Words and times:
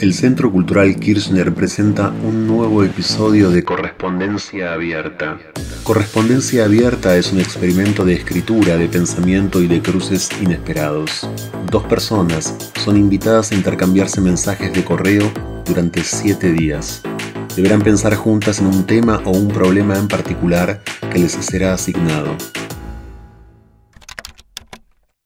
El 0.00 0.14
Centro 0.14 0.50
Cultural 0.50 0.96
Kirchner 0.96 1.52
presenta 1.52 2.08
un 2.08 2.46
nuevo 2.46 2.82
episodio 2.82 3.50
de 3.50 3.62
Correspondencia 3.62 4.72
Abierta. 4.72 5.38
Correspondencia 5.82 6.64
Abierta 6.64 7.18
es 7.18 7.34
un 7.34 7.38
experimento 7.38 8.06
de 8.06 8.14
escritura, 8.14 8.78
de 8.78 8.88
pensamiento 8.88 9.60
y 9.60 9.66
de 9.66 9.82
cruces 9.82 10.30
inesperados. 10.40 11.28
Dos 11.70 11.84
personas 11.84 12.56
son 12.82 12.96
invitadas 12.96 13.52
a 13.52 13.56
intercambiarse 13.56 14.22
mensajes 14.22 14.72
de 14.72 14.82
correo 14.82 15.30
durante 15.66 16.02
siete 16.02 16.50
días. 16.50 17.02
Deberán 17.54 17.82
pensar 17.82 18.14
juntas 18.14 18.60
en 18.60 18.68
un 18.68 18.86
tema 18.86 19.20
o 19.26 19.32
un 19.32 19.48
problema 19.48 19.98
en 19.98 20.08
particular 20.08 20.80
que 21.12 21.18
les 21.18 21.32
será 21.32 21.74
asignado. 21.74 22.34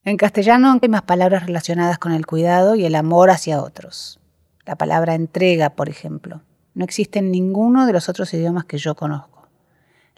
En 0.02 0.16
castellano 0.16 0.76
hay 0.82 0.88
más 0.88 1.02
palabras 1.02 1.46
relacionadas 1.46 1.98
con 1.98 2.10
el 2.10 2.26
cuidado 2.26 2.74
y 2.74 2.84
el 2.84 2.96
amor 2.96 3.30
hacia 3.30 3.62
otros 3.62 4.18
la 4.66 4.76
palabra 4.76 5.14
entrega, 5.14 5.70
por 5.70 5.88
ejemplo. 5.88 6.42
No 6.74 6.84
existe 6.84 7.18
en 7.18 7.30
ninguno 7.30 7.86
de 7.86 7.92
los 7.92 8.08
otros 8.08 8.32
idiomas 8.34 8.64
que 8.64 8.78
yo 8.78 8.94
conozco. 8.94 9.48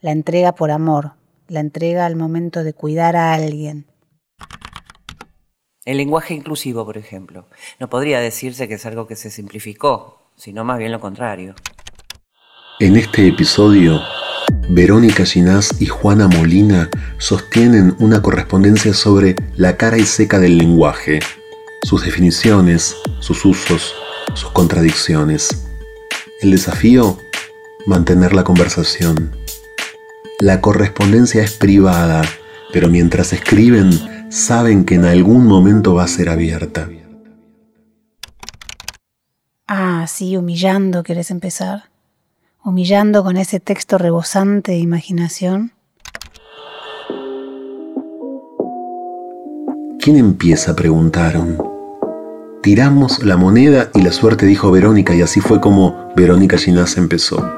La 0.01 0.13
entrega 0.13 0.55
por 0.55 0.71
amor, 0.71 1.13
la 1.49 1.61
entrega 1.61 2.07
al 2.07 2.17
momento 2.17 2.65
de 2.65 2.73
cuidar 2.73 3.17
a 3.17 3.35
alguien. 3.35 3.87
El 5.85 5.99
lenguaje 5.99 6.35
inclusivo, 6.35 6.85
por 6.85 6.99
ejemplo, 6.99 7.47
no 7.79 7.89
podría 7.89 8.21
decirse 8.21 8.67
que 8.69 8.75
es 8.75 8.87
algo 8.87 9.07
que 9.07 9.17
se 9.17 9.31
simplificó, 9.31 10.31
sino 10.37 10.65
más 10.65 10.79
bien 10.79 10.93
lo 10.93 11.01
contrario. 11.01 11.55
En 12.81 12.97
este 12.97 13.29
episodio, 13.29 14.01
Verónica 14.69 15.25
Ginás 15.25 15.81
y 15.81 15.87
Juana 15.87 16.29
Molina 16.29 16.91
sostienen 17.19 17.97
una 18.01 18.21
correspondencia 18.21 18.93
sobre 18.95 19.37
la 19.57 19.77
cara 19.77 19.97
y 19.97 20.05
seca 20.05 20.39
del 20.39 20.59
lenguaje, 20.59 21.21
sus 21.85 22.05
definiciones, 22.05 22.97
sus 23.21 23.45
usos, 23.45 23.95
sus 24.37 24.51
contradicciones. 24.51 25.67
El 26.41 26.51
desafío, 26.51 27.19
mantener 27.87 28.35
la 28.35 28.45
conversación. 28.45 29.35
La 30.39 30.61
correspondencia 30.61 31.43
es 31.43 31.53
privada, 31.53 32.23
pero 32.73 32.89
mientras 32.89 33.33
escriben, 33.33 33.91
saben 34.31 34.85
que 34.85 34.97
en 34.97 35.05
algún 35.07 35.47
momento 35.47 35.95
va 35.95 36.05
a 36.05 36.09
ser 36.09 36.29
abierta. 36.29 36.89
Ah, 39.67 40.07
sí, 40.07 40.37
humillando, 40.37 41.03
¿querés 41.03 41.31
empezar? 41.31 41.85
Humillando 42.63 43.25
con 43.25 43.37
ese 43.37 43.61
texto 43.61 43.97
rebosante 43.99 44.73
de 44.73 44.79
imaginación. 44.79 45.73
¿Quién 49.99 50.19
empieza? 50.19 50.77
preguntaron 50.77 51.76
tiramos 52.67 53.23
la 53.23 53.37
moneda 53.37 53.91
y 53.95 54.03
la 54.03 54.11
suerte 54.11 54.45
dijo 54.45 54.73
Verónica 54.73 55.15
y 55.15 55.23
así 55.23 55.41
fue 55.41 55.61
como 55.61 56.13
Verónica 56.17 56.59
Ginás 56.59 56.97
empezó. 56.97 57.49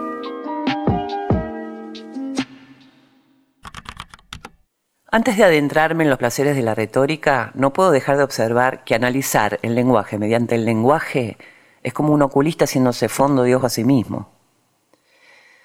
Antes 5.11 5.39
de 5.39 5.45
adentrarme 5.45 6.05
en 6.05 6.11
los 6.11 6.19
placeres 6.19 6.57
de 6.57 6.63
la 6.63 6.75
retórica, 6.75 7.53
no 7.55 7.73
puedo 7.73 7.91
dejar 7.91 8.19
de 8.19 8.23
observar 8.23 8.85
que 8.85 8.95
analizar 8.95 9.59
el 9.63 9.75
lenguaje 9.75 10.19
mediante 10.19 10.57
el 10.57 10.67
lenguaje 10.67 11.39
es 11.83 11.95
como 11.95 12.13
un 12.13 12.21
oculista 12.21 12.67
haciéndose 12.67 13.09
fondo 13.09 13.45
de 13.45 13.57
ojo 13.57 13.65
a 13.65 13.71
sí 13.71 13.85
mismo. 13.85 14.29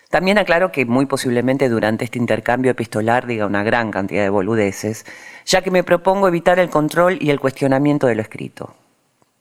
También 0.09 0.37
aclaro 0.37 0.71
que 0.71 0.85
muy 0.85 1.05
posiblemente 1.05 1.67
durante 1.67 2.05
este 2.05 2.17
intercambio 2.17 2.71
epistolar 2.71 3.27
diga 3.27 3.45
una 3.45 3.63
gran 3.63 3.91
cantidad 3.91 4.23
de 4.23 4.29
boludeces, 4.29 5.05
ya 5.45 5.61
que 5.61 5.69
me 5.69 5.83
propongo 5.83 6.29
evitar 6.29 6.59
el 6.59 6.69
control 6.69 7.17
y 7.19 7.29
el 7.29 7.41
cuestionamiento 7.41 8.07
de 8.07 8.15
lo 8.15 8.21
escrito. 8.21 8.73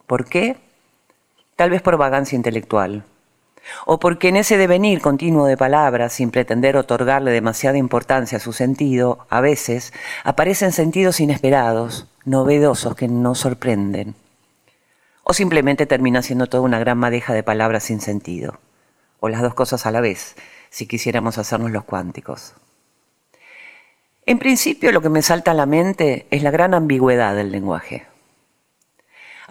¿Por 0.07 0.27
qué? 0.27 0.57
Tal 1.57 1.71
vez 1.71 1.83
por 1.83 1.97
vagancia 1.97 2.37
intelectual. 2.37 3.05
O 3.87 4.01
porque 4.01 4.29
en 4.29 4.37
ese 4.37 4.57
devenir 4.57 5.01
continuo 5.01 5.47
de 5.47 5.57
palabras, 5.57 6.15
sin 6.15 6.31
pretender 6.31 6.77
otorgarle 6.77 7.31
demasiada 7.31 7.79
importancia 7.79 8.39
a 8.39 8.41
su 8.41 8.53
sentido, 8.53 9.27
a 9.31 9.41
veces 9.41 9.93
aparecen 10.25 10.73
sentidos 10.73 11.21
inesperados, 11.21 12.09
novedosos 12.25 12.97
que 12.97 13.09
nos 13.09 13.39
sorprenden. 13.39 14.15
O 15.25 15.33
simplemente 15.33 15.87
termina 15.87 16.23
siendo 16.23 16.49
toda 16.49 16.65
una 16.65 16.81
gran 16.81 16.99
madeja 16.99 17.33
de 17.35 17.43
palabras 17.43 17.85
sin 17.85 18.01
sentido. 18.01 18.59
O 19.21 19.29
las 19.29 19.43
dos 19.43 19.55
cosas 19.55 19.87
a 19.87 19.93
la 19.93 20.01
vez, 20.01 20.35
si 20.71 20.87
quisiéramos 20.87 21.39
hacernos 21.39 21.71
los 21.71 21.85
cuánticos. 21.85 22.55
En 24.27 24.39
principio 24.39 24.93
lo 24.93 25.01
que 25.01 25.09
me 25.09 25.23
salta 25.23 25.53
a 25.53 25.55
la 25.55 25.67
mente 25.67 26.27
es 26.31 26.43
la 26.43 26.51
gran 26.51 26.75
ambigüedad 26.75 27.35
del 27.37 27.53
lenguaje. 27.53 28.07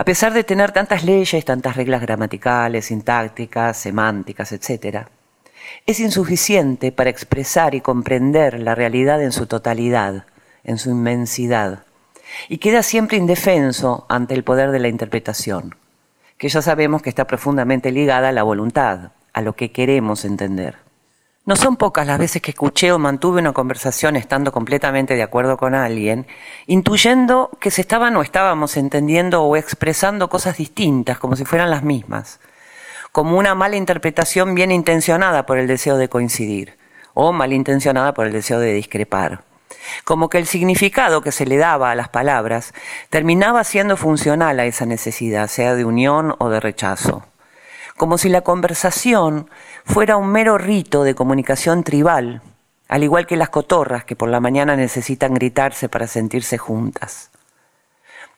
A 0.01 0.03
pesar 0.03 0.33
de 0.33 0.43
tener 0.43 0.71
tantas 0.71 1.03
leyes, 1.03 1.45
tantas 1.45 1.75
reglas 1.75 2.01
gramaticales, 2.01 2.85
sintácticas, 2.85 3.77
semánticas, 3.77 4.51
etc., 4.51 5.05
es 5.85 5.99
insuficiente 5.99 6.91
para 6.91 7.11
expresar 7.11 7.75
y 7.75 7.81
comprender 7.81 8.59
la 8.59 8.73
realidad 8.73 9.21
en 9.21 9.31
su 9.31 9.45
totalidad, 9.45 10.25
en 10.63 10.79
su 10.79 10.89
inmensidad, 10.89 11.83
y 12.49 12.57
queda 12.57 12.81
siempre 12.81 13.17
indefenso 13.17 14.07
ante 14.09 14.33
el 14.33 14.43
poder 14.43 14.71
de 14.71 14.79
la 14.79 14.87
interpretación, 14.87 15.75
que 16.39 16.49
ya 16.49 16.63
sabemos 16.63 17.03
que 17.03 17.09
está 17.09 17.27
profundamente 17.27 17.91
ligada 17.91 18.29
a 18.29 18.31
la 18.31 18.41
voluntad, 18.41 19.11
a 19.33 19.41
lo 19.43 19.53
que 19.53 19.71
queremos 19.71 20.25
entender. 20.25 20.77
No 21.43 21.55
son 21.55 21.75
pocas 21.75 22.05
las 22.05 22.19
veces 22.19 22.39
que 22.39 22.51
escuché 22.51 22.91
o 22.91 22.99
mantuve 22.99 23.41
una 23.41 23.51
conversación 23.51 24.15
estando 24.15 24.51
completamente 24.51 25.15
de 25.15 25.23
acuerdo 25.23 25.57
con 25.57 25.73
alguien, 25.73 26.27
intuyendo 26.67 27.49
que 27.59 27.71
se 27.71 27.81
estaban 27.81 28.15
o 28.15 28.21
estábamos 28.21 28.77
entendiendo 28.77 29.41
o 29.41 29.55
expresando 29.55 30.29
cosas 30.29 30.57
distintas, 30.57 31.17
como 31.17 31.35
si 31.35 31.43
fueran 31.43 31.71
las 31.71 31.81
mismas, 31.81 32.39
como 33.11 33.39
una 33.39 33.55
mala 33.55 33.75
interpretación 33.75 34.53
bien 34.53 34.71
intencionada 34.71 35.47
por 35.47 35.57
el 35.57 35.65
deseo 35.65 35.97
de 35.97 36.09
coincidir, 36.09 36.77
o 37.15 37.33
malintencionada 37.33 38.13
por 38.13 38.27
el 38.27 38.33
deseo 38.33 38.59
de 38.59 38.73
discrepar. 38.73 39.43
Como 40.03 40.29
que 40.29 40.37
el 40.37 40.45
significado 40.45 41.21
que 41.23 41.31
se 41.31 41.47
le 41.47 41.57
daba 41.57 41.89
a 41.89 41.95
las 41.95 42.09
palabras 42.09 42.71
terminaba 43.09 43.63
siendo 43.63 43.97
funcional 43.97 44.59
a 44.59 44.65
esa 44.65 44.85
necesidad, 44.85 45.47
sea 45.47 45.73
de 45.73 45.85
unión 45.85 46.35
o 46.37 46.49
de 46.49 46.59
rechazo 46.59 47.30
como 48.01 48.17
si 48.17 48.29
la 48.29 48.41
conversación 48.41 49.47
fuera 49.85 50.17
un 50.17 50.31
mero 50.31 50.57
rito 50.57 51.03
de 51.03 51.13
comunicación 51.13 51.83
tribal, 51.83 52.41
al 52.87 53.03
igual 53.03 53.27
que 53.27 53.35
las 53.35 53.49
cotorras 53.49 54.05
que 54.05 54.15
por 54.15 54.27
la 54.27 54.39
mañana 54.39 54.75
necesitan 54.75 55.35
gritarse 55.35 55.87
para 55.87 56.07
sentirse 56.07 56.57
juntas. 56.57 57.29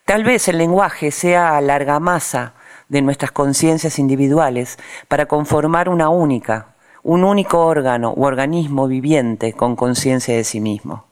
Tal 0.04 0.22
vez 0.22 0.48
el 0.48 0.58
lenguaje 0.58 1.10
sea 1.10 1.58
la 1.62 1.76
argamasa 1.76 2.52
de 2.90 3.00
nuestras 3.00 3.32
conciencias 3.32 3.98
individuales 3.98 4.78
para 5.08 5.24
conformar 5.24 5.88
una 5.88 6.10
única, 6.10 6.74
un 7.02 7.24
único 7.24 7.64
órgano 7.64 8.12
u 8.14 8.26
organismo 8.26 8.86
viviente 8.86 9.54
con 9.54 9.76
conciencia 9.76 10.36
de 10.36 10.44
sí 10.44 10.60
mismo 10.60 11.06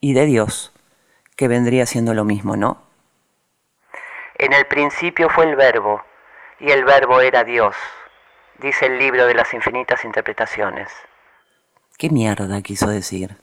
y 0.00 0.14
de 0.14 0.24
Dios, 0.24 0.72
que 1.36 1.46
vendría 1.46 1.84
siendo 1.84 2.14
lo 2.14 2.24
mismo, 2.24 2.56
¿no? 2.56 2.78
En 4.38 4.54
el 4.54 4.64
principio 4.64 5.28
fue 5.28 5.44
el 5.44 5.56
verbo 5.56 6.00
y 6.62 6.70
el 6.70 6.84
verbo 6.84 7.20
era 7.20 7.42
Dios, 7.42 7.74
dice 8.60 8.86
el 8.86 8.98
libro 8.98 9.26
de 9.26 9.34
las 9.34 9.52
infinitas 9.52 10.04
interpretaciones. 10.04 10.88
¿Qué 11.98 12.08
mierda 12.08 12.62
quiso 12.62 12.88
decir? 12.88 13.36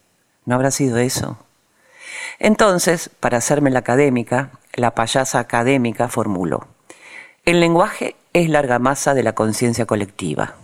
¿No 0.46 0.56
habrá 0.56 0.72
sido 0.72 0.98
eso? 0.98 1.38
Entonces, 2.40 3.10
para 3.20 3.38
hacerme 3.38 3.72
la 3.72 3.80
académica, 3.80 4.52
la 4.74 4.96
payasa 4.96 5.40
académica 5.40 6.08
formuló, 6.08 6.68
el 7.44 7.60
lenguaje 7.60 8.16
es 8.32 8.48
la 8.48 8.60
argamasa 8.60 9.14
de 9.14 9.24
la 9.24 9.34
conciencia 9.34 9.86
colectiva. 9.86 10.56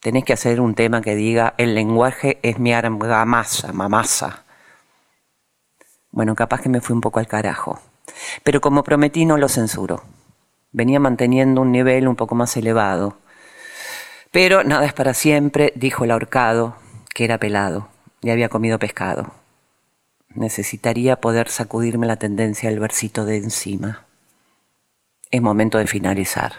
Tenés 0.00 0.24
que 0.24 0.34
hacer 0.34 0.60
un 0.60 0.74
tema 0.74 1.00
que 1.00 1.14
diga, 1.14 1.54
el 1.56 1.74
lenguaje 1.74 2.38
es 2.42 2.58
mi 2.58 2.74
argamasa, 2.74 3.72
mamasa. 3.72 4.44
Bueno, 6.10 6.34
capaz 6.34 6.60
que 6.60 6.68
me 6.68 6.82
fui 6.82 6.94
un 6.94 7.00
poco 7.00 7.18
al 7.18 7.26
carajo, 7.26 7.80
pero 8.42 8.60
como 8.60 8.84
prometí 8.84 9.24
no 9.24 9.38
lo 9.38 9.48
censuro 9.48 10.02
venía 10.74 11.00
manteniendo 11.00 11.62
un 11.62 11.72
nivel 11.72 12.06
un 12.06 12.16
poco 12.16 12.34
más 12.34 12.54
elevado. 12.58 13.16
Pero 14.30 14.64
nada 14.64 14.84
es 14.84 14.92
para 14.92 15.14
siempre, 15.14 15.72
dijo 15.76 16.04
el 16.04 16.10
ahorcado, 16.10 16.76
que 17.14 17.24
era 17.24 17.38
pelado 17.38 17.88
y 18.20 18.30
había 18.30 18.48
comido 18.48 18.78
pescado. 18.78 19.32
Necesitaría 20.34 21.16
poder 21.20 21.48
sacudirme 21.48 22.06
la 22.06 22.16
tendencia 22.16 22.68
del 22.68 22.80
versito 22.80 23.24
de 23.24 23.36
encima. 23.36 24.04
Es 25.30 25.40
momento 25.40 25.78
de 25.78 25.86
finalizar. 25.86 26.54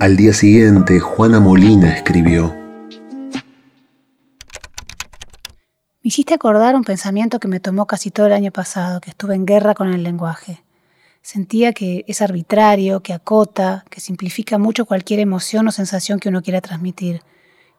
Al 0.00 0.16
día 0.16 0.32
siguiente, 0.32 0.98
Juana 1.00 1.38
Molina 1.38 1.94
escribió. 1.94 2.61
Me 6.04 6.08
hiciste 6.08 6.34
acordar 6.34 6.74
un 6.74 6.82
pensamiento 6.82 7.38
que 7.38 7.46
me 7.46 7.60
tomó 7.60 7.86
casi 7.86 8.10
todo 8.10 8.26
el 8.26 8.32
año 8.32 8.50
pasado, 8.50 9.00
que 9.00 9.10
estuve 9.10 9.36
en 9.36 9.46
guerra 9.46 9.74
con 9.74 9.94
el 9.94 10.02
lenguaje. 10.02 10.60
Sentía 11.22 11.72
que 11.72 12.04
es 12.08 12.20
arbitrario, 12.20 13.04
que 13.04 13.12
acota, 13.12 13.84
que 13.88 14.00
simplifica 14.00 14.58
mucho 14.58 14.84
cualquier 14.84 15.20
emoción 15.20 15.68
o 15.68 15.70
sensación 15.70 16.18
que 16.18 16.28
uno 16.28 16.42
quiera 16.42 16.60
transmitir, 16.60 17.22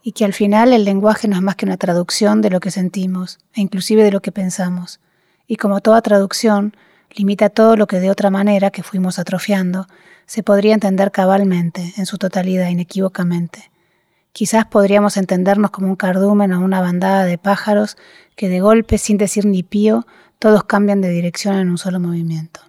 y 0.02 0.14
que 0.14 0.24
al 0.24 0.32
final 0.32 0.72
el 0.72 0.86
lenguaje 0.86 1.28
no 1.28 1.36
es 1.36 1.42
más 1.42 1.58
que 1.58 1.66
una 1.66 1.76
traducción 1.76 2.42
de 2.42 2.50
lo 2.50 2.62
que 2.62 2.72
sentimos, 2.72 3.40
e 3.56 3.60
inclusive 3.60 4.06
de 4.06 4.12
lo 4.12 4.22
que 4.22 4.32
pensamos. 4.32 5.02
Y 5.46 5.58
como 5.58 5.82
toda 5.82 6.02
traducción, 6.02 6.78
limita 7.12 7.50
todo 7.50 7.76
lo 7.76 7.88
que 7.88 8.00
de 8.00 8.10
otra 8.10 8.30
manera, 8.30 8.72
que 8.72 8.84
fuimos 8.84 9.20
atrofiando, 9.20 9.86
se 10.28 10.44
podría 10.44 10.76
entender 10.76 11.12
cabalmente, 11.12 11.94
en 11.98 12.06
su 12.06 12.18
totalidad, 12.18 12.70
inequívocamente. 12.70 13.73
Quizás 14.34 14.66
podríamos 14.66 15.16
entendernos 15.16 15.70
como 15.70 15.90
un 15.90 15.96
cardumen 15.96 16.54
o 16.54 16.62
una 16.62 16.82
bandada 16.82 17.24
de 17.24 17.38
pájaros 17.38 17.98
que 18.36 18.50
de 18.50 18.62
golpe, 18.62 18.98
sin 18.98 19.20
decir 19.20 19.46
ni 19.46 19.62
pío, 19.62 20.08
todos 20.40 20.64
cambian 20.64 21.02
de 21.02 21.10
dirección 21.10 21.56
en 21.56 21.70
un 21.70 21.78
solo 21.78 22.00
movimiento. 22.00 22.60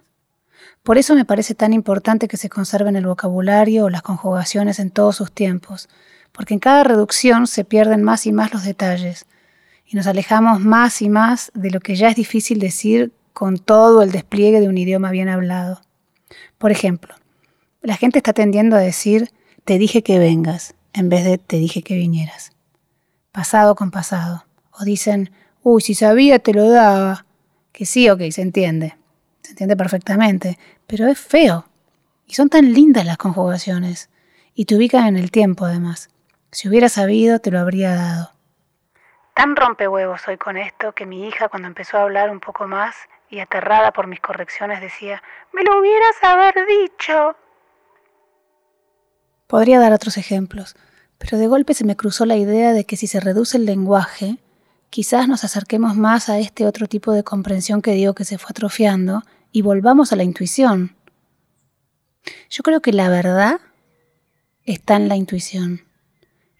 Por 0.83 0.99
eso 0.99 1.15
me 1.15 1.25
parece 1.25 1.55
tan 1.55 1.73
importante 1.73 2.27
que 2.27 2.37
se 2.37 2.49
conserven 2.49 2.95
el 2.95 3.07
vocabulario 3.07 3.85
o 3.85 3.89
las 3.89 4.03
conjugaciones 4.03 4.77
en 4.77 4.91
todos 4.91 5.15
sus 5.15 5.31
tiempos, 5.31 5.89
porque 6.31 6.53
en 6.53 6.59
cada 6.59 6.83
reducción 6.83 7.47
se 7.47 7.65
pierden 7.65 8.03
más 8.03 8.27
y 8.27 8.31
más 8.31 8.53
los 8.53 8.63
detalles, 8.63 9.25
y 9.87 9.95
nos 9.95 10.05
alejamos 10.05 10.59
más 10.59 11.01
y 11.01 11.09
más 11.09 11.51
de 11.55 11.71
lo 11.71 11.79
que 11.79 11.95
ya 11.95 12.09
es 12.09 12.15
difícil 12.15 12.59
decir 12.59 13.11
con 13.33 13.57
todo 13.57 14.03
el 14.03 14.11
despliegue 14.11 14.61
de 14.61 14.69
un 14.69 14.77
idioma 14.77 15.09
bien 15.09 15.29
hablado. 15.29 15.81
Por 16.59 16.71
ejemplo, 16.71 17.15
la 17.81 17.97
gente 17.97 18.19
está 18.19 18.33
tendiendo 18.33 18.75
a 18.75 18.79
decir 18.79 19.31
te 19.63 19.79
dije 19.79 20.03
que 20.03 20.19
vengas 20.19 20.74
en 20.95 21.09
vez 21.09 21.25
de 21.25 21.37
te 21.37 21.57
dije 21.57 21.83
que 21.83 21.95
vinieras. 21.95 22.53
Pasado 23.33 23.75
con 23.75 23.91
pasado. 23.91 24.45
O 24.71 24.85
dicen, 24.85 25.29
uy, 25.61 25.81
si 25.81 25.93
sabía 25.93 26.39
te 26.39 26.53
lo 26.53 26.69
daba. 26.69 27.25
Que 27.73 27.85
sí, 27.85 28.09
ok, 28.09 28.21
se 28.31 28.41
entiende. 28.41 28.95
Se 29.41 29.51
entiende 29.51 29.75
perfectamente, 29.75 30.57
pero 30.87 31.07
es 31.07 31.19
feo. 31.19 31.65
Y 32.25 32.33
son 32.33 32.49
tan 32.49 32.71
lindas 32.73 33.05
las 33.05 33.17
conjugaciones. 33.17 34.09
Y 34.53 34.65
te 34.65 34.75
ubican 34.75 35.05
en 35.05 35.17
el 35.17 35.31
tiempo, 35.31 35.65
además. 35.65 36.09
Si 36.51 36.69
hubiera 36.69 36.87
sabido, 36.87 37.39
te 37.39 37.51
lo 37.51 37.59
habría 37.59 37.93
dado. 37.93 38.31
Tan 39.33 39.57
rompehuevos 39.57 40.21
soy 40.21 40.37
con 40.37 40.55
esto 40.55 40.93
que 40.93 41.05
mi 41.05 41.27
hija, 41.27 41.49
cuando 41.49 41.67
empezó 41.67 41.97
a 41.97 42.03
hablar 42.03 42.29
un 42.29 42.39
poco 42.39 42.67
más 42.67 42.95
y 43.29 43.39
aterrada 43.39 43.91
por 43.91 44.07
mis 44.07 44.21
correcciones, 44.21 44.79
decía: 44.79 45.21
Me 45.51 45.63
lo 45.63 45.77
hubieras 45.77 46.15
haber 46.21 46.55
dicho. 46.65 47.35
Podría 49.47 49.79
dar 49.79 49.93
otros 49.93 50.17
ejemplos, 50.17 50.75
pero 51.17 51.37
de 51.37 51.47
golpe 51.47 51.73
se 51.73 51.85
me 51.85 51.95
cruzó 51.95 52.25
la 52.25 52.35
idea 52.35 52.73
de 52.73 52.85
que 52.85 52.97
si 52.97 53.07
se 53.07 53.19
reduce 53.19 53.57
el 53.57 53.65
lenguaje, 53.65 54.37
quizás 54.89 55.27
nos 55.27 55.43
acerquemos 55.43 55.95
más 55.95 56.29
a 56.29 56.39
este 56.39 56.65
otro 56.65 56.87
tipo 56.87 57.11
de 57.11 57.23
comprensión 57.23 57.81
que 57.81 57.91
digo 57.91 58.15
que 58.15 58.25
se 58.25 58.37
fue 58.37 58.49
atrofiando 58.51 59.23
y 59.51 59.61
volvamos 59.61 60.11
a 60.11 60.15
la 60.15 60.23
intuición. 60.23 60.95
Yo 62.49 62.63
creo 62.63 62.81
que 62.81 62.91
la 62.91 63.09
verdad 63.09 63.59
está 64.63 64.95
en 64.95 65.07
la 65.07 65.15
intuición, 65.15 65.81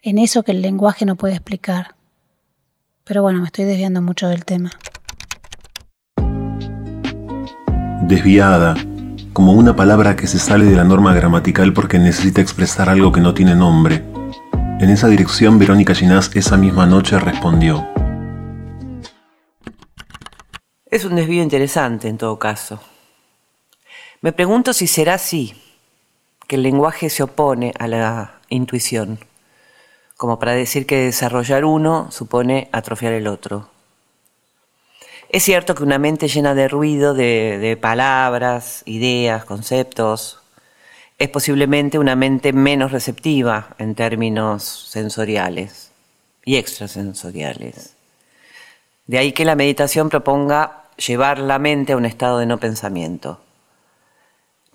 en 0.02 0.18
eso 0.18 0.44
que 0.44 0.52
el 0.52 0.62
lenguaje 0.62 1.04
no 1.04 1.16
puede 1.16 1.34
explicar. 1.34 1.96
Pero 3.04 3.22
bueno, 3.22 3.40
me 3.40 3.46
estoy 3.46 3.64
desviando 3.64 4.02
mucho 4.02 4.28
del 4.28 4.44
tema. 4.44 4.70
Desviada, 8.02 8.76
como 9.36 9.52
una 9.52 9.76
palabra 9.76 10.16
que 10.16 10.26
se 10.26 10.38
sale 10.38 10.64
de 10.64 10.74
la 10.74 10.84
norma 10.84 11.12
gramatical 11.12 11.74
porque 11.74 11.98
necesita 11.98 12.40
expresar 12.40 12.88
algo 12.88 13.12
que 13.12 13.20
no 13.20 13.34
tiene 13.34 13.54
nombre. 13.54 14.02
En 14.80 14.88
esa 14.88 15.08
dirección, 15.08 15.58
Verónica 15.58 15.94
Ginás 15.94 16.34
esa 16.34 16.56
misma 16.56 16.86
noche 16.86 17.18
respondió. 17.18 17.86
Es 20.86 21.04
un 21.04 21.16
desvío 21.16 21.42
interesante 21.42 22.08
en 22.08 22.16
todo 22.16 22.38
caso. 22.38 22.80
Me 24.22 24.32
pregunto 24.32 24.72
si 24.72 24.86
será 24.86 25.12
así, 25.12 25.52
que 26.48 26.56
el 26.56 26.62
lenguaje 26.62 27.10
se 27.10 27.22
opone 27.22 27.74
a 27.78 27.88
la 27.88 28.40
intuición, 28.48 29.18
como 30.16 30.38
para 30.38 30.52
decir 30.52 30.86
que 30.86 30.96
desarrollar 30.96 31.66
uno 31.66 32.10
supone 32.10 32.70
atrofiar 32.72 33.12
el 33.12 33.26
otro. 33.26 33.75
Es 35.36 35.42
cierto 35.42 35.74
que 35.74 35.82
una 35.82 35.98
mente 35.98 36.28
llena 36.28 36.54
de 36.54 36.66
ruido, 36.66 37.12
de, 37.12 37.78
palabras, 37.78 38.82
ideas, 38.86 39.44
conceptos, 39.44 40.40
es 41.18 41.28
posiblemente 41.28 41.98
una 41.98 42.16
mente 42.16 42.54
menos 42.54 42.90
receptiva 42.90 43.74
en 43.76 43.94
términos 43.94 44.62
sensoriales 44.64 45.92
y 46.42 46.56
extrasensoriales. 46.56 47.96
De 49.06 49.18
ahí 49.18 49.32
que 49.32 49.44
la 49.44 49.56
meditación 49.56 50.08
proponga 50.08 50.84
llevar 50.96 51.38
la 51.38 51.58
mente 51.58 51.92
a 51.92 51.98
un 51.98 52.06
estado 52.06 52.38
de 52.38 52.46
no 52.46 52.56
pensamiento. 52.56 53.38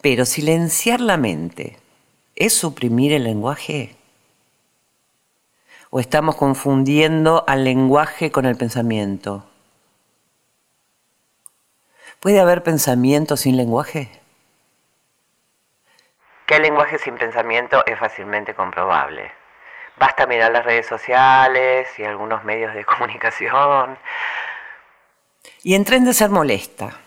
Pero 0.04 0.26
silenciar 0.26 1.02
la 1.02 1.18
mente, 1.18 1.80
¿es 2.36 2.54
suprimir 2.54 3.14
el 3.14 3.24
lenguaje? 3.24 3.96
¿O 5.90 6.00
estamos 6.00 6.36
confundiendo 6.36 7.46
al 7.48 7.64
lenguaje 7.64 8.30
con 8.30 8.46
el 8.46 8.58
pensamiento? 8.58 9.48
¿Puede 12.22 12.40
haber 12.40 12.62
pensamiento 12.62 13.36
sin 13.36 13.58
lenguaje? 13.58 14.08
Que 16.46 16.58
el 16.58 16.62
lenguaje 16.62 17.00
sin 17.00 17.16
pensamiento 17.16 17.84
es 17.88 17.98
fácilmente 17.98 18.54
comprobable. 18.54 19.32
Basta 19.98 20.28
mirar 20.28 20.52
las 20.52 20.64
redes 20.64 20.86
sociales 20.86 21.88
y 21.98 22.04
algunos 22.04 22.44
medios 22.44 22.76
de 22.76 22.86
comunicación. 22.86 23.98
Y 25.64 25.74
en 25.74 25.84
tren 25.84 26.06
de 26.06 26.14
ser 26.14 26.30
molesta 26.30 27.00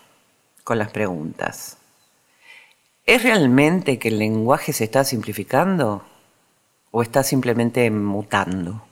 con 0.65 0.79
las 0.79 0.91
preguntas. 0.91 1.79
¿Es 3.07 3.23
realmente 3.23 4.01
que 4.01 4.09
el 4.09 4.19
lenguaje 4.19 4.73
se 4.73 4.83
está 4.83 5.05
simplificando 5.05 6.05
o 6.91 7.03
está 7.03 7.23
simplemente 7.23 7.89
mutando? 7.89 8.85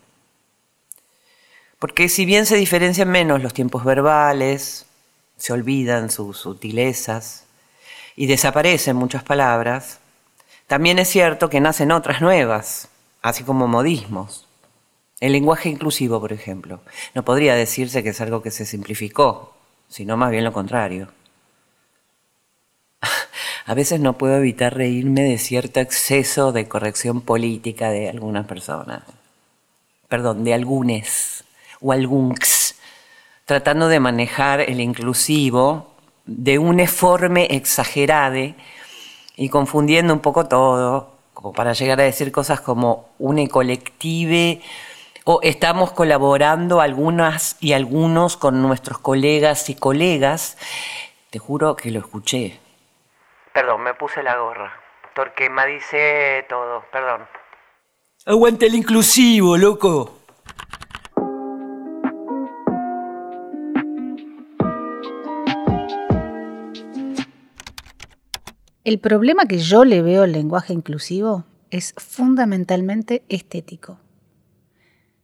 Porque 1.81 2.09
si 2.09 2.27
bien 2.27 2.47
se 2.47 2.55
diferencian 2.55 3.09
menos 3.11 3.43
los 3.43 3.55
tiempos 3.55 3.85
verbales, 3.85 4.87
se 5.43 5.53
olvidan 5.53 6.09
sus 6.09 6.39
sutilezas 6.39 7.47
y 8.15 8.27
desaparecen 8.27 8.94
muchas 8.94 9.25
palabras, 9.25 9.99
también 10.69 11.00
es 11.00 11.09
cierto 11.09 11.50
que 11.50 11.61
nacen 11.61 11.91
otras 11.91 12.21
nuevas, 12.21 12.91
así 13.23 13.43
como 13.43 13.67
modismos. 13.67 14.47
El 15.19 15.33
lenguaje 15.33 15.69
inclusivo, 15.69 16.21
por 16.21 16.33
ejemplo, 16.33 16.79
no 17.12 17.25
podría 17.25 17.56
decirse 17.56 18.05
que 18.05 18.11
es 18.11 18.21
algo 18.21 18.41
que 18.41 18.53
se 18.53 18.65
simplificó, 18.65 19.56
sino 19.89 20.17
más 20.17 20.31
bien 20.31 20.44
lo 20.44 20.53
contrario. 20.53 21.09
A 23.67 23.75
veces 23.75 23.99
no 23.99 24.17
puedo 24.19 24.37
evitar 24.37 24.77
reírme 24.77 25.23
de 25.23 25.38
cierto 25.38 25.81
exceso 25.81 26.53
de 26.53 26.69
corrección 26.69 27.21
política 27.21 27.91
de 27.91 28.09
algunas 28.09 28.47
personas. 28.47 29.03
Perdón, 30.06 30.45
de 30.45 30.55
algunes 30.55 31.43
o 31.81 31.90
alguns 31.90 32.62
tratando 33.52 33.88
de 33.88 34.00
manejar 34.00 34.62
el 34.62 34.80
inclusivo 34.80 35.94
de 36.25 36.59
un 36.59 36.80
eforme 36.80 37.49
exagerade 37.50 38.54
y 39.37 39.50
confundiendo 39.50 40.14
un 40.14 40.21
poco 40.21 40.47
todo, 40.47 41.18
como 41.35 41.52
para 41.52 41.75
llegar 41.75 42.00
a 42.00 42.04
decir 42.04 42.32
cosas 42.32 42.62
como 42.62 43.11
une 43.18 43.49
colective 43.49 44.62
o 45.25 45.40
estamos 45.42 45.92
colaborando 45.92 46.80
algunas 46.80 47.59
y 47.61 47.75
algunos 47.75 48.38
con 48.38 48.62
nuestros 48.62 48.97
colegas 48.97 49.68
y 49.68 49.75
colegas. 49.75 50.56
Te 51.28 51.38
juro 51.38 51.76
que 51.76 51.90
lo 51.90 51.99
escuché. 51.99 52.59
Perdón, 53.52 53.82
me 53.82 53.92
puse 53.92 54.23
la 54.23 54.38
gorra. 54.38 54.73
Torquema 55.14 55.66
dice 55.66 56.47
todo, 56.49 56.85
perdón. 56.90 57.26
Aguante 58.25 58.64
el 58.64 58.76
inclusivo, 58.76 59.59
loco. 59.59 60.22
El 68.85 68.99
problema 68.99 69.47
que 69.47 69.59
yo 69.59 69.85
le 69.85 70.03
veo 70.03 70.25
al 70.25 70.33
lenguaje 70.33 70.73
inclusivo 70.73 71.45
es 71.71 71.95
fundamentalmente 71.99 73.23
estético. 73.29 74.01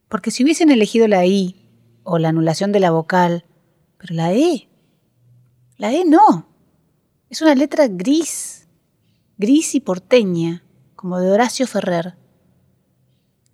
Porque 0.07 0.31
si 0.31 0.45
hubiesen 0.45 0.71
elegido 0.71 1.09
la 1.09 1.25
I 1.25 1.57
o 2.03 2.19
la 2.19 2.29
anulación 2.29 2.71
de 2.71 2.79
la 2.79 2.91
vocal, 2.91 3.43
pero 3.97 4.15
la 4.15 4.33
E, 4.33 4.69
la 5.75 5.91
E 5.91 6.05
no. 6.05 6.47
Es 7.29 7.41
una 7.41 7.53
letra 7.53 7.89
gris, 7.89 8.69
gris 9.37 9.75
y 9.75 9.81
porteña, 9.81 10.63
como 10.95 11.19
de 11.19 11.29
Horacio 11.29 11.67
Ferrer. 11.67 12.15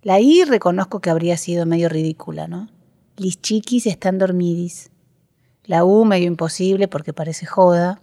La 0.04 0.20
I 0.20 0.44
reconozco 0.44 1.02
que 1.02 1.10
habría 1.10 1.36
sido 1.36 1.66
medio 1.66 1.90
ridícula, 1.90 2.48
¿no? 2.48 2.70
Lis 3.18 3.42
chiquis 3.42 3.88
están 3.88 4.20
dormidis. 4.20 4.92
La 5.64 5.84
U 5.84 6.06
medio 6.06 6.28
imposible 6.28 6.88
porque 6.88 7.12
parece 7.12 7.48
joda. 7.48 8.02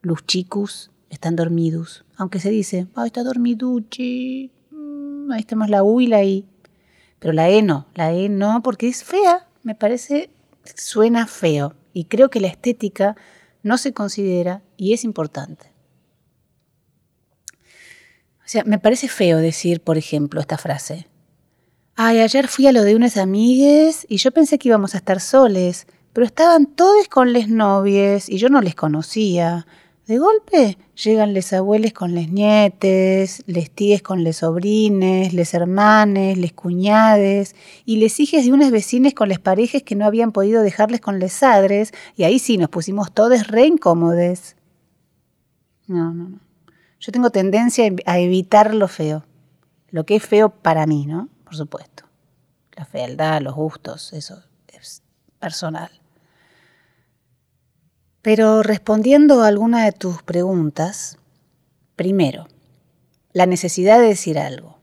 Luz 0.00 0.24
chicus 0.24 0.90
están 1.14 1.36
dormidos. 1.36 2.04
Aunque 2.16 2.40
se 2.40 2.50
dice, 2.50 2.86
está 3.04 3.22
dormiduchi. 3.22 4.50
Mm, 4.70 5.32
ahí 5.32 5.40
estamos 5.40 5.70
la 5.70 5.82
U 5.82 6.00
y 6.00 6.06
la 6.06 6.22
I. 6.22 6.46
Pero 7.18 7.32
la 7.32 7.48
E 7.48 7.62
no, 7.62 7.86
la 7.94 8.12
E 8.12 8.28
no, 8.28 8.62
porque 8.62 8.88
es 8.88 9.02
fea. 9.02 9.48
Me 9.62 9.74
parece, 9.74 10.30
suena 10.76 11.26
feo. 11.26 11.74
Y 11.92 12.04
creo 12.04 12.28
que 12.28 12.40
la 12.40 12.48
estética 12.48 13.16
no 13.62 13.78
se 13.78 13.92
considera 13.92 14.62
y 14.76 14.92
es 14.92 15.04
importante. 15.04 15.72
O 18.40 18.46
sea, 18.46 18.62
me 18.64 18.78
parece 18.78 19.08
feo 19.08 19.38
decir, 19.38 19.80
por 19.80 19.96
ejemplo, 19.96 20.40
esta 20.40 20.58
frase. 20.58 21.08
Ay, 21.96 22.20
ayer 22.20 22.48
fui 22.48 22.66
a 22.66 22.72
lo 22.72 22.82
de 22.82 22.94
unas 22.94 23.16
amigues 23.16 24.04
y 24.08 24.18
yo 24.18 24.32
pensé 24.32 24.58
que 24.58 24.68
íbamos 24.68 24.94
a 24.94 24.98
estar 24.98 25.20
soles, 25.20 25.86
pero 26.12 26.26
estaban 26.26 26.66
todos 26.66 27.08
con 27.08 27.32
les 27.32 27.48
novies 27.48 28.28
y 28.28 28.36
yo 28.38 28.48
no 28.50 28.60
les 28.60 28.74
conocía. 28.74 29.66
De 30.06 30.18
golpe 30.18 30.76
llegan 31.02 31.32
les 31.32 31.54
abuelos 31.54 31.94
con 31.94 32.14
les 32.14 32.30
nietes, 32.30 33.42
les 33.46 33.70
tíes 33.70 34.02
con 34.02 34.22
les 34.22 34.36
sobrines, 34.36 35.32
les 35.32 35.54
hermanes, 35.54 36.36
les 36.36 36.52
cuñades 36.52 37.56
y 37.86 37.96
les 37.96 38.20
hijes 38.20 38.44
de 38.44 38.52
unas 38.52 38.70
vecines 38.70 39.14
con 39.14 39.30
les 39.30 39.38
parejas 39.38 39.82
que 39.82 39.94
no 39.94 40.04
habían 40.04 40.32
podido 40.32 40.62
dejarles 40.62 41.00
con 41.00 41.18
les 41.20 41.32
sadres 41.32 41.92
y 42.16 42.24
ahí 42.24 42.38
sí 42.38 42.58
nos 42.58 42.68
pusimos 42.68 43.12
todos 43.12 43.46
re 43.46 43.64
incómodes. 43.64 44.56
No, 45.86 46.12
no, 46.12 46.28
no. 46.28 46.40
Yo 47.00 47.10
tengo 47.10 47.30
tendencia 47.30 47.90
a 48.04 48.18
evitar 48.18 48.74
lo 48.74 48.88
feo, 48.88 49.24
lo 49.88 50.04
que 50.04 50.16
es 50.16 50.22
feo 50.22 50.50
para 50.50 50.86
mí, 50.86 51.06
¿no? 51.06 51.30
Por 51.44 51.56
supuesto. 51.56 52.04
La 52.76 52.84
fealdad, 52.84 53.40
los 53.40 53.54
gustos, 53.54 54.12
eso 54.12 54.42
es 54.68 55.02
personal. 55.38 55.90
Pero 58.24 58.62
respondiendo 58.62 59.42
a 59.42 59.48
alguna 59.48 59.84
de 59.84 59.92
tus 59.92 60.22
preguntas, 60.22 61.18
primero, 61.94 62.48
la 63.34 63.44
necesidad 63.44 64.00
de 64.00 64.06
decir 64.06 64.38
algo, 64.38 64.78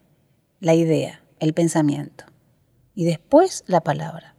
la 0.59 0.75
idea, 0.75 1.23
el 1.39 1.55
pensamiento, 1.55 2.25
y 2.93 3.05
después 3.05 3.63
la 3.65 3.81
palabra. 3.81 4.35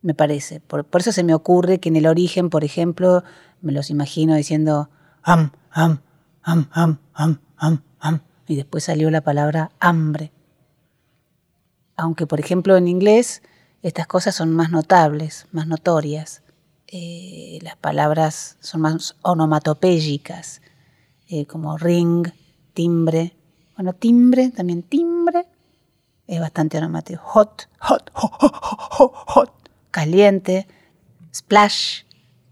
Me 0.00 0.14
parece. 0.14 0.60
Por, 0.60 0.86
eso 0.94 1.12
se 1.12 1.22
me 1.22 1.34
ocurre 1.34 1.80
que 1.80 1.90
en 1.90 1.96
el 1.96 2.06
origen, 2.06 2.48
por 2.48 2.64
ejemplo, 2.64 3.24
me 3.60 3.72
los 3.72 3.90
imagino 3.90 4.34
diciendo 4.34 4.88
am, 5.22 5.52
am, 5.70 6.00
am, 6.40 6.70
am, 6.72 6.98
am, 7.12 7.40
am, 7.58 7.82
am, 7.98 8.20
y 8.46 8.56
después 8.56 8.84
salió 8.84 9.10
la 9.10 9.20
palabra 9.20 9.70
hambre. 9.80 10.32
Aunque, 11.94 12.26
por 12.26 12.40
ejemplo, 12.40 12.78
en 12.78 12.88
inglés 12.88 13.42
estas 13.82 14.06
cosas 14.06 14.34
son 14.34 14.50
más 14.50 14.70
notables, 14.70 15.46
más 15.52 15.66
notorias. 15.66 16.40
Eh, 16.88 17.58
las 17.62 17.76
palabras 17.76 18.56
son 18.60 18.82
más 18.82 19.16
onomatopéyicas, 19.22 20.60
eh, 21.28 21.46
como 21.46 21.78
ring, 21.78 22.28
timbre. 22.74 23.34
Bueno, 23.76 23.94
timbre, 23.94 24.50
también 24.50 24.82
timbre, 24.82 25.46
es 26.26 26.40
bastante 26.40 26.78
onomático. 26.78 27.22
Hot, 27.24 27.68
hot, 27.80 28.10
hot, 28.12 28.32
hot, 28.32 29.12
hot, 29.26 29.52
caliente. 29.90 30.66
Splash, 31.34 32.02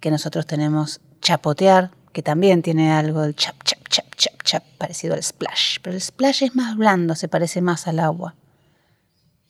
que 0.01 0.11
nosotros 0.11 0.47
tenemos 0.47 1.01
chapotear, 1.21 1.93
que 2.13 2.23
también 2.23 2.63
tiene 2.63 2.91
algo 2.91 3.23
del 3.23 3.37
chap, 3.37 3.55
chap, 3.65 3.89
chap, 3.89 4.07
chap, 4.17 4.43
chap, 4.43 4.65
parecido 4.79 5.15
al 5.15 5.23
splash. 5.23 5.79
Pero 5.83 5.95
el 5.95 6.03
splash 6.03 6.43
es 6.43 6.57
más 6.57 6.77
blando, 6.77 7.15
se 7.15 7.29
parece 7.29 7.61
más 7.61 7.87
al 7.87 8.01
agua. 8.01 8.35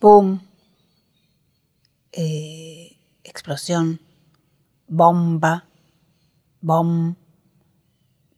Boom. 0.00 0.42
Eh, 2.12 2.98
explosión 3.24 4.00
bomba, 4.92 5.64
bom, 6.60 7.16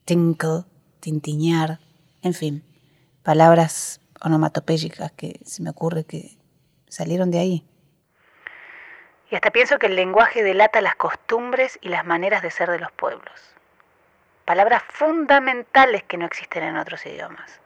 tinkle, 0.05 0.63
tintiñar, 1.01 1.79
en 2.21 2.33
fin, 2.33 2.63
palabras 3.23 3.99
onomatopéyicas 4.21 5.11
que 5.11 5.41
se 5.43 5.61
me 5.61 5.71
ocurre 5.71 6.05
que 6.05 6.37
salieron 6.87 7.29
de 7.29 7.39
ahí. 7.39 7.65
Y 9.29 9.35
hasta 9.35 9.51
pienso 9.51 9.77
que 9.79 9.87
el 9.87 9.97
lenguaje 9.97 10.43
delata 10.43 10.79
las 10.79 10.95
costumbres 10.95 11.77
y 11.81 11.89
las 11.89 12.05
maneras 12.05 12.41
de 12.41 12.51
ser 12.51 12.71
de 12.71 12.79
los 12.79 12.91
pueblos. 12.93 13.33
Palabras 14.45 14.81
fundamentales 14.87 16.03
que 16.03 16.17
no 16.17 16.25
existen 16.25 16.63
en 16.63 16.77
otros 16.77 17.05
idiomas. 17.05 17.59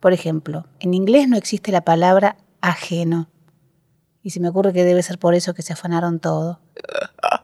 Por 0.00 0.14
ejemplo, 0.14 0.64
en 0.80 0.94
inglés 0.94 1.28
no 1.28 1.36
existe 1.36 1.72
la 1.72 1.82
palabra 1.82 2.36
ajeno. 2.62 3.28
Y 4.22 4.30
se 4.30 4.40
me 4.40 4.48
ocurre 4.48 4.72
que 4.72 4.84
debe 4.84 5.02
ser 5.02 5.18
por 5.18 5.34
eso 5.34 5.52
que 5.52 5.60
se 5.60 5.74
afanaron 5.74 6.20
todo. 6.20 6.60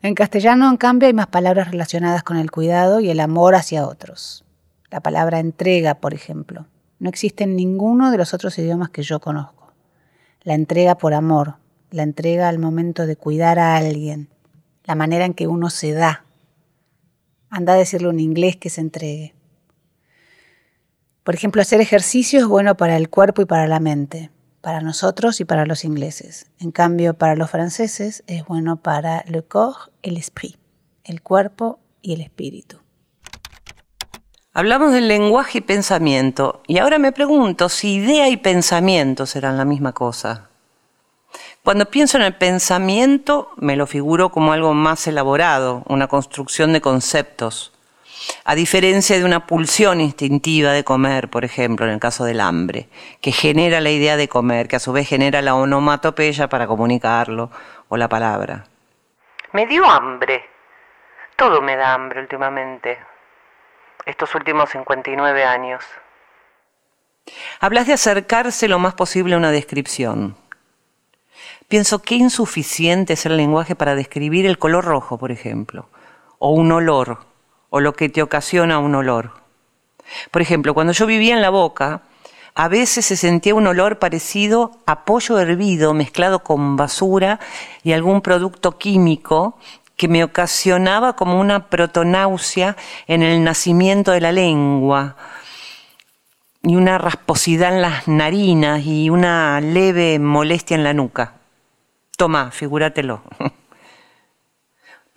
En 0.00 0.14
castellano, 0.14 0.70
en 0.70 0.76
cambio, 0.76 1.08
hay 1.08 1.12
más 1.12 1.26
palabras 1.26 1.72
relacionadas 1.72 2.22
con 2.22 2.36
el 2.36 2.52
cuidado 2.52 3.00
y 3.00 3.10
el 3.10 3.18
amor 3.18 3.56
hacia 3.56 3.86
otros. 3.86 4.44
La 4.90 5.00
palabra 5.00 5.40
entrega, 5.40 5.96
por 5.96 6.14
ejemplo, 6.14 6.66
no 7.00 7.08
existe 7.08 7.44
en 7.44 7.56
ninguno 7.56 8.12
de 8.12 8.18
los 8.18 8.32
otros 8.32 8.56
idiomas 8.58 8.90
que 8.90 9.02
yo 9.02 9.18
conozco. 9.18 9.72
La 10.42 10.54
entrega 10.54 10.96
por 10.96 11.14
amor, 11.14 11.56
la 11.90 12.04
entrega 12.04 12.48
al 12.48 12.60
momento 12.60 13.06
de 13.06 13.16
cuidar 13.16 13.58
a 13.58 13.76
alguien, 13.76 14.28
la 14.84 14.94
manera 14.94 15.24
en 15.24 15.34
que 15.34 15.48
uno 15.48 15.68
se 15.68 15.92
da. 15.92 16.24
Anda 17.50 17.72
a 17.72 17.76
decirlo 17.76 18.10
en 18.10 18.20
inglés 18.20 18.56
que 18.56 18.70
se 18.70 18.80
entregue. 18.80 19.34
Por 21.24 21.34
ejemplo, 21.34 21.60
hacer 21.60 21.80
ejercicio 21.80 22.38
es 22.38 22.46
bueno 22.46 22.76
para 22.76 22.96
el 22.96 23.10
cuerpo 23.10 23.42
y 23.42 23.46
para 23.46 23.66
la 23.66 23.80
mente 23.80 24.30
para 24.60 24.80
nosotros 24.80 25.40
y 25.40 25.44
para 25.44 25.66
los 25.66 25.84
ingleses. 25.84 26.46
En 26.58 26.70
cambio, 26.70 27.14
para 27.14 27.36
los 27.36 27.50
franceses 27.50 28.24
es 28.26 28.44
bueno 28.44 28.76
para 28.76 29.24
le 29.26 29.42
corps 29.42 29.90
et 30.02 30.12
l'esprit, 30.12 30.56
el 31.04 31.22
cuerpo 31.22 31.78
y 32.02 32.14
el 32.14 32.20
espíritu. 32.20 32.78
Hablamos 34.52 34.92
del 34.92 35.06
lenguaje 35.06 35.58
y 35.58 35.60
pensamiento, 35.60 36.62
y 36.66 36.78
ahora 36.78 36.98
me 36.98 37.12
pregunto 37.12 37.68
si 37.68 37.94
idea 37.94 38.28
y 38.28 38.36
pensamiento 38.36 39.24
serán 39.24 39.56
la 39.56 39.64
misma 39.64 39.92
cosa. 39.92 40.48
Cuando 41.62 41.86
pienso 41.86 42.16
en 42.16 42.24
el 42.24 42.34
pensamiento, 42.34 43.50
me 43.56 43.76
lo 43.76 43.86
figuro 43.86 44.30
como 44.30 44.52
algo 44.52 44.74
más 44.74 45.06
elaborado, 45.06 45.84
una 45.86 46.08
construcción 46.08 46.72
de 46.72 46.80
conceptos, 46.80 47.72
a 48.44 48.54
diferencia 48.54 49.18
de 49.18 49.24
una 49.24 49.46
pulsión 49.46 50.00
instintiva 50.00 50.72
de 50.72 50.84
comer, 50.84 51.28
por 51.28 51.44
ejemplo, 51.44 51.86
en 51.86 51.92
el 51.92 52.00
caso 52.00 52.24
del 52.24 52.40
hambre, 52.40 52.88
que 53.20 53.32
genera 53.32 53.80
la 53.80 53.90
idea 53.90 54.16
de 54.16 54.28
comer, 54.28 54.68
que 54.68 54.76
a 54.76 54.80
su 54.80 54.92
vez 54.92 55.08
genera 55.08 55.42
la 55.42 55.54
onomatopeya 55.54 56.48
para 56.48 56.66
comunicarlo, 56.66 57.50
o 57.88 57.96
la 57.96 58.08
palabra. 58.08 58.66
Me 59.52 59.66
dio 59.66 59.84
hambre. 59.84 60.44
Todo 61.36 61.62
me 61.62 61.76
da 61.76 61.94
hambre 61.94 62.20
últimamente. 62.20 62.98
Estos 64.04 64.34
últimos 64.34 64.70
59 64.70 65.44
años. 65.44 65.84
Hablas 67.60 67.86
de 67.86 67.92
acercarse 67.92 68.68
lo 68.68 68.78
más 68.78 68.94
posible 68.94 69.34
a 69.34 69.38
una 69.38 69.50
descripción. 69.50 70.36
Pienso 71.68 72.00
que 72.00 72.14
insuficiente 72.14 73.12
es 73.12 73.26
el 73.26 73.36
lenguaje 73.36 73.76
para 73.76 73.94
describir 73.94 74.46
el 74.46 74.58
color 74.58 74.84
rojo, 74.84 75.18
por 75.18 75.30
ejemplo, 75.30 75.88
o 76.38 76.50
un 76.50 76.72
olor, 76.72 77.27
o 77.70 77.80
lo 77.80 77.92
que 77.92 78.08
te 78.08 78.22
ocasiona 78.22 78.78
un 78.78 78.94
olor. 78.94 79.32
Por 80.30 80.42
ejemplo, 80.42 80.74
cuando 80.74 80.92
yo 80.92 81.06
vivía 81.06 81.34
en 81.34 81.42
la 81.42 81.50
boca, 81.50 82.02
a 82.54 82.68
veces 82.68 83.06
se 83.06 83.16
sentía 83.16 83.54
un 83.54 83.66
olor 83.66 83.98
parecido 83.98 84.72
a 84.86 85.04
pollo 85.04 85.38
hervido 85.38 85.94
mezclado 85.94 86.40
con 86.40 86.76
basura 86.76 87.38
y 87.84 87.92
algún 87.92 88.20
producto 88.20 88.78
químico 88.78 89.58
que 89.96 90.08
me 90.08 90.24
ocasionaba 90.24 91.14
como 91.14 91.40
una 91.40 91.68
protonáusea 91.68 92.76
en 93.06 93.22
el 93.22 93.44
nacimiento 93.44 94.12
de 94.12 94.20
la 94.20 94.32
lengua 94.32 95.16
y 96.62 96.76
una 96.76 96.98
rasposidad 96.98 97.74
en 97.74 97.82
las 97.82 98.08
narinas 98.08 98.84
y 98.84 99.10
una 99.10 99.60
leve 99.60 100.18
molestia 100.18 100.76
en 100.76 100.84
la 100.84 100.94
nuca. 100.94 101.34
Toma, 102.16 102.50
figúratelo. 102.50 103.22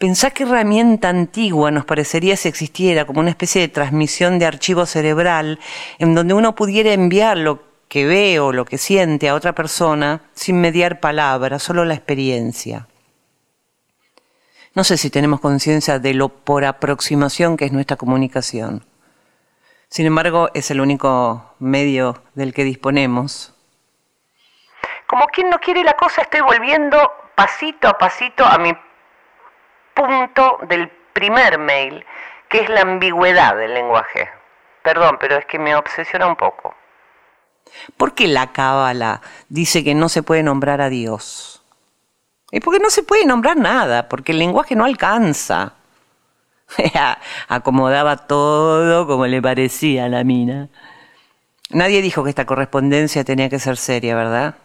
Pensá 0.01 0.31
qué 0.31 0.45
herramienta 0.45 1.09
antigua 1.09 1.69
nos 1.69 1.85
parecería 1.85 2.35
si 2.35 2.49
existiera 2.49 3.05
como 3.05 3.19
una 3.19 3.29
especie 3.29 3.61
de 3.61 3.67
transmisión 3.67 4.39
de 4.39 4.47
archivo 4.47 4.87
cerebral 4.87 5.59
en 5.99 6.15
donde 6.15 6.33
uno 6.33 6.55
pudiera 6.55 6.91
enviar 6.91 7.37
lo 7.37 7.61
que 7.87 8.07
ve 8.07 8.39
o 8.39 8.51
lo 8.51 8.65
que 8.65 8.79
siente 8.79 9.29
a 9.29 9.35
otra 9.35 9.53
persona 9.53 10.21
sin 10.33 10.59
mediar 10.59 11.01
palabras, 11.01 11.61
solo 11.61 11.85
la 11.85 11.93
experiencia. 11.93 12.87
No 14.73 14.83
sé 14.83 14.97
si 14.97 15.11
tenemos 15.11 15.39
conciencia 15.39 15.99
de 15.99 16.15
lo 16.15 16.29
por 16.29 16.65
aproximación 16.65 17.55
que 17.55 17.65
es 17.65 17.71
nuestra 17.71 17.95
comunicación. 17.95 18.83
Sin 19.87 20.07
embargo, 20.07 20.49
es 20.55 20.71
el 20.71 20.81
único 20.81 21.53
medio 21.59 22.23
del 22.33 22.55
que 22.55 22.63
disponemos. 22.63 23.53
Como 25.05 25.27
quien 25.27 25.51
no 25.51 25.59
quiere 25.59 25.83
la 25.83 25.93
cosa, 25.93 26.23
estoy 26.23 26.41
volviendo 26.41 26.97
pasito 27.35 27.87
a 27.87 27.99
pasito 27.99 28.43
a 28.43 28.57
mi 28.57 28.73
punto 29.93 30.59
del 30.67 30.89
primer 31.13 31.57
mail, 31.57 32.05
que 32.49 32.61
es 32.61 32.69
la 32.69 32.81
ambigüedad 32.81 33.55
del 33.55 33.73
lenguaje. 33.73 34.29
Perdón, 34.83 35.17
pero 35.19 35.37
es 35.37 35.45
que 35.45 35.59
me 35.59 35.75
obsesiona 35.75 36.27
un 36.27 36.35
poco. 36.35 36.75
¿Por 37.97 38.13
qué 38.13 38.27
la 38.27 38.51
cábala 38.51 39.21
dice 39.49 39.83
que 39.83 39.95
no 39.95 40.09
se 40.09 40.23
puede 40.23 40.43
nombrar 40.43 40.81
a 40.81 40.89
Dios? 40.89 41.63
Y 42.51 42.59
porque 42.59 42.79
no 42.79 42.89
se 42.89 43.03
puede 43.03 43.25
nombrar 43.25 43.57
nada, 43.57 44.09
porque 44.09 44.33
el 44.33 44.39
lenguaje 44.39 44.75
no 44.75 44.83
alcanza. 44.83 45.75
Acomodaba 47.47 48.17
todo 48.27 49.07
como 49.07 49.25
le 49.27 49.41
parecía 49.41 50.05
a 50.05 50.09
la 50.09 50.23
mina. 50.23 50.69
Nadie 51.69 52.01
dijo 52.01 52.23
que 52.23 52.29
esta 52.29 52.45
correspondencia 52.45 53.23
tenía 53.23 53.49
que 53.49 53.59
ser 53.59 53.77
seria, 53.77 54.15
¿verdad? 54.15 54.55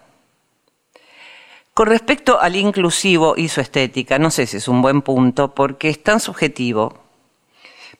Con 1.77 1.89
respecto 1.89 2.41
al 2.41 2.57
inclusivo 2.57 3.35
y 3.37 3.49
su 3.49 3.61
estética, 3.61 4.19
no 4.19 4.31
sé 4.31 4.47
si 4.47 4.57
es 4.57 4.67
un 4.67 4.81
buen 4.81 5.03
punto 5.03 5.55
porque 5.55 5.91
es 5.91 6.03
tan 6.03 6.21
subjetivo, 6.21 6.95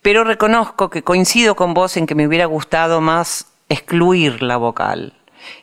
pero 0.01 0.25
reconozco 0.25 0.89
que 0.89 1.03
coincido 1.03 1.57
con 1.57 1.75
vos 1.75 1.99
en 1.99 2.07
que 2.07 2.15
me 2.15 2.27
hubiera 2.27 2.47
gustado 2.47 3.03
más 3.03 3.49
excluir 3.69 4.43
la 4.43 4.57
vocal 4.57 5.13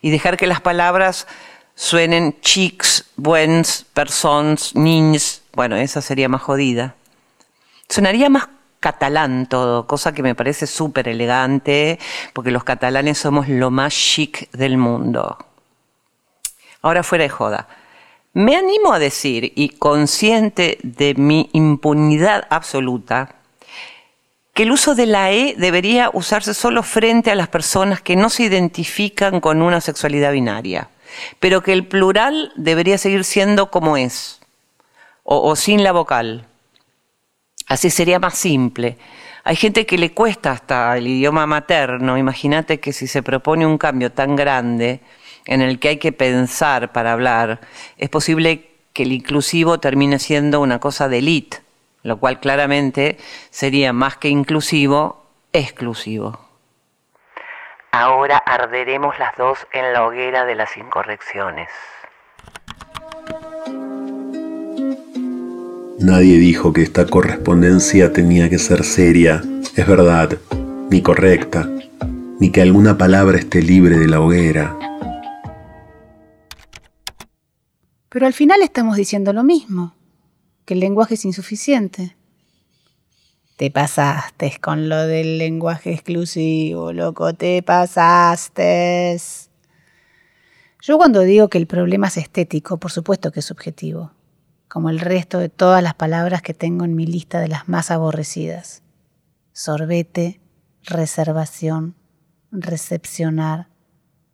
y 0.04 0.12
dejar 0.12 0.38
que 0.38 0.46
las 0.46 0.62
palabras 0.62 1.26
suenen 1.74 2.40
chics, 2.42 3.10
buens, 3.16 3.88
persons, 3.96 4.76
niños. 4.76 5.42
Bueno, 5.54 5.76
esa 5.76 6.04
sería 6.04 6.30
más 6.30 6.44
jodida. 6.44 6.94
Sonaría 7.90 8.30
más 8.30 8.48
catalán 8.80 9.48
todo, 9.48 9.88
cosa 9.88 10.14
que 10.14 10.22
me 10.22 10.36
parece 10.36 10.68
súper 10.68 11.08
elegante, 11.08 11.98
porque 12.34 12.52
los 12.52 12.64
catalanes 12.64 13.18
somos 13.18 13.50
lo 13.50 13.72
más 13.72 13.92
chic 13.92 14.52
del 14.52 14.78
mundo. 14.78 15.40
Ahora 16.84 17.02
fuera 17.02 17.24
de 17.24 17.30
joda. 17.30 17.68
Me 18.34 18.56
animo 18.56 18.94
a 18.94 19.00
decir, 19.00 19.54
y 19.56 19.70
consciente 19.70 20.80
de 20.82 21.14
mi 21.14 21.52
impunidad 21.54 22.48
absoluta, 22.50 23.36
que 24.56 24.64
el 24.64 24.72
uso 24.72 24.96
de 24.96 25.06
la 25.06 25.32
E 25.32 25.54
debería 25.56 26.10
usarse 26.14 26.56
solo 26.56 26.82
frente 26.82 27.30
a 27.30 27.36
las 27.36 27.48
personas 27.48 28.02
que 28.02 28.16
no 28.16 28.32
se 28.32 28.44
identifican 28.44 29.40
con 29.40 29.62
una 29.62 29.82
sexualidad 29.82 30.32
binaria, 30.32 30.90
pero 31.40 31.62
que 31.62 31.74
el 31.74 31.86
plural 31.86 32.52
debería 32.56 32.98
seguir 32.98 33.24
siendo 33.24 33.70
como 33.70 33.98
es, 33.98 34.40
o, 35.24 35.56
sin 35.56 35.84
la 35.84 35.92
vocal. 35.92 36.48
Así 37.68 37.92
sería 37.92 38.18
más 38.20 38.36
simple. 38.36 38.98
Hay 39.44 39.56
gente 39.56 39.86
que 39.86 39.98
le 40.00 40.12
cuesta 40.12 40.52
hasta 40.52 40.98
el 40.98 41.08
idioma 41.08 41.46
materno. 41.46 42.18
Imagínate 42.18 42.80
que 42.80 42.94
si 42.94 43.06
se 43.08 43.22
propone 43.22 43.66
un 43.66 43.78
cambio 43.78 44.12
tan 44.12 44.36
grande 44.36 45.02
en 45.46 45.62
el 45.62 45.80
que 45.80 45.90
hay 45.90 45.98
que 45.98 46.12
pensar 46.12 46.92
para 46.92 47.14
hablar, 47.14 47.62
es 47.98 48.10
posible 48.10 48.70
que 48.94 49.04
el 49.04 49.12
inclusivo 49.12 49.80
termine 49.80 50.20
siendo 50.20 50.62
una 50.62 50.80
cosa 50.80 51.10
de 51.10 51.20
élite 51.20 51.64
lo 52.04 52.18
cual 52.18 52.40
claramente 52.40 53.18
sería 53.50 53.94
más 53.94 54.18
que 54.18 54.28
inclusivo, 54.28 55.26
exclusivo. 55.54 56.40
Ahora 57.92 58.38
arderemos 58.38 59.18
las 59.20 59.36
dos 59.38 59.60
en 59.72 59.94
la 59.94 60.06
hoguera 60.06 60.46
de 60.46 60.56
las 60.56 60.76
incorrecciones. 60.78 61.70
Nadie 66.00 66.38
dijo 66.38 66.74
que 66.74 66.82
esta 66.82 67.06
correspondencia 67.06 68.12
tenía 68.12 68.50
que 68.50 68.58
ser 68.58 68.84
seria, 68.84 69.42
es 69.76 69.88
verdad, 69.88 70.38
ni 70.90 71.02
correcta, 71.02 71.70
ni 72.40 72.52
que 72.52 72.62
alguna 72.62 72.98
palabra 72.98 73.38
esté 73.38 73.62
libre 73.62 73.98
de 73.98 74.08
la 74.08 74.20
hoguera. 74.20 74.76
Pero 78.14 78.28
al 78.28 78.34
final 78.34 78.62
estamos 78.62 78.96
diciendo 78.96 79.34
lo 79.34 79.44
mismo 79.44 79.96
que 80.66 80.76
el 80.76 80.82
lenguaje 80.82 81.16
es 81.16 81.26
insuficiente. 81.26 82.16
Te 83.58 83.72
pasaste 83.72 84.60
con 84.62 84.88
lo 84.88 85.08
del 85.08 85.40
lenguaje 85.40 85.94
exclusivo, 85.94 86.94
loco, 86.94 87.34
te 87.34 87.64
pasaste. 87.64 89.18
Yo 90.80 90.98
cuando 90.98 91.22
digo 91.22 91.50
que 91.50 91.58
el 91.58 91.66
problema 91.66 92.06
es 92.06 92.18
estético, 92.18 92.78
por 92.78 92.92
supuesto 92.92 93.32
que 93.32 93.40
es 93.40 93.48
subjetivo, 93.48 94.12
como 94.68 94.92
el 94.92 95.00
resto 95.00 95.40
de 95.40 95.50
todas 95.50 95.82
las 95.82 95.96
palabras 95.96 96.44
que 96.44 96.54
tengo 96.54 96.86
en 96.86 96.94
mi 96.94 97.08
lista 97.08 97.40
de 97.40 97.48
las 97.48 97.68
más 97.68 97.90
aborrecidas. 97.90 98.84
Sorbete, 99.54 100.40
reservación, 100.84 101.96
recepcionar, 102.52 103.70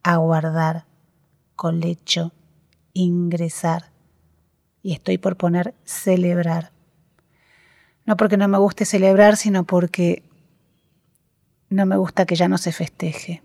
aguardar, 0.03 0.85
colecho, 1.55 2.33
ingresar 2.93 3.91
y 4.81 4.93
estoy 4.93 5.17
por 5.17 5.37
poner 5.37 5.73
celebrar. 5.83 6.71
No 8.05 8.17
porque 8.17 8.37
no 8.37 8.47
me 8.47 8.57
guste 8.57 8.85
celebrar, 8.85 9.37
sino 9.37 9.65
porque 9.65 10.23
no 11.69 11.85
me 11.85 11.97
gusta 11.97 12.25
que 12.25 12.35
ya 12.35 12.47
no 12.47 12.57
se 12.57 12.71
festeje. 12.71 13.43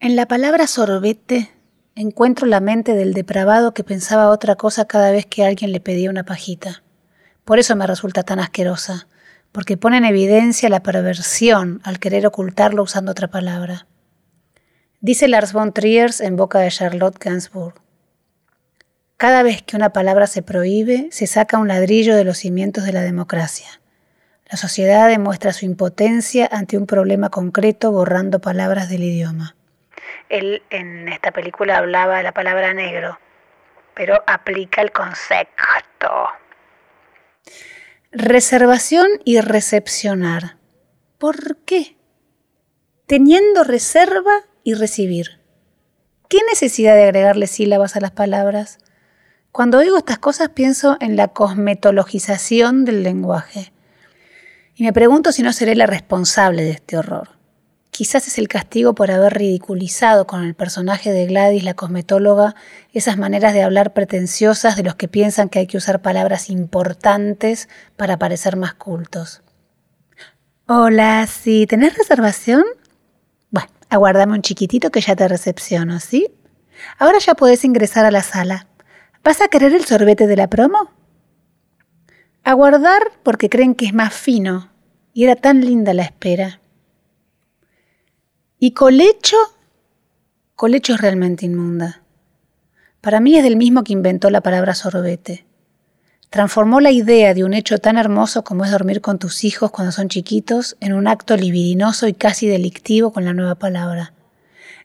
En 0.00 0.16
la 0.16 0.26
palabra 0.26 0.66
sorbete 0.66 1.50
encuentro 1.94 2.46
la 2.46 2.60
mente 2.60 2.94
del 2.94 3.14
depravado 3.14 3.72
que 3.72 3.84
pensaba 3.84 4.28
otra 4.28 4.56
cosa 4.56 4.86
cada 4.86 5.10
vez 5.10 5.26
que 5.26 5.44
alguien 5.44 5.72
le 5.72 5.80
pedía 5.80 6.10
una 6.10 6.24
pajita. 6.24 6.82
Por 7.44 7.58
eso 7.58 7.76
me 7.76 7.86
resulta 7.86 8.22
tan 8.22 8.40
asquerosa, 8.40 9.06
porque 9.52 9.76
pone 9.76 9.98
en 9.98 10.04
evidencia 10.04 10.68
la 10.68 10.82
perversión 10.82 11.80
al 11.84 11.98
querer 11.98 12.26
ocultarlo 12.26 12.82
usando 12.82 13.12
otra 13.12 13.28
palabra. 13.28 13.86
Dice 15.04 15.28
Lars 15.28 15.52
von 15.52 15.74
Trier 15.74 16.12
en 16.20 16.34
boca 16.34 16.60
de 16.60 16.70
Charlotte 16.70 17.18
Gainsbourg. 17.22 17.74
Cada 19.18 19.42
vez 19.42 19.60
que 19.60 19.76
una 19.76 19.92
palabra 19.92 20.26
se 20.26 20.40
prohíbe, 20.40 21.08
se 21.10 21.26
saca 21.26 21.58
un 21.58 21.68
ladrillo 21.68 22.16
de 22.16 22.24
los 22.24 22.38
cimientos 22.38 22.84
de 22.84 22.94
la 22.94 23.02
democracia. 23.02 23.68
La 24.50 24.56
sociedad 24.56 25.06
demuestra 25.10 25.52
su 25.52 25.66
impotencia 25.66 26.48
ante 26.50 26.78
un 26.78 26.86
problema 26.86 27.28
concreto 27.28 27.92
borrando 27.92 28.40
palabras 28.40 28.88
del 28.88 29.02
idioma. 29.02 29.56
Él 30.30 30.62
en 30.70 31.06
esta 31.08 31.32
película 31.32 31.76
hablaba 31.76 32.16
de 32.16 32.22
la 32.22 32.32
palabra 32.32 32.72
negro, 32.72 33.18
pero 33.92 34.22
aplica 34.26 34.80
el 34.80 34.90
concepto. 34.90 36.30
Reservación 38.10 39.08
y 39.26 39.42
recepcionar. 39.42 40.56
¿Por 41.18 41.58
qué? 41.66 41.94
Teniendo 43.04 43.64
reserva 43.64 44.44
y 44.64 44.74
recibir. 44.74 45.38
¿Qué 46.28 46.38
necesidad 46.50 46.96
de 46.96 47.04
agregarle 47.04 47.46
sílabas 47.46 47.94
a 47.94 48.00
las 48.00 48.10
palabras? 48.10 48.78
Cuando 49.52 49.78
oigo 49.78 49.98
estas 49.98 50.18
cosas 50.18 50.48
pienso 50.48 50.96
en 50.98 51.16
la 51.16 51.28
cosmetologización 51.28 52.84
del 52.84 53.04
lenguaje 53.04 53.72
y 54.74 54.82
me 54.82 54.92
pregunto 54.92 55.30
si 55.30 55.42
no 55.42 55.52
seré 55.52 55.76
la 55.76 55.86
responsable 55.86 56.64
de 56.64 56.72
este 56.72 56.96
horror. 56.96 57.28
Quizás 57.90 58.26
es 58.26 58.38
el 58.38 58.48
castigo 58.48 58.96
por 58.96 59.12
haber 59.12 59.34
ridiculizado 59.34 60.26
con 60.26 60.42
el 60.42 60.54
personaje 60.54 61.12
de 61.12 61.26
Gladys, 61.26 61.62
la 61.62 61.74
cosmetóloga, 61.74 62.56
esas 62.92 63.16
maneras 63.16 63.54
de 63.54 63.62
hablar 63.62 63.92
pretenciosas 63.92 64.74
de 64.74 64.82
los 64.82 64.96
que 64.96 65.06
piensan 65.06 65.48
que 65.48 65.60
hay 65.60 65.68
que 65.68 65.76
usar 65.76 66.02
palabras 66.02 66.50
importantes 66.50 67.68
para 67.96 68.18
parecer 68.18 68.56
más 68.56 68.74
cultos. 68.74 69.42
Hola, 70.66 71.28
¿sí 71.28 71.68
tenés 71.68 71.96
reservación? 71.96 72.64
Bueno, 73.94 74.08
aguárdame 74.08 74.34
un 74.34 74.42
chiquitito 74.42 74.90
que 74.90 75.00
ya 75.00 75.14
te 75.14 75.28
recepciono, 75.28 76.00
¿sí? 76.00 76.26
Ahora 76.98 77.18
ya 77.20 77.34
podés 77.34 77.64
ingresar 77.64 78.04
a 78.04 78.10
la 78.10 78.22
sala. 78.22 78.66
¿Vas 79.22 79.40
a 79.40 79.46
querer 79.46 79.72
el 79.72 79.84
sorbete 79.84 80.26
de 80.26 80.36
la 80.36 80.48
promo? 80.48 80.90
Aguardar 82.42 83.02
porque 83.22 83.48
creen 83.48 83.76
que 83.76 83.86
es 83.86 83.94
más 83.94 84.12
fino 84.12 84.72
y 85.12 85.22
era 85.22 85.36
tan 85.36 85.60
linda 85.60 85.94
la 85.94 86.02
espera. 86.02 86.60
¿Y 88.58 88.72
colecho? 88.72 89.36
Colecho 90.56 90.94
es 90.94 91.00
realmente 91.00 91.46
inmunda. 91.46 92.02
Para 93.00 93.20
mí 93.20 93.36
es 93.36 93.44
del 93.44 93.56
mismo 93.56 93.84
que 93.84 93.92
inventó 93.92 94.28
la 94.28 94.40
palabra 94.40 94.74
sorbete. 94.74 95.46
Transformó 96.34 96.80
la 96.80 96.90
idea 96.90 97.32
de 97.32 97.44
un 97.44 97.54
hecho 97.54 97.78
tan 97.78 97.96
hermoso 97.96 98.42
como 98.42 98.64
es 98.64 98.72
dormir 98.72 99.00
con 99.00 99.20
tus 99.20 99.44
hijos 99.44 99.70
cuando 99.70 99.92
son 99.92 100.08
chiquitos 100.08 100.76
en 100.80 100.92
un 100.92 101.06
acto 101.06 101.36
libidinoso 101.36 102.08
y 102.08 102.12
casi 102.12 102.48
delictivo 102.48 103.12
con 103.12 103.24
la 103.24 103.32
nueva 103.32 103.54
palabra. 103.54 104.14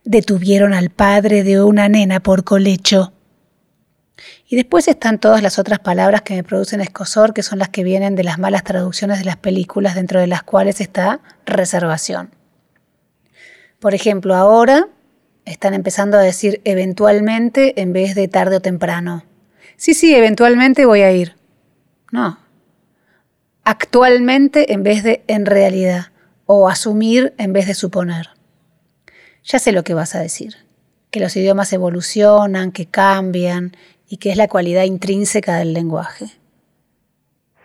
Detuvieron 0.04 0.76
al 0.76 0.92
padre 0.92 1.44
de 1.44 1.64
una 1.64 1.90
nena 1.90 2.20
por 2.20 2.44
colecho. 2.44 3.14
Y 4.48 4.58
después 4.58 4.88
están 4.88 5.18
todas 5.18 5.42
las 5.42 5.58
otras 5.58 5.80
palabras 5.80 6.22
que 6.22 6.36
me 6.36 6.44
producen 6.44 6.82
escosor, 6.82 7.34
que 7.34 7.42
son 7.42 7.58
las 7.58 7.70
que 7.70 7.84
vienen 7.84 8.16
de 8.16 8.26
las 8.26 8.38
malas 8.38 8.64
traducciones 8.64 9.18
de 9.18 9.26
las 9.26 9.38
películas, 9.38 9.96
dentro 9.96 10.20
de 10.20 10.28
las 10.28 10.44
cuales 10.44 10.80
está 10.80 11.20
reservación. 11.48 12.30
Por 13.80 13.96
ejemplo, 13.96 14.36
ahora 14.36 14.88
están 15.46 15.74
empezando 15.74 16.16
a 16.16 16.22
decir 16.22 16.62
eventualmente 16.64 17.82
en 17.82 17.92
vez 17.92 18.14
de 18.14 18.28
tarde 18.28 18.58
o 18.58 18.62
temprano. 18.62 19.24
Sí, 19.78 19.96
sí, 19.96 20.14
eventualmente 20.14 20.86
voy 20.86 21.02
a 21.02 21.12
ir. 21.12 21.39
No. 22.12 22.40
Actualmente 23.64 24.74
en 24.74 24.84
vez 24.84 25.04
de 25.04 25.24
en 25.28 25.46
realidad. 25.46 26.12
O 26.46 26.68
asumir 26.68 27.34
en 27.38 27.54
vez 27.54 27.68
de 27.68 27.76
suponer. 27.76 28.30
Ya 29.44 29.60
sé 29.60 29.72
lo 29.72 29.84
que 29.84 29.94
vas 29.94 30.16
a 30.16 30.20
decir. 30.20 30.56
Que 31.12 31.20
los 31.20 31.36
idiomas 31.36 31.72
evolucionan, 31.74 32.72
que 32.72 32.88
cambian 32.88 33.76
y 34.08 34.18
que 34.18 34.32
es 34.32 34.38
la 34.38 34.48
cualidad 34.48 34.84
intrínseca 34.84 35.58
del 35.58 35.74
lenguaje. 35.74 36.26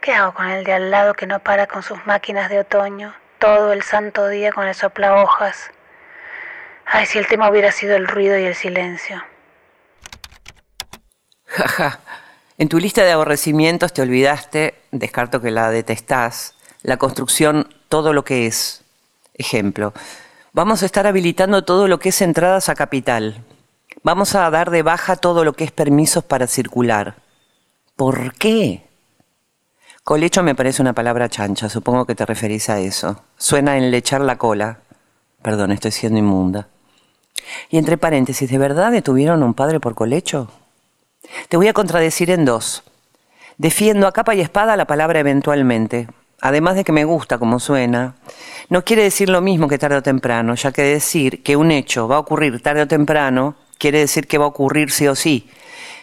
¿Qué 0.03 0.13
hago 0.13 0.35
con 0.35 0.49
el 0.51 0.65
de 0.65 0.75
al 0.75 0.91
lado 0.91 1.15
que 1.15 1.27
no 1.27 1.39
para 1.43 1.67
con 1.67 1.83
sus 1.83 2.05
máquinas 2.07 2.51
de 2.51 2.59
otoño 2.59 3.15
todo 3.39 3.73
el 3.73 3.83
santo 3.83 4.29
día 4.29 4.53
con 4.53 4.67
el 4.67 4.75
sopla 4.75 5.23
hojas? 5.23 5.71
Ay, 6.85 7.07
si 7.07 7.19
el 7.19 7.27
tema 7.27 7.49
hubiera 7.51 7.73
sido 7.73 7.97
el 7.97 8.07
ruido 8.07 8.39
y 8.39 8.45
el 8.45 8.55
silencio. 8.55 9.25
Jaja, 11.47 12.01
en 12.59 12.69
tu 12.69 12.79
lista 12.79 13.03
de 13.03 13.13
aborrecimientos 13.13 13.93
te 13.93 14.03
olvidaste, 14.03 14.75
descarto 14.93 15.41
que 15.41 15.51
la 15.51 15.71
detestás, 15.71 16.55
la 16.83 16.97
construcción 16.97 17.69
todo 17.89 18.13
lo 18.13 18.25
que 18.25 18.47
es. 18.47 18.83
Ejemplo, 19.35 19.93
vamos 20.53 20.83
a 20.83 20.87
estar 20.87 21.07
habilitando 21.07 21.65
todo 21.65 21.89
lo 21.89 21.99
que 21.99 22.11
es 22.11 22.23
entradas 22.23 22.69
a 22.69 22.75
capital, 22.75 23.43
Vamos 24.05 24.35
a 24.35 24.51
dar 24.51 24.71
de 24.71 24.83
baja 24.83 25.17
todo 25.17 25.45
lo 25.45 25.55
que 25.55 25.65
es 25.65 25.73
permisos 25.73 26.23
para 26.23 26.47
circular. 26.47 27.15
¿Por 27.97 28.35
qué? 28.35 28.87
Colecho 30.03 30.43
me 30.43 30.55
parece 30.55 30.83
una 30.83 30.93
palabra 30.93 31.31
chancha, 31.31 31.71
supongo 31.71 32.05
que 32.05 32.15
te 32.15 32.27
referís 32.27 32.69
a 32.69 32.81
eso. 32.81 33.25
Suena 33.39 33.79
en 33.79 33.91
lechar 33.91 34.21
la 34.21 34.37
cola. 34.37 34.81
Perdón, 35.41 35.73
estoy 35.73 35.91
siendo 35.91 36.19
inmunda. 36.19 36.69
Y 37.71 37.79
entre 37.79 37.97
paréntesis, 37.97 38.51
¿de 38.51 38.59
verdad 38.59 38.93
detuvieron 38.93 39.43
a 39.43 39.47
un 39.47 39.55
padre 39.55 39.81
por 39.81 39.95
colecho? 39.95 40.51
Te 41.49 41.57
voy 41.57 41.69
a 41.69 41.73
contradecir 41.73 42.31
en 42.31 42.45
dos. 42.45 42.83
Defiendo 43.59 44.07
a 44.07 44.13
capa 44.13 44.35
y 44.35 44.41
espada 44.41 44.77
la 44.77 44.87
palabra 44.87 45.21
eventualmente. 45.21 46.09
Además 46.41 46.75
de 46.77 46.85
que 46.85 46.93
me 46.93 47.05
gusta 47.05 47.39
como 47.39 47.59
suena, 47.61 48.17
no 48.69 48.85
quiere 48.85 49.03
decir 49.03 49.29
lo 49.29 49.41
mismo 49.41 49.69
que 49.69 49.79
tarde 49.79 49.97
o 49.97 50.03
temprano, 50.03 50.55
ya 50.55 50.73
que 50.73 50.83
decir 50.83 51.43
que 51.43 51.57
un 51.57 51.71
hecho 51.71 52.07
va 52.09 52.17
a 52.17 52.19
ocurrir 52.19 52.61
tarde 52.63 52.83
o 52.83 52.89
temprano 52.89 53.55
quiere 53.79 54.01
decir 54.01 54.27
que 54.27 54.39
va 54.39 54.45
a 54.45 54.49
ocurrir 54.49 54.91
sí 54.91 55.07
o 55.07 55.15
sí. 55.15 55.49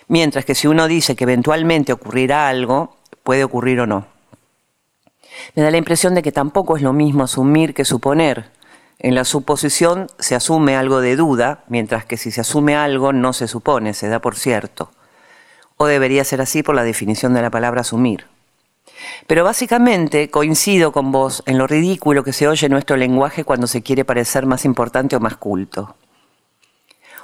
Mientras 0.08 0.46
que 0.46 0.56
si 0.56 0.68
uno 0.68 0.88
dice 0.88 1.16
que 1.16 1.26
eventualmente 1.26 1.94
ocurrirá 1.94 2.48
algo, 2.48 2.98
puede 3.24 3.44
ocurrir 3.44 3.82
o 3.82 3.88
no. 3.88 4.08
Me 5.56 5.64
da 5.64 5.72
la 5.72 5.78
impresión 5.78 6.16
de 6.16 6.22
que 6.22 6.32
tampoco 6.32 6.76
es 6.76 6.82
lo 6.82 6.94
mismo 6.94 7.24
asumir 7.24 7.74
que 7.74 7.86
suponer. 7.86 8.50
En 9.00 9.16
la 9.16 9.26
suposición 9.26 10.08
se 10.20 10.36
asume 10.36 10.76
algo 10.76 11.02
de 11.02 11.16
duda, 11.16 11.64
mientras 11.68 12.06
que 12.06 12.18
si 12.18 12.32
se 12.32 12.42
asume 12.42 12.76
algo 12.76 13.14
no 13.14 13.34
se 13.34 13.48
supone, 13.48 13.94
se 13.94 14.10
da 14.10 14.20
por 14.20 14.36
cierto. 14.36 14.92
O 15.82 15.88
debería 15.88 16.24
ser 16.24 16.42
así 16.42 16.62
por 16.62 16.76
la 16.76 16.84
definición 16.84 17.34
de 17.34 17.42
la 17.42 17.50
palabra 17.50 17.82
asumir. 17.82 18.28
Pero 19.26 19.44
básicamente 19.44 20.30
coincido 20.30 20.92
con 20.92 21.12
vos 21.12 21.42
en 21.48 21.58
lo 21.58 21.66
ridículo 21.66 22.24
que 22.24 22.34
se 22.34 22.48
oye 22.48 22.70
nuestro 22.70 22.98
lenguaje 22.98 23.44
cuando 23.44 23.66
se 23.66 23.82
quiere 23.82 24.06
parecer 24.06 24.46
más 24.46 24.64
importante 24.64 25.16
o 25.16 25.20
más 25.20 25.38
culto. 25.38 25.96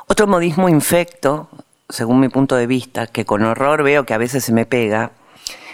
Otro 0.08 0.26
modismo 0.26 0.70
infecto, 0.70 1.50
según 1.88 2.20
mi 2.20 2.30
punto 2.30 2.56
de 2.56 2.65
vista, 2.65 3.06
que 3.06 3.26
con 3.26 3.43
horror 3.43 3.84
veo 3.84 4.08
que 4.08 4.15
a 4.15 4.17
veces 4.17 4.43
se 4.43 4.54
me 4.54 4.65
pega, 4.65 5.12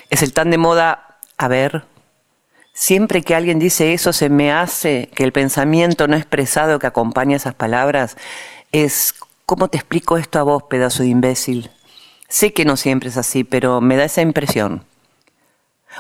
es 0.10 0.22
el 0.22 0.34
tan 0.34 0.52
de 0.52 0.58
moda 0.58 1.20
a 1.38 1.48
ver, 1.48 1.86
Siempre 2.74 3.22
que 3.22 3.36
alguien 3.36 3.60
dice 3.60 3.94
eso 3.94 4.12
se 4.14 4.30
me 4.30 4.52
hace 4.52 5.10
que 5.16 5.24
el 5.24 5.32
pensamiento 5.32 6.08
no 6.08 6.18
expresado 6.18 6.80
que 6.80 6.88
acompaña 6.88 7.38
esas 7.38 7.54
palabras 7.54 8.18
es, 8.72 9.14
¿cómo 9.46 9.68
te 9.68 9.78
explico 9.78 10.18
esto 10.18 10.40
a 10.40 10.44
vos, 10.44 10.64
pedazo 10.64 11.04
de 11.04 11.10
imbécil? 11.10 11.70
Sé 12.34 12.52
que 12.52 12.66
no 12.66 12.78
siempre 12.78 13.10
es 13.10 13.18
así, 13.18 13.44
pero 13.44 13.80
me 13.80 13.96
da 13.96 14.06
esa 14.06 14.22
impresión. 14.22 14.84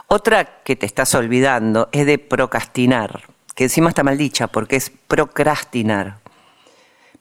Otra 0.08 0.64
que 0.64 0.76
te 0.76 0.88
estás 0.88 1.14
olvidando 1.14 1.90
es 1.92 2.08
de 2.08 2.18
procrastinar, 2.18 3.22
que 3.54 3.66
encima 3.66 3.90
está 3.90 4.02
mal 4.02 4.18
dicha 4.18 4.48
porque 4.48 4.78
es 4.78 4.90
procrastinar. 4.90 6.16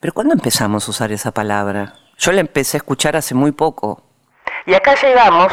Pero 0.01 0.15
¿cuándo 0.15 0.33
empezamos 0.33 0.89
a 0.89 0.91
usar 0.93 1.13
esa 1.13 1.31
palabra? 1.31 1.93
Yo 2.17 2.33
la 2.33 2.41
empecé 2.41 2.79
a 2.79 2.81
escuchar 2.81 3.15
hace 3.15 3.35
muy 3.35 3.53
poco. 3.53 4.03
Y 4.65 4.73
acá 4.73 4.95
llegamos 4.95 5.53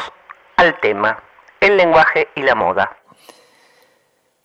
al 0.55 0.79
tema, 0.79 1.21
el 1.59 1.75
lenguaje 1.75 2.29
y 2.35 2.43
la 2.43 2.55
moda. 2.55 2.97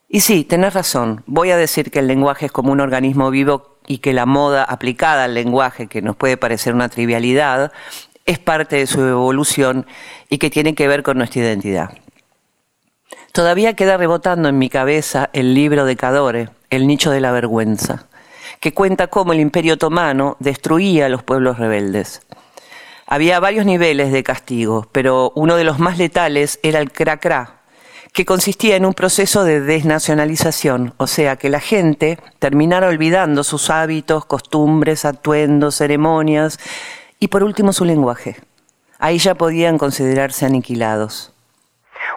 Y 0.08 0.22
sí, 0.22 0.42
tenés 0.42 0.74
razón. 0.74 1.22
Voy 1.26 1.52
a 1.52 1.56
decir 1.56 1.92
que 1.92 2.00
el 2.00 2.08
lenguaje 2.08 2.46
es 2.46 2.52
como 2.52 2.72
un 2.72 2.80
organismo 2.80 3.30
vivo 3.30 3.78
y 3.86 3.98
que 3.98 4.12
la 4.12 4.26
moda 4.26 4.64
aplicada 4.64 5.22
al 5.22 5.34
lenguaje, 5.34 5.86
que 5.86 6.02
nos 6.02 6.16
puede 6.16 6.36
parecer 6.36 6.74
una 6.74 6.88
trivialidad, 6.88 7.70
es 8.24 8.38
parte 8.38 8.76
de 8.76 8.86
su 8.86 9.00
evolución 9.02 9.86
y 10.28 10.38
que 10.38 10.50
tiene 10.50 10.74
que 10.74 10.88
ver 10.88 11.02
con 11.02 11.18
nuestra 11.18 11.42
identidad. 11.42 11.90
Todavía 13.32 13.74
queda 13.74 13.96
rebotando 13.96 14.48
en 14.48 14.58
mi 14.58 14.68
cabeza 14.68 15.28
el 15.32 15.54
libro 15.54 15.84
de 15.84 15.96
Cadore, 15.96 16.48
El 16.70 16.86
nicho 16.86 17.10
de 17.10 17.20
la 17.20 17.32
vergüenza, 17.32 18.06
que 18.60 18.72
cuenta 18.72 19.08
cómo 19.08 19.32
el 19.32 19.40
imperio 19.40 19.74
otomano 19.74 20.36
destruía 20.40 21.06
a 21.06 21.08
los 21.08 21.22
pueblos 21.22 21.58
rebeldes. 21.58 22.22
Había 23.06 23.40
varios 23.40 23.66
niveles 23.66 24.12
de 24.12 24.22
castigo, 24.22 24.88
pero 24.92 25.32
uno 25.34 25.56
de 25.56 25.64
los 25.64 25.78
más 25.78 25.98
letales 25.98 26.58
era 26.62 26.78
el 26.78 26.92
cracra, 26.92 27.60
que 28.12 28.24
consistía 28.24 28.76
en 28.76 28.86
un 28.86 28.94
proceso 28.94 29.44
de 29.44 29.60
desnacionalización, 29.60 30.94
o 30.96 31.08
sea, 31.08 31.36
que 31.36 31.50
la 31.50 31.60
gente 31.60 32.18
terminara 32.38 32.86
olvidando 32.86 33.42
sus 33.42 33.68
hábitos, 33.68 34.24
costumbres, 34.24 35.04
atuendos, 35.04 35.76
ceremonias 35.76 36.58
y 37.24 37.28
por 37.28 37.42
último 37.42 37.72
su 37.72 37.86
lenguaje. 37.86 38.36
Ahí 38.98 39.16
ya 39.16 39.34
podían 39.34 39.78
considerarse 39.78 40.44
aniquilados. 40.44 41.32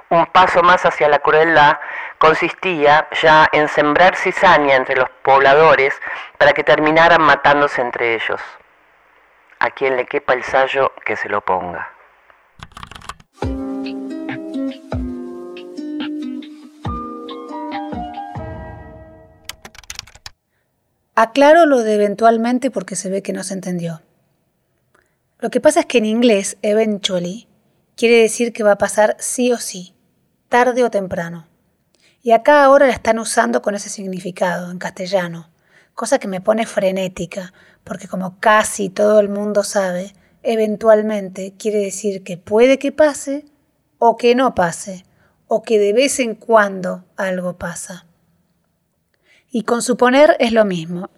Un 0.10 0.26
paso 0.26 0.62
más 0.64 0.86
hacia 0.86 1.08
la 1.08 1.20
crueldad 1.20 1.78
consistía 2.18 3.08
ya 3.22 3.48
en 3.54 3.70
sembrar 3.70 4.18
cizaña 4.18 4.76
entre 4.76 4.98
los 4.98 5.10
pobladores 5.24 5.94
para 6.38 6.52
que 6.52 6.66
terminaran 6.66 7.22
matándose 7.22 7.80
entre 7.80 8.16
ellos. 8.16 8.42
A 9.60 9.70
quien 9.70 9.96
le 9.96 10.06
quepa 10.06 10.34
el 10.34 10.44
sallo 10.44 10.92
que 11.06 11.16
se 11.16 11.30
lo 11.30 11.40
ponga. 11.40 11.90
Aclaro 21.16 21.66
lo 21.66 21.82
de 21.84 21.96
eventualmente 21.96 22.72
porque 22.72 22.98
se 22.98 23.10
ve 23.10 23.24
que 23.24 23.32
no 23.32 23.44
se 23.44 23.54
entendió. 23.54 24.02
Lo 25.40 25.52
que 25.52 25.62
pasa 25.62 25.82
es 25.82 25.86
que 25.86 26.00
en 26.00 26.06
inglés, 26.06 26.58
eventually, 26.64 27.48
quiere 27.96 28.22
decir 28.22 28.54
que 28.54 28.64
va 28.64 28.72
a 28.72 28.78
pasar 28.80 29.16
sí 29.20 29.52
o 29.52 29.58
sí, 29.58 29.94
tarde 30.50 30.84
o 30.84 30.90
temprano. 30.90 31.48
Y 32.24 32.32
acá 32.32 32.64
ahora 32.64 32.88
la 32.88 32.94
están 32.94 33.20
usando 33.20 33.62
con 33.62 33.76
ese 33.76 33.90
significado, 33.90 34.72
en 34.72 34.80
castellano, 34.80 35.52
cosa 35.94 36.18
que 36.18 36.28
me 36.28 36.42
pone 36.42 36.66
frenética, 36.66 37.54
porque 37.84 38.08
como 38.08 38.40
casi 38.40 38.90
todo 38.90 39.20
el 39.20 39.30
mundo 39.30 39.64
sabe, 39.64 40.14
eventualmente 40.42 41.54
quiere 41.58 41.80
decir 41.80 42.24
que 42.24 42.38
puede 42.38 42.80
que 42.80 42.92
pase 42.92 43.46
o 44.00 44.18
que 44.18 44.34
no 44.34 44.56
pase, 44.56 45.06
o 45.48 45.62
que 45.62 45.78
de 45.78 45.94
vez 45.94 46.20
en 46.20 46.34
cuando 46.34 47.06
algo 47.16 47.58
pasa. 47.58 48.08
Y 49.52 49.64
con 49.64 49.84
suponer 49.84 50.36
es 50.40 50.52
lo 50.52 50.66
mismo. 50.66 51.12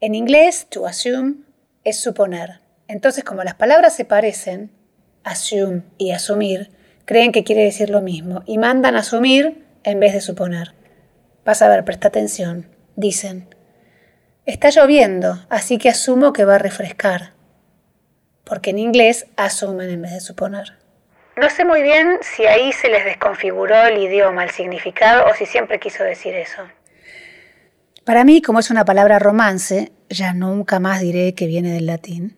En 0.00 0.14
inglés, 0.14 0.66
to 0.68 0.86
assume 0.86 1.36
es 1.84 2.00
suponer. 2.00 2.65
Entonces, 2.88 3.24
como 3.24 3.44
las 3.44 3.54
palabras 3.54 3.94
se 3.94 4.04
parecen, 4.04 4.70
assume 5.24 5.82
y 5.98 6.12
asumir, 6.12 6.70
creen 7.04 7.32
que 7.32 7.44
quiere 7.44 7.64
decir 7.64 7.90
lo 7.90 8.00
mismo 8.00 8.42
y 8.46 8.58
mandan 8.58 8.96
asumir 8.96 9.64
en 9.84 10.00
vez 10.00 10.12
de 10.12 10.20
suponer. 10.20 10.74
Vas 11.44 11.62
a 11.62 11.68
ver, 11.68 11.84
presta 11.84 12.08
atención. 12.08 12.68
Dicen, 12.96 13.54
está 14.44 14.70
lloviendo, 14.70 15.44
así 15.48 15.78
que 15.78 15.88
asumo 15.88 16.32
que 16.32 16.44
va 16.44 16.56
a 16.56 16.58
refrescar. 16.58 17.32
Porque 18.44 18.70
en 18.70 18.78
inglés 18.78 19.26
asumen 19.36 19.90
en 19.90 20.02
vez 20.02 20.12
de 20.12 20.20
suponer. 20.20 20.74
No 21.36 21.50
sé 21.50 21.64
muy 21.64 21.82
bien 21.82 22.18
si 22.22 22.46
ahí 22.46 22.72
se 22.72 22.88
les 22.88 23.04
desconfiguró 23.04 23.84
el 23.84 23.98
idioma, 23.98 24.44
el 24.44 24.50
significado, 24.50 25.26
o 25.30 25.34
si 25.34 25.44
siempre 25.44 25.78
quiso 25.78 26.02
decir 26.02 26.34
eso. 26.34 26.62
Para 28.04 28.24
mí, 28.24 28.40
como 28.40 28.60
es 28.60 28.70
una 28.70 28.84
palabra 28.84 29.18
romance, 29.18 29.92
ya 30.08 30.32
nunca 30.32 30.80
más 30.80 31.00
diré 31.00 31.34
que 31.34 31.46
viene 31.46 31.72
del 31.72 31.86
latín, 31.86 32.36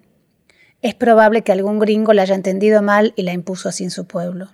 es 0.82 0.94
probable 0.94 1.42
que 1.42 1.52
algún 1.52 1.78
gringo 1.78 2.12
la 2.12 2.22
haya 2.22 2.34
entendido 2.34 2.82
mal 2.82 3.12
y 3.16 3.22
la 3.22 3.32
impuso 3.32 3.68
así 3.68 3.84
en 3.84 3.90
su 3.90 4.06
pueblo. 4.06 4.48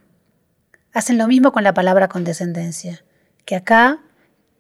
Hacen 0.93 1.19
lo 1.19 1.27
mismo 1.27 1.53
con 1.53 1.65
la 1.65 1.75
palabra 1.75 2.09
condescendencia, 2.09 3.05
que 3.45 3.57
acá 3.57 4.01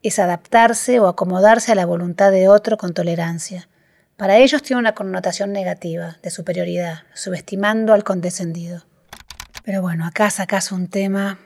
es 0.02 0.18
adaptarse 0.18 1.00
o 1.00 1.08
acomodarse 1.08 1.72
a 1.72 1.74
la 1.74 1.86
voluntad 1.86 2.30
de 2.30 2.48
otro 2.48 2.76
con 2.76 2.92
tolerancia. 2.92 3.68
Para 4.16 4.36
ellos 4.36 4.62
tiene 4.62 4.80
una 4.80 4.94
connotación 4.94 5.52
negativa, 5.52 6.18
de 6.22 6.30
superioridad, 6.30 7.04
subestimando 7.14 7.94
al 7.94 8.04
condescendido. 8.04 8.84
Pero 9.64 9.80
bueno, 9.80 10.06
acá 10.06 10.30
sacas 10.30 10.72
un 10.72 10.88
tema 10.88 11.38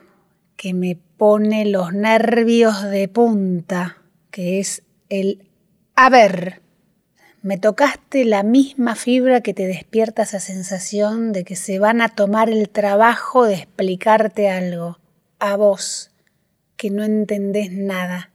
que 0.57 0.73
me 0.73 0.97
pone 1.17 1.65
los 1.65 1.93
nervios 1.93 2.83
de 2.83 3.07
punta, 3.07 3.97
que 4.29 4.59
es 4.59 4.83
el 5.07 5.49
a 5.95 6.09
ver. 6.09 6.61
Me 7.41 7.57
tocaste 7.57 8.25
la 8.25 8.43
misma 8.43 8.95
fibra 8.95 9.39
que 9.39 9.53
te 9.53 9.65
despierta 9.65 10.23
esa 10.23 10.41
sensación 10.41 11.31
de 11.31 11.45
que 11.45 11.55
se 11.55 11.79
van 11.79 12.01
a 12.01 12.09
tomar 12.09 12.49
el 12.49 12.67
trabajo 12.67 13.45
de 13.45 13.53
explicarte 13.53 14.49
algo, 14.49 14.99
a 15.39 15.55
vos, 15.55 16.11
que 16.75 16.89
no 16.89 17.03
entendés 17.03 17.71
nada. 17.71 18.29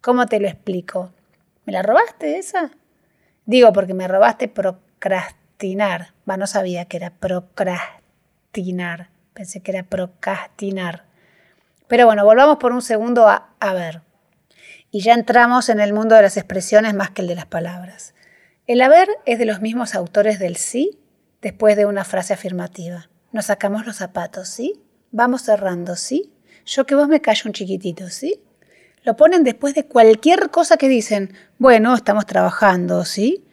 ¿Cómo 0.00 0.26
te 0.26 0.38
lo 0.38 0.46
explico? 0.46 1.10
¿Me 1.64 1.72
la 1.72 1.82
robaste 1.82 2.38
esa? 2.38 2.70
Digo 3.46 3.72
porque 3.72 3.94
me 3.94 4.06
robaste 4.06 4.46
procrastinar. 4.46 6.12
Va, 6.28 6.36
no 6.36 6.46
sabía 6.46 6.84
que 6.84 6.98
era 6.98 7.10
procrastinar. 7.10 9.08
Pensé 9.34 9.60
que 9.60 9.72
era 9.72 9.82
procrastinar. 9.82 11.04
Pero 11.88 12.06
bueno, 12.06 12.24
volvamos 12.24 12.58
por 12.58 12.72
un 12.72 12.82
segundo 12.82 13.26
a, 13.26 13.48
a 13.58 13.74
ver 13.74 14.02
y 14.90 15.00
ya 15.00 15.14
entramos 15.14 15.68
en 15.68 15.80
el 15.80 15.92
mundo 15.92 16.14
de 16.14 16.22
las 16.22 16.36
expresiones 16.36 16.94
más 16.94 17.10
que 17.10 17.22
el 17.22 17.28
de 17.28 17.34
las 17.34 17.46
palabras. 17.46 18.14
El 18.66 18.80
haber 18.80 19.08
es 19.26 19.38
de 19.38 19.44
los 19.44 19.60
mismos 19.60 19.94
autores 19.94 20.40
del 20.40 20.56
sí 20.56 20.98
después 21.40 21.76
de 21.76 21.86
una 21.86 22.04
frase 22.04 22.34
afirmativa. 22.34 23.08
Nos 23.30 23.46
sacamos 23.46 23.86
los 23.86 23.96
zapatos, 23.96 24.48
¿sí? 24.48 24.82
Vamos 25.12 25.42
cerrando, 25.42 25.94
¿sí? 25.94 26.32
Yo 26.64 26.84
que 26.84 26.96
vos 26.96 27.06
me 27.06 27.20
callo 27.20 27.42
un 27.46 27.52
chiquitito, 27.52 28.08
¿sí? 28.08 28.42
Lo 29.04 29.16
ponen 29.16 29.44
después 29.44 29.76
de 29.76 29.86
cualquier 29.86 30.50
cosa 30.50 30.78
que 30.78 30.88
dicen. 30.88 31.32
Bueno, 31.58 31.94
estamos 31.94 32.26
trabajando, 32.26 33.04
¿sí? 33.04 33.44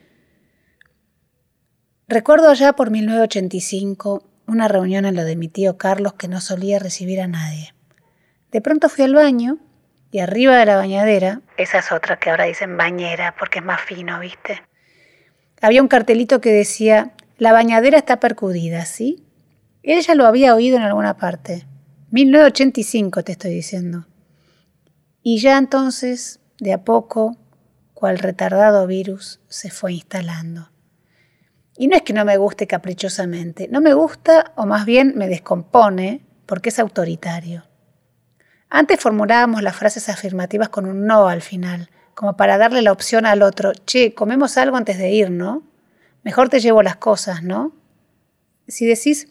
Recuerdo 2.08 2.50
allá 2.50 2.72
por 2.72 2.90
1985 2.90 4.24
una 4.48 4.66
reunión 4.66 5.04
en 5.04 5.14
lo 5.14 5.24
de 5.24 5.36
mi 5.36 5.46
tío 5.46 5.78
Carlos 5.78 6.14
que 6.14 6.26
no 6.26 6.40
solía 6.40 6.80
recibir 6.80 7.20
a 7.20 7.28
nadie. 7.28 7.72
De 8.50 8.60
pronto 8.60 8.88
fui 8.88 9.04
al 9.04 9.14
baño 9.14 9.58
y 10.10 10.18
arriba 10.18 10.58
de 10.58 10.66
la 10.66 10.76
bañadera, 10.76 11.40
esa 11.56 11.78
es 11.78 11.92
otra 11.92 12.18
que 12.18 12.30
ahora 12.30 12.44
dicen 12.44 12.76
bañera 12.76 13.34
porque 13.38 13.60
es 13.60 13.64
más 13.64 13.80
fino, 13.80 14.18
¿viste? 14.18 14.60
Había 15.64 15.80
un 15.80 15.88
cartelito 15.88 16.42
que 16.42 16.52
decía, 16.52 17.12
la 17.38 17.52
bañadera 17.52 17.96
está 17.96 18.20
percudida, 18.20 18.84
¿sí? 18.84 19.24
Ella 19.82 20.14
lo 20.14 20.26
había 20.26 20.54
oído 20.54 20.76
en 20.76 20.82
alguna 20.82 21.16
parte. 21.16 21.66
1985 22.10 23.24
te 23.24 23.32
estoy 23.32 23.52
diciendo. 23.54 24.06
Y 25.22 25.38
ya 25.38 25.56
entonces, 25.56 26.40
de 26.58 26.74
a 26.74 26.84
poco, 26.84 27.38
cual 27.94 28.18
retardado 28.18 28.86
virus, 28.86 29.40
se 29.48 29.70
fue 29.70 29.94
instalando. 29.94 30.68
Y 31.78 31.88
no 31.88 31.96
es 31.96 32.02
que 32.02 32.12
no 32.12 32.26
me 32.26 32.36
guste 32.36 32.66
caprichosamente, 32.66 33.66
no 33.68 33.80
me 33.80 33.94
gusta 33.94 34.52
o 34.56 34.66
más 34.66 34.84
bien 34.84 35.14
me 35.16 35.28
descompone 35.28 36.26
porque 36.44 36.68
es 36.68 36.78
autoritario. 36.78 37.64
Antes 38.68 39.00
formulábamos 39.00 39.62
las 39.62 39.76
frases 39.76 40.10
afirmativas 40.10 40.68
con 40.68 40.84
un 40.84 41.06
no 41.06 41.26
al 41.26 41.40
final, 41.40 41.88
como 42.14 42.36
para 42.36 42.58
darle 42.58 42.82
la 42.82 42.92
opción 42.92 43.26
al 43.26 43.42
otro, 43.42 43.72
che, 43.86 44.14
comemos 44.14 44.56
algo 44.56 44.76
antes 44.76 44.98
de 44.98 45.10
ir, 45.10 45.30
¿no? 45.30 45.62
Mejor 46.22 46.48
te 46.48 46.60
llevo 46.60 46.82
las 46.82 46.96
cosas, 46.96 47.42
¿no? 47.42 47.74
Si 48.66 48.86
decís, 48.86 49.28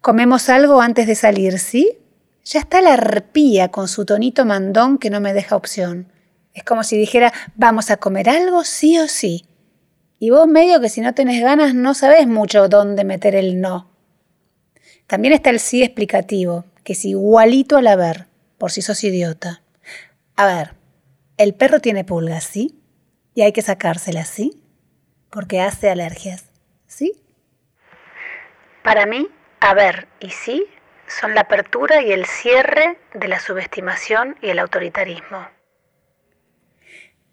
comemos 0.00 0.48
algo 0.48 0.80
antes 0.80 1.06
de 1.06 1.14
salir, 1.14 1.58
¿sí? 1.58 1.98
Ya 2.44 2.60
está 2.60 2.80
la 2.80 2.94
arpía 2.94 3.68
con 3.68 3.88
su 3.88 4.04
tonito 4.04 4.44
mandón 4.44 4.98
que 4.98 5.10
no 5.10 5.20
me 5.20 5.34
deja 5.34 5.56
opción. 5.56 6.12
Es 6.54 6.64
como 6.64 6.84
si 6.84 6.96
dijera, 6.96 7.32
vamos 7.54 7.90
a 7.90 7.96
comer 7.96 8.28
algo 8.28 8.64
sí 8.64 8.98
o 8.98 9.08
sí. 9.08 9.44
Y 10.18 10.30
vos 10.30 10.46
medio 10.48 10.80
que 10.80 10.88
si 10.88 11.00
no 11.00 11.14
tenés 11.14 11.42
ganas 11.42 11.74
no 11.74 11.92
sabés 11.92 12.26
mucho 12.26 12.68
dónde 12.68 13.04
meter 13.04 13.34
el 13.34 13.60
no. 13.60 13.90
También 15.06 15.34
está 15.34 15.50
el 15.50 15.60
sí 15.60 15.82
explicativo, 15.82 16.64
que 16.82 16.94
es 16.94 17.04
igualito 17.04 17.76
al 17.76 17.86
haber, 17.86 18.26
por 18.58 18.72
si 18.72 18.80
sos 18.80 19.04
idiota. 19.04 19.62
A 20.34 20.46
ver, 20.46 20.74
el 21.36 21.54
perro 21.54 21.80
tiene 21.80 22.04
pulgas, 22.04 22.44
¿sí? 22.44 22.80
Y 23.34 23.42
hay 23.42 23.52
que 23.52 23.62
sacárselas, 23.62 24.28
¿sí? 24.28 24.62
Porque 25.30 25.60
hace 25.60 25.90
alergias, 25.90 26.50
¿sí? 26.86 27.12
Para 28.82 29.06
mí, 29.06 29.28
haber 29.60 30.08
y 30.20 30.30
sí 30.30 30.64
son 31.06 31.34
la 31.34 31.42
apertura 31.42 32.02
y 32.02 32.12
el 32.12 32.26
cierre 32.26 32.98
de 33.14 33.28
la 33.28 33.40
subestimación 33.40 34.36
y 34.42 34.48
el 34.48 34.58
autoritarismo. 34.58 35.46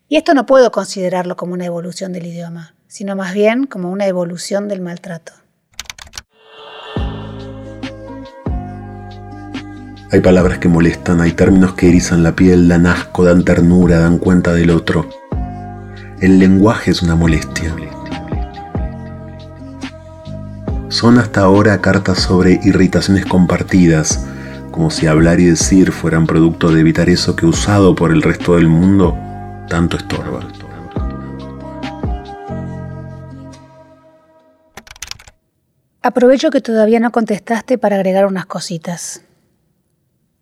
Y 0.07 0.17
esto 0.17 0.33
no 0.33 0.45
puedo 0.45 0.71
considerarlo 0.71 1.35
como 1.35 1.53
una 1.53 1.65
evolución 1.65 2.13
del 2.13 2.27
idioma, 2.27 2.75
sino 2.87 3.15
más 3.15 3.33
bien 3.33 3.65
como 3.65 3.89
una 3.89 4.05
evolución 4.05 4.67
del 4.67 4.81
maltrato. 4.81 5.33
Hay 10.13 10.19
palabras 10.19 10.59
que 10.59 10.67
molestan, 10.67 11.21
hay 11.21 11.31
términos 11.31 11.73
que 11.73 11.89
erizan 11.89 12.21
la 12.21 12.35
piel, 12.35 12.67
dan 12.67 12.85
asco, 12.85 13.25
dan 13.25 13.43
ternura, 13.43 13.97
dan 13.97 14.19
cuenta 14.19 14.53
del 14.53 14.69
otro. 14.69 15.09
El 16.21 16.37
lenguaje 16.37 16.91
es 16.91 17.01
una 17.01 17.15
molestia. 17.15 17.75
Son 20.89 21.17
hasta 21.17 21.41
ahora 21.41 21.81
cartas 21.81 22.19
sobre 22.19 22.59
irritaciones 22.63 23.25
compartidas, 23.25 24.23
como 24.69 24.91
si 24.91 25.07
hablar 25.07 25.39
y 25.39 25.45
decir 25.45 25.91
fueran 25.91 26.27
producto 26.27 26.71
de 26.71 26.81
evitar 26.81 27.09
eso 27.09 27.35
que 27.35 27.47
usado 27.47 27.95
por 27.95 28.11
el 28.11 28.21
resto 28.21 28.57
del 28.57 28.67
mundo 28.67 29.17
tanto 29.67 29.97
estorba. 29.97 30.47
Aprovecho 36.03 36.51
que 36.51 36.61
todavía 36.61 36.99
no 36.99 37.11
contestaste 37.11 37.79
para 37.79 37.95
agregar 37.95 38.27
unas 38.27 38.45
cositas. 38.45 39.23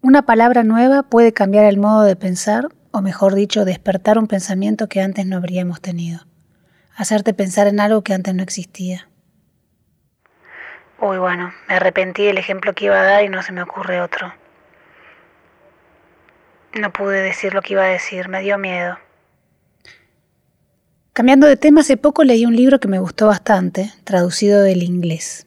Una 0.04 0.24
palabra 0.24 0.64
nueva 0.64 1.04
puede 1.04 1.32
cambiar 1.32 1.66
el 1.66 1.78
modo 1.78 2.02
de 2.02 2.16
pensar, 2.16 2.70
o 2.90 3.02
mejor 3.02 3.36
dicho, 3.36 3.66
despertar 3.66 4.18
un 4.18 4.26
pensamiento 4.26 4.90
que 4.90 5.00
antes 5.00 5.28
no 5.28 5.38
habríamos 5.38 5.80
tenido. 5.80 6.22
Hacerte 6.96 7.36
pensar 7.36 7.68
en 7.68 7.80
algo 7.80 8.02
que 8.04 8.16
antes 8.16 8.34
no 8.34 8.42
existía. 8.42 9.08
Uy, 11.00 11.20
bueno, 11.20 11.54
me 11.70 11.76
arrepentí 11.76 12.26
del 12.26 12.40
ejemplo 12.40 12.74
que 12.74 12.86
iba 12.86 13.00
a 13.00 13.04
dar 13.04 13.24
y 13.24 13.30
no 13.30 13.44
se 13.44 13.52
me 13.52 13.62
ocurre 13.62 14.02
otro. 14.02 14.34
No 16.74 16.92
pude 16.92 17.22
decir 17.22 17.54
lo 17.54 17.62
que 17.62 17.74
iba 17.74 17.84
a 17.84 17.88
decir, 17.88 18.28
me 18.28 18.42
dio 18.42 18.58
miedo. 18.58 18.98
Cambiando 21.14 21.46
de 21.46 21.58
tema, 21.58 21.82
hace 21.82 21.96
poco 21.96 22.24
leí 22.24 22.48
un 22.48 22.56
libro 22.56 22.80
que 22.80 22.88
me 22.88 22.98
gustó 22.98 23.28
bastante, 23.28 23.94
traducido 24.04 24.64
del 24.64 24.82
inglés. 24.82 25.46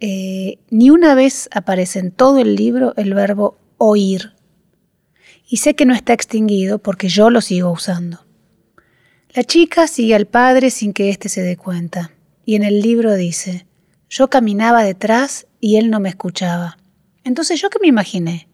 Eh, 0.00 0.58
ni 0.70 0.90
una 0.90 1.14
vez 1.14 1.48
aparece 1.52 1.98
en 1.98 2.10
todo 2.10 2.38
el 2.38 2.54
libro 2.54 2.92
el 2.96 3.14
verbo 3.14 3.56
oír. 3.78 4.32
Y 5.48 5.58
sé 5.58 5.74
que 5.74 5.86
no 5.86 5.94
está 5.94 6.12
extinguido 6.12 6.78
porque 6.78 7.08
yo 7.08 7.30
lo 7.30 7.40
sigo 7.40 7.70
usando. 7.70 8.26
La 9.34 9.44
chica 9.44 9.86
sigue 9.86 10.14
al 10.14 10.26
padre 10.26 10.70
sin 10.70 10.92
que 10.92 11.10
éste 11.10 11.28
se 11.28 11.42
dé 11.42 11.56
cuenta. 11.56 12.12
Y 12.44 12.54
en 12.54 12.62
el 12.62 12.80
libro 12.80 13.14
dice, 13.14 13.66
yo 14.08 14.28
caminaba 14.28 14.82
detrás 14.82 15.46
y 15.60 15.76
él 15.76 15.90
no 15.90 16.00
me 16.00 16.08
escuchaba. 16.08 16.78
Entonces 17.24 17.60
yo 17.60 17.70
qué 17.70 17.78
me 17.80 17.88
imaginé? 17.88 18.48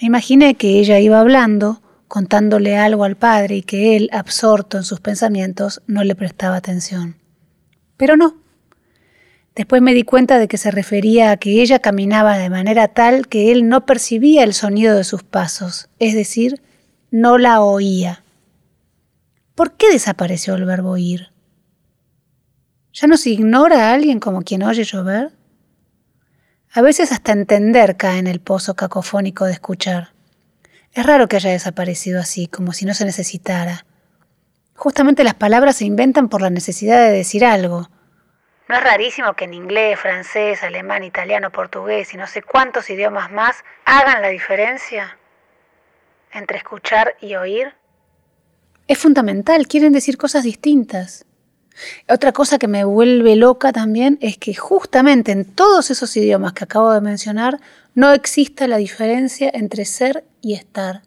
Me 0.00 0.06
imaginé 0.06 0.54
que 0.56 0.78
ella 0.78 1.00
iba 1.00 1.20
hablando, 1.20 1.82
contándole 2.08 2.76
algo 2.76 3.04
al 3.04 3.16
padre 3.16 3.56
y 3.56 3.62
que 3.62 3.96
él, 3.96 4.08
absorto 4.12 4.76
en 4.76 4.84
sus 4.84 5.00
pensamientos, 5.00 5.82
no 5.86 6.04
le 6.04 6.14
prestaba 6.14 6.56
atención. 6.56 7.16
Pero 7.96 8.16
no. 8.16 8.45
Después 9.56 9.80
me 9.80 9.94
di 9.94 10.02
cuenta 10.02 10.38
de 10.38 10.48
que 10.48 10.58
se 10.58 10.70
refería 10.70 11.30
a 11.30 11.38
que 11.38 11.62
ella 11.62 11.78
caminaba 11.78 12.36
de 12.36 12.50
manera 12.50 12.88
tal 12.88 13.26
que 13.26 13.50
él 13.50 13.70
no 13.70 13.86
percibía 13.86 14.44
el 14.44 14.52
sonido 14.52 14.94
de 14.94 15.02
sus 15.02 15.22
pasos, 15.22 15.88
es 15.98 16.14
decir, 16.14 16.60
no 17.10 17.38
la 17.38 17.62
oía. 17.62 18.22
¿Por 19.54 19.72
qué 19.72 19.90
desapareció 19.90 20.54
el 20.56 20.66
verbo 20.66 20.98
ir? 20.98 21.30
¿Ya 22.92 23.06
no 23.06 23.16
se 23.16 23.30
ignora 23.30 23.88
a 23.88 23.94
alguien 23.94 24.20
como 24.20 24.42
quien 24.42 24.62
oye 24.62 24.84
llover? 24.84 25.32
A 26.70 26.82
veces 26.82 27.10
hasta 27.10 27.32
entender 27.32 27.96
cae 27.96 28.18
en 28.18 28.26
el 28.26 28.40
pozo 28.40 28.74
cacofónico 28.74 29.46
de 29.46 29.52
escuchar. 29.52 30.10
Es 30.92 31.06
raro 31.06 31.28
que 31.28 31.36
haya 31.36 31.50
desaparecido 31.50 32.20
así, 32.20 32.46
como 32.46 32.74
si 32.74 32.84
no 32.84 32.92
se 32.92 33.06
necesitara. 33.06 33.86
Justamente 34.74 35.24
las 35.24 35.34
palabras 35.34 35.76
se 35.76 35.86
inventan 35.86 36.28
por 36.28 36.42
la 36.42 36.50
necesidad 36.50 37.00
de 37.00 37.12
decir 37.12 37.42
algo. 37.46 37.88
¿No 38.68 38.74
es 38.74 38.82
rarísimo 38.82 39.34
que 39.34 39.44
en 39.44 39.54
inglés, 39.54 39.98
francés, 39.98 40.62
alemán, 40.62 41.04
italiano, 41.04 41.52
portugués 41.52 42.12
y 42.14 42.16
no 42.16 42.26
sé 42.26 42.42
cuántos 42.42 42.90
idiomas 42.90 43.30
más 43.30 43.64
hagan 43.84 44.22
la 44.22 44.28
diferencia 44.28 45.16
entre 46.32 46.58
escuchar 46.58 47.14
y 47.20 47.36
oír? 47.36 47.74
Es 48.88 48.98
fundamental, 48.98 49.68
quieren 49.68 49.92
decir 49.92 50.18
cosas 50.18 50.42
distintas. 50.42 51.26
Otra 52.08 52.32
cosa 52.32 52.58
que 52.58 52.68
me 52.68 52.84
vuelve 52.84 53.36
loca 53.36 53.72
también 53.72 54.18
es 54.20 54.36
que 54.38 54.54
justamente 54.54 55.30
en 55.30 55.44
todos 55.44 55.90
esos 55.90 56.16
idiomas 56.16 56.52
que 56.52 56.64
acabo 56.64 56.92
de 56.92 57.00
mencionar 57.00 57.60
no 57.94 58.12
exista 58.12 58.66
la 58.66 58.78
diferencia 58.78 59.50
entre 59.52 59.84
ser 59.84 60.24
y 60.40 60.54
estar. 60.54 61.02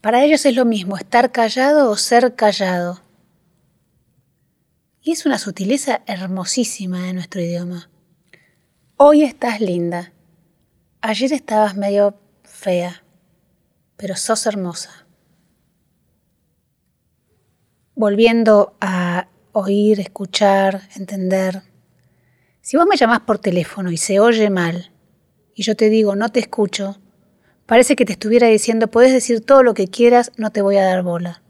Para 0.00 0.24
ellos 0.24 0.44
es 0.44 0.56
lo 0.56 0.64
mismo 0.64 0.96
estar 0.96 1.30
callado 1.30 1.90
o 1.90 1.96
ser 1.96 2.34
callado. 2.34 3.00
Y 5.02 5.12
es 5.12 5.24
una 5.24 5.38
sutileza 5.38 6.02
hermosísima 6.04 7.00
de 7.06 7.14
nuestro 7.14 7.40
idioma. 7.40 7.88
Hoy 8.98 9.22
estás 9.22 9.58
linda. 9.62 10.12
Ayer 11.00 11.32
estabas 11.32 11.74
medio 11.74 12.18
fea, 12.44 13.02
pero 13.96 14.14
sos 14.14 14.44
hermosa. 14.44 15.06
Volviendo 17.94 18.76
a 18.82 19.28
oír, 19.52 20.00
escuchar, 20.00 20.82
entender. 20.94 21.62
Si 22.60 22.76
vos 22.76 22.86
me 22.86 22.98
llamás 22.98 23.20
por 23.20 23.38
teléfono 23.38 23.90
y 23.90 23.96
se 23.96 24.20
oye 24.20 24.50
mal, 24.50 24.92
y 25.54 25.62
yo 25.62 25.76
te 25.76 25.88
digo 25.88 26.14
no 26.14 26.28
te 26.28 26.40
escucho, 26.40 27.00
parece 27.64 27.96
que 27.96 28.04
te 28.04 28.12
estuviera 28.12 28.48
diciendo 28.48 28.90
podés 28.90 29.14
decir 29.14 29.40
todo 29.40 29.62
lo 29.62 29.72
que 29.72 29.88
quieras, 29.88 30.30
no 30.36 30.52
te 30.52 30.60
voy 30.60 30.76
a 30.76 30.84
dar 30.84 31.02
bola. 31.02 31.42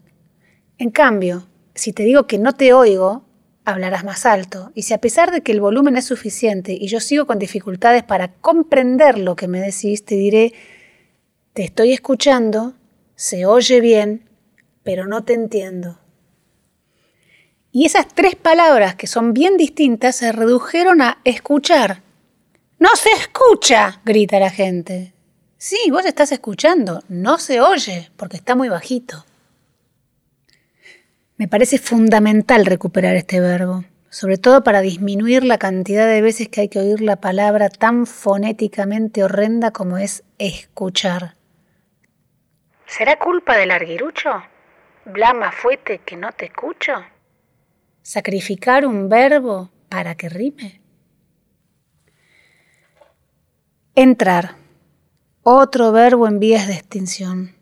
En 0.77 0.89
cambio, 0.89 1.49
si 1.75 1.91
te 1.91 2.03
digo 2.03 2.27
que 2.27 2.37
no 2.37 2.53
te 2.53 2.71
oigo, 2.71 3.25
hablarás 3.65 4.03
más 4.03 4.25
alto, 4.25 4.71
y 4.73 4.83
si 4.83 4.93
a 4.93 4.99
pesar 4.99 5.31
de 5.31 5.41
que 5.41 5.51
el 5.51 5.61
volumen 5.61 5.97
es 5.97 6.05
suficiente 6.05 6.73
y 6.73 6.87
yo 6.87 6.99
sigo 6.99 7.25
con 7.25 7.39
dificultades 7.39 8.03
para 8.03 8.33
comprender 8.33 9.17
lo 9.17 9.35
que 9.35 9.47
me 9.47 9.59
decís, 9.59 10.03
te 10.03 10.15
diré, 10.15 10.53
te 11.53 11.63
estoy 11.63 11.93
escuchando, 11.93 12.73
se 13.15 13.45
oye 13.45 13.81
bien, 13.81 14.29
pero 14.83 15.07
no 15.07 15.23
te 15.23 15.33
entiendo. 15.33 15.99
Y 17.71 17.85
esas 17.85 18.07
tres 18.07 18.35
palabras, 18.35 18.95
que 18.95 19.07
son 19.07 19.33
bien 19.33 19.57
distintas, 19.57 20.17
se 20.17 20.31
redujeron 20.31 21.01
a 21.01 21.19
escuchar. 21.23 22.01
No 22.79 22.89
se 22.95 23.11
escucha, 23.11 24.01
grita 24.03 24.39
la 24.39 24.49
gente. 24.49 25.13
Sí, 25.57 25.77
vos 25.91 26.05
estás 26.05 26.31
escuchando, 26.31 27.03
no 27.07 27.37
se 27.37 27.61
oye, 27.61 28.09
porque 28.17 28.37
está 28.37 28.55
muy 28.55 28.67
bajito. 28.67 29.23
Me 31.41 31.47
parece 31.47 31.79
fundamental 31.79 32.67
recuperar 32.67 33.15
este 33.15 33.39
verbo, 33.39 33.83
sobre 34.11 34.37
todo 34.37 34.63
para 34.63 34.81
disminuir 34.81 35.43
la 35.43 35.57
cantidad 35.57 36.05
de 36.05 36.21
veces 36.21 36.49
que 36.49 36.61
hay 36.61 36.69
que 36.69 36.77
oír 36.77 37.01
la 37.01 37.15
palabra 37.15 37.69
tan 37.69 38.05
fonéticamente 38.05 39.23
horrenda 39.23 39.71
como 39.71 39.97
es 39.97 40.23
escuchar. 40.37 41.37
¿Será 42.85 43.17
culpa 43.17 43.57
del 43.57 43.71
arguirucho? 43.71 44.29
¿Blama 45.05 45.51
fuete 45.51 46.01
que 46.05 46.15
no 46.15 46.31
te 46.31 46.45
escucho? 46.45 46.93
¿Sacrificar 48.03 48.85
un 48.85 49.09
verbo 49.09 49.71
para 49.89 50.13
que 50.13 50.29
rime? 50.29 50.79
Entrar. 53.95 54.57
Otro 55.41 55.91
verbo 55.91 56.27
en 56.27 56.37
vías 56.37 56.67
de 56.67 56.75
extinción. 56.75 57.55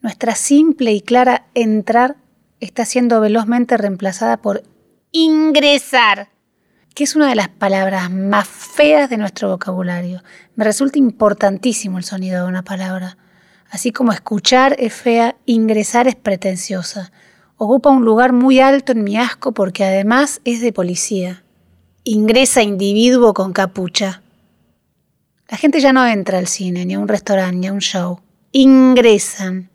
Nuestra 0.00 0.34
simple 0.34 0.90
y 0.90 1.02
clara 1.02 1.46
entrar 1.54 2.16
está 2.64 2.84
siendo 2.84 3.20
velozmente 3.20 3.76
reemplazada 3.76 4.38
por 4.38 4.62
ingresar, 5.12 6.28
que 6.94 7.04
es 7.04 7.14
una 7.14 7.28
de 7.28 7.34
las 7.34 7.48
palabras 7.48 8.10
más 8.10 8.48
feas 8.48 9.10
de 9.10 9.16
nuestro 9.16 9.50
vocabulario. 9.50 10.22
Me 10.56 10.64
resulta 10.64 10.98
importantísimo 10.98 11.98
el 11.98 12.04
sonido 12.04 12.42
de 12.42 12.48
una 12.48 12.62
palabra. 12.62 13.16
Así 13.70 13.92
como 13.92 14.12
escuchar 14.12 14.76
es 14.78 14.94
fea, 14.94 15.36
ingresar 15.46 16.08
es 16.08 16.14
pretenciosa. 16.14 17.12
Ocupa 17.56 17.90
un 17.90 18.04
lugar 18.04 18.32
muy 18.32 18.60
alto 18.60 18.92
en 18.92 19.04
mi 19.04 19.16
asco 19.16 19.52
porque 19.52 19.84
además 19.84 20.40
es 20.44 20.60
de 20.60 20.72
policía. 20.72 21.44
Ingresa 22.04 22.62
individuo 22.62 23.34
con 23.34 23.52
capucha. 23.52 24.22
La 25.48 25.56
gente 25.56 25.80
ya 25.80 25.92
no 25.92 26.06
entra 26.06 26.38
al 26.38 26.46
cine, 26.46 26.86
ni 26.86 26.94
a 26.94 26.98
un 26.98 27.08
restaurante, 27.08 27.56
ni 27.56 27.66
a 27.66 27.72
un 27.72 27.80
show. 27.80 28.20
Ingresan. 28.52 29.70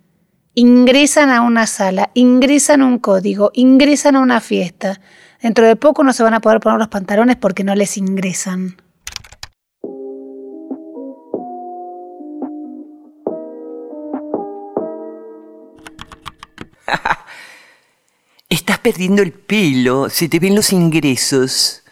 Ingresan 0.56 1.30
a 1.30 1.42
una 1.42 1.68
sala, 1.68 2.10
ingresan 2.16 2.82
un 2.82 2.98
código, 2.98 3.52
ingresan 3.54 4.16
a 4.16 4.20
una 4.20 4.42
fiesta. 4.42 5.00
Dentro 5.42 5.68
de 5.68 5.76
poco 5.76 6.04
no 6.04 6.12
se 6.12 6.24
van 6.24 6.34
a 6.34 6.42
poder 6.42 6.60
poner 6.60 6.80
los 6.80 6.88
pantalones 6.88 7.36
porque 7.36 7.64
no 7.64 7.76
les 7.76 7.98
ingresan. 7.98 8.78
Estás 18.50 18.80
perdiendo 18.80 19.22
el 19.22 19.34
pelo, 19.34 20.10
se 20.10 20.28
te 20.28 20.40
ven 20.40 20.56
los 20.56 20.74
ingresos. 20.74 21.84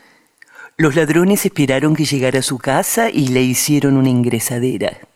Los 0.77 0.95
ladrones 0.95 1.45
esperaron 1.45 1.95
que 1.95 2.05
llegara 2.05 2.39
a 2.39 2.43
su 2.43 2.57
casa 2.57 3.11
y 3.11 3.27
le 3.27 3.43
hicieron 3.43 3.97
una 3.97 4.09
ingresadera. 4.09 5.06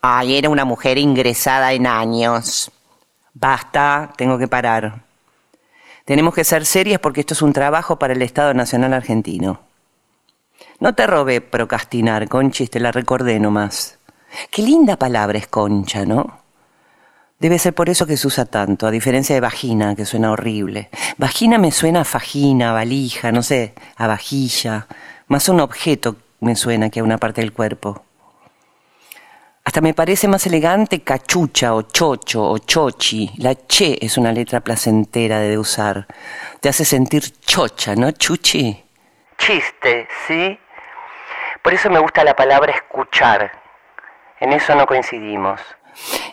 Ay, 0.00 0.36
era 0.36 0.48
una 0.48 0.64
mujer 0.64 0.96
ingresada 0.98 1.72
en 1.72 1.86
años. 1.86 2.70
Basta, 3.34 4.12
tengo 4.16 4.38
que 4.38 4.48
parar. 4.48 5.02
Tenemos 6.04 6.34
que 6.34 6.44
ser 6.44 6.64
serias 6.64 7.00
porque 7.00 7.20
esto 7.20 7.34
es 7.34 7.42
un 7.42 7.52
trabajo 7.52 7.98
para 7.98 8.12
el 8.12 8.22
Estado 8.22 8.54
Nacional 8.54 8.94
Argentino. 8.94 9.60
No 10.80 10.94
te 10.94 11.06
robé 11.06 11.40
procrastinar, 11.40 12.28
Conchis, 12.28 12.70
te 12.70 12.80
la 12.80 12.92
recordé 12.92 13.40
nomás. 13.40 13.98
Qué 14.50 14.62
linda 14.62 14.96
palabra 14.96 15.38
es 15.38 15.48
concha, 15.48 16.04
¿no? 16.04 16.38
Debe 17.40 17.58
ser 17.58 17.74
por 17.74 17.88
eso 17.88 18.06
que 18.06 18.16
se 18.16 18.26
usa 18.26 18.46
tanto, 18.46 18.86
a 18.86 18.90
diferencia 18.90 19.34
de 19.34 19.40
vagina, 19.40 19.94
que 19.94 20.04
suena 20.04 20.32
horrible. 20.32 20.90
Vagina 21.18 21.58
me 21.58 21.70
suena 21.70 22.00
a 22.00 22.04
fajina, 22.04 22.72
valija, 22.72 23.30
no 23.30 23.42
sé, 23.42 23.74
a 23.96 24.06
vajilla. 24.06 24.86
Más 25.28 25.48
un 25.48 25.60
objeto 25.60 26.16
me 26.40 26.56
suena 26.56 26.90
que 26.90 27.00
a 27.00 27.04
una 27.04 27.18
parte 27.18 27.40
del 27.40 27.52
cuerpo. 27.52 28.02
Hasta 29.68 29.82
me 29.82 29.92
parece 29.92 30.28
más 30.28 30.46
elegante 30.46 31.02
cachucha 31.02 31.74
o 31.74 31.82
chocho 31.82 32.42
o 32.42 32.56
chochi. 32.56 33.30
La 33.36 33.54
che 33.54 33.98
es 34.00 34.16
una 34.16 34.32
letra 34.32 34.60
placentera 34.60 35.40
de 35.40 35.58
usar. 35.58 36.06
Te 36.58 36.70
hace 36.70 36.86
sentir 36.86 37.38
chocha, 37.40 37.94
¿no, 37.94 38.10
chuchi? 38.12 38.82
Chiste, 39.36 40.08
¿sí? 40.26 40.58
Por 41.62 41.74
eso 41.74 41.90
me 41.90 41.98
gusta 41.98 42.24
la 42.24 42.34
palabra 42.34 42.72
escuchar. 42.72 43.52
En 44.40 44.54
eso 44.54 44.74
no 44.74 44.86
coincidimos. 44.86 45.60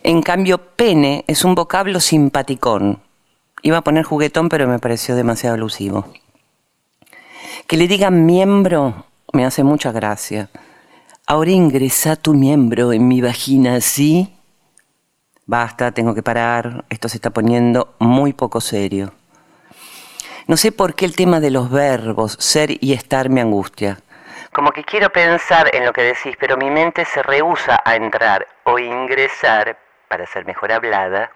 En 0.01 0.21
cambio, 0.21 0.57
pene 0.57 1.25
es 1.27 1.43
un 1.43 1.55
vocablo 1.55 1.99
simpaticón. 1.99 3.03
Iba 3.63 3.79
a 3.79 3.83
poner 3.83 4.05
juguetón, 4.05 4.47
pero 4.47 4.65
me 4.65 4.79
pareció 4.79 5.13
demasiado 5.13 5.55
alusivo. 5.55 6.07
Que 7.67 7.75
le 7.75 7.89
digan 7.89 8.25
miembro 8.25 9.07
me 9.33 9.45
hace 9.45 9.65
mucha 9.65 9.91
gracia. 9.91 10.49
Ahora 11.27 11.49
ingresa 11.49 12.15
tu 12.15 12.35
miembro 12.35 12.93
en 12.93 13.07
mi 13.07 13.19
vagina, 13.19 13.81
¿sí? 13.81 14.31
Basta, 15.47 15.91
tengo 15.91 16.13
que 16.13 16.21
parar. 16.21 16.85
Esto 16.87 17.09
se 17.09 17.17
está 17.17 17.31
poniendo 17.31 17.95
muy 17.97 18.33
poco 18.33 18.61
serio. 18.61 19.11
No 20.45 20.55
sé 20.55 20.71
por 20.71 20.93
qué 20.93 21.05
el 21.05 21.15
tema 21.15 21.39
de 21.39 21.49
los 21.49 21.71
verbos 21.71 22.37
ser 22.39 22.77
y 22.79 22.93
estar 22.93 23.29
me 23.29 23.41
angustia. 23.41 23.97
Como 24.53 24.71
que 24.71 24.83
quiero 24.83 25.09
pensar 25.09 25.67
en 25.73 25.83
lo 25.85 25.93
que 25.93 26.03
decís, 26.03 26.35
pero 26.39 26.57
mi 26.57 26.69
mente 26.69 27.05
se 27.05 27.23
rehúsa 27.23 27.81
a 27.83 27.95
entrar 27.95 28.47
o 28.63 28.77
ingresar, 28.77 29.79
para 30.07 30.27
ser 30.27 30.45
mejor 30.45 30.71
hablada, 30.71 31.31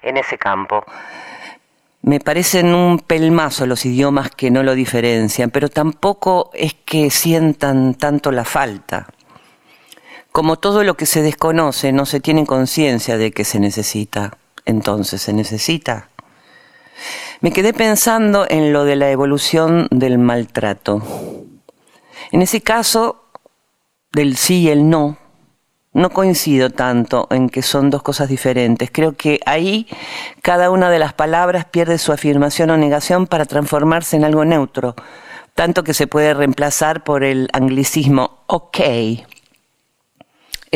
en 0.00 0.16
ese 0.16 0.38
campo. 0.38 0.82
Me 2.00 2.20
parecen 2.20 2.74
un 2.74 3.00
pelmazo 3.00 3.66
los 3.66 3.84
idiomas 3.84 4.30
que 4.30 4.50
no 4.50 4.62
lo 4.62 4.74
diferencian, 4.74 5.50
pero 5.50 5.68
tampoco 5.68 6.50
es 6.54 6.72
que 6.72 7.10
sientan 7.10 7.94
tanto 7.96 8.32
la 8.32 8.44
falta. 8.44 9.08
Como 10.36 10.58
todo 10.58 10.84
lo 10.84 10.98
que 10.98 11.06
se 11.06 11.22
desconoce, 11.22 11.92
no 11.92 12.04
se 12.04 12.20
tiene 12.20 12.44
conciencia 12.44 13.16
de 13.16 13.32
que 13.32 13.42
se 13.42 13.58
necesita, 13.58 14.36
entonces 14.66 15.22
se 15.22 15.32
necesita. 15.32 16.10
Me 17.40 17.52
quedé 17.52 17.72
pensando 17.72 18.44
en 18.46 18.70
lo 18.70 18.84
de 18.84 18.96
la 18.96 19.10
evolución 19.10 19.88
del 19.90 20.18
maltrato. 20.18 21.02
En 22.32 22.42
ese 22.42 22.60
caso, 22.60 23.24
del 24.12 24.36
sí 24.36 24.64
y 24.64 24.68
el 24.68 24.90
no, 24.90 25.16
no 25.94 26.10
coincido 26.10 26.68
tanto 26.68 27.28
en 27.30 27.48
que 27.48 27.62
son 27.62 27.88
dos 27.88 28.02
cosas 28.02 28.28
diferentes. 28.28 28.90
Creo 28.92 29.16
que 29.16 29.40
ahí 29.46 29.86
cada 30.42 30.68
una 30.68 30.90
de 30.90 30.98
las 30.98 31.14
palabras 31.14 31.64
pierde 31.64 31.96
su 31.96 32.12
afirmación 32.12 32.68
o 32.68 32.76
negación 32.76 33.26
para 33.26 33.46
transformarse 33.46 34.16
en 34.16 34.24
algo 34.24 34.44
neutro, 34.44 34.96
tanto 35.54 35.82
que 35.82 35.94
se 35.94 36.06
puede 36.06 36.34
reemplazar 36.34 37.04
por 37.04 37.24
el 37.24 37.48
anglicismo 37.54 38.40
ok 38.48 38.80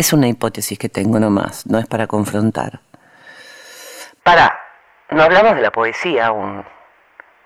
es 0.01 0.15
una 0.15 0.29
hipótesis 0.29 0.79
que 0.79 0.89
tengo 0.89 1.21
nomás, 1.21 1.67
no 1.67 1.79
es 1.79 1.87
para 1.87 2.07
confrontar. 2.07 2.81
Para, 4.23 4.59
no 5.11 5.23
hablamos 5.23 5.55
de 5.57 5.61
la 5.61 5.71
poesía 5.71 6.29
aún. 6.29 6.65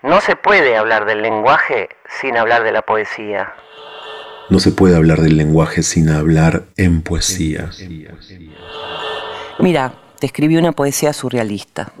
No 0.01 0.21
se 0.21 0.37
puede 0.37 0.77
hablar 0.77 1.05
del 1.05 1.21
lenguaje 1.21 1.89
sin 2.07 2.37
hablar 2.37 2.63
de 2.63 2.71
la 2.71 2.81
poesía. 2.81 3.53
No 4.49 4.59
se 4.59 4.71
puede 4.71 4.95
hablar 4.95 5.19
del 5.19 5.35
lenguaje 5.35 5.83
sin 5.83 6.09
hablar 6.09 6.63
en 6.77 7.01
poesía. 7.01 7.71
Mira, 9.59 9.93
te 10.19 10.27
escribí 10.27 10.55
una 10.55 10.71
poesía 10.71 11.11
surrealista. 11.11 11.91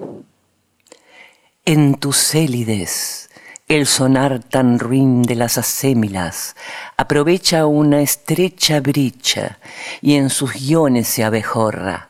En 1.65 1.95
tus 1.95 2.15
célides 2.15 3.29
el 3.67 3.87
sonar 3.87 4.43
tan 4.43 4.77
ruin 4.77 5.23
de 5.23 5.35
las 5.35 5.57
asémilas 5.57 6.55
aprovecha 6.97 7.65
una 7.65 8.01
estrecha 8.01 8.79
bricha 8.79 9.57
y 10.01 10.15
en 10.15 10.29
sus 10.29 10.53
guiones 10.53 11.07
se 11.07 11.23
abejorra, 11.23 12.09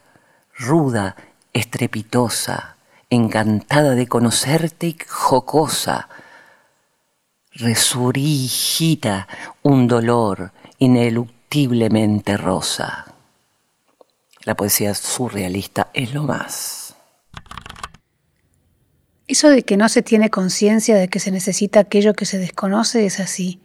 ruda, 0.58 1.16
estrepitosa, 1.54 2.76
encantada 3.10 3.96
de 3.96 4.08
conocerte 4.08 4.88
y 4.88 4.98
jocosa, 5.08 6.10
resurgita 7.54 9.28
un 9.64 9.88
dolor 9.88 10.52
ineluctiblemente 10.78 12.36
rosa. 12.36 13.06
La 14.44 14.56
poesía 14.56 14.94
surrealista 14.94 15.88
es 15.94 16.14
lo 16.14 16.24
más. 16.24 16.85
Eso 19.28 19.50
de 19.50 19.64
que 19.64 19.76
no 19.76 19.90
se 19.90 20.04
tiene 20.04 20.30
conciencia 20.30 20.96
de 20.96 21.08
que 21.08 21.20
se 21.20 21.32
necesita 21.32 21.80
aquello 21.80 22.14
que 22.14 22.26
se 22.26 22.38
desconoce 22.38 23.08
es 23.08 23.20
así, 23.20 23.60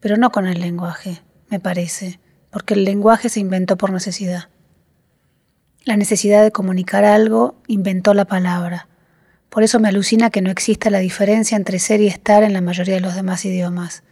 pero 0.00 0.16
no 0.16 0.32
con 0.32 0.48
el 0.48 0.60
lenguaje, 0.60 1.22
me 1.50 1.60
parece, 1.60 2.18
porque 2.50 2.74
el 2.74 2.84
lenguaje 2.84 3.28
se 3.28 3.38
inventó 3.38 3.76
por 3.76 3.92
necesidad. 3.92 4.48
La 5.84 5.96
necesidad 5.96 6.42
de 6.42 6.50
comunicar 6.50 7.04
algo 7.04 7.54
inventó 7.68 8.12
la 8.12 8.24
palabra. 8.24 8.88
Por 9.50 9.62
eso 9.62 9.78
me 9.78 9.88
alucina 9.88 10.30
que 10.30 10.42
no 10.42 10.50
exista 10.50 10.90
la 10.90 10.98
diferencia 10.98 11.56
entre 11.56 11.78
ser 11.78 12.00
y 12.00 12.08
estar 12.08 12.42
en 12.42 12.52
la 12.52 12.60
mayoría 12.60 12.96
de 12.96 13.00
los 13.00 13.14
demás 13.14 13.44
idiomas. 13.44 14.02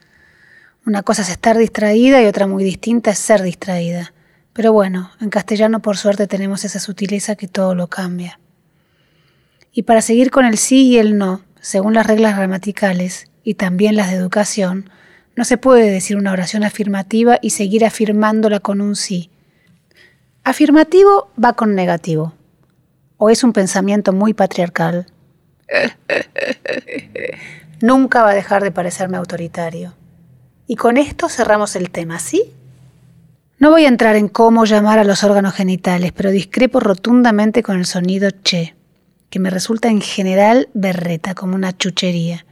Una 0.86 1.02
cosa 1.02 1.22
es 1.22 1.30
estar 1.30 1.58
distraída 1.58 2.22
y 2.22 2.26
otra 2.26 2.46
muy 2.46 2.62
distinta 2.62 3.10
es 3.10 3.18
ser 3.18 3.42
distraída. 3.42 4.14
Pero 4.52 4.72
bueno, 4.72 5.10
en 5.20 5.30
castellano 5.30 5.82
por 5.82 5.96
suerte 5.96 6.28
tenemos 6.28 6.64
esa 6.64 6.78
sutileza 6.78 7.34
que 7.34 7.48
todo 7.48 7.74
lo 7.74 7.88
cambia. 7.88 8.38
Y 9.76 9.82
para 9.82 10.00
seguir 10.00 10.30
con 10.30 10.46
el 10.46 10.56
sí 10.56 10.86
y 10.86 10.96
el 10.96 11.18
no, 11.18 11.42
según 11.60 11.92
las 11.92 12.06
reglas 12.06 12.34
gramaticales 12.34 13.26
y 13.44 13.56
también 13.56 13.94
las 13.94 14.10
de 14.10 14.16
educación, 14.16 14.88
no 15.36 15.44
se 15.44 15.58
puede 15.58 15.90
decir 15.90 16.16
una 16.16 16.32
oración 16.32 16.64
afirmativa 16.64 17.38
y 17.42 17.50
seguir 17.50 17.84
afirmándola 17.84 18.60
con 18.60 18.80
un 18.80 18.96
sí. 18.96 19.28
Afirmativo 20.44 21.30
va 21.38 21.52
con 21.52 21.74
negativo. 21.74 22.32
O 23.18 23.28
es 23.28 23.44
un 23.44 23.52
pensamiento 23.52 24.14
muy 24.14 24.32
patriarcal. 24.32 25.08
Nunca 27.82 28.22
va 28.22 28.30
a 28.30 28.34
dejar 28.34 28.62
de 28.62 28.70
parecerme 28.70 29.18
autoritario. 29.18 29.92
Y 30.66 30.76
con 30.76 30.96
esto 30.96 31.28
cerramos 31.28 31.76
el 31.76 31.90
tema, 31.90 32.18
¿sí? 32.18 32.44
No 33.58 33.72
voy 33.72 33.84
a 33.84 33.88
entrar 33.88 34.16
en 34.16 34.28
cómo 34.28 34.64
llamar 34.64 34.98
a 34.98 35.04
los 35.04 35.22
órganos 35.22 35.52
genitales, 35.52 36.12
pero 36.12 36.30
discrepo 36.30 36.80
rotundamente 36.80 37.62
con 37.62 37.78
el 37.78 37.84
sonido 37.84 38.30
che 38.42 38.75
que 39.30 39.38
me 39.38 39.50
resulta 39.50 39.88
en 39.88 40.00
general 40.00 40.68
berreta, 40.74 41.34
como 41.34 41.54
una 41.54 41.76
chuchería. 41.76 42.44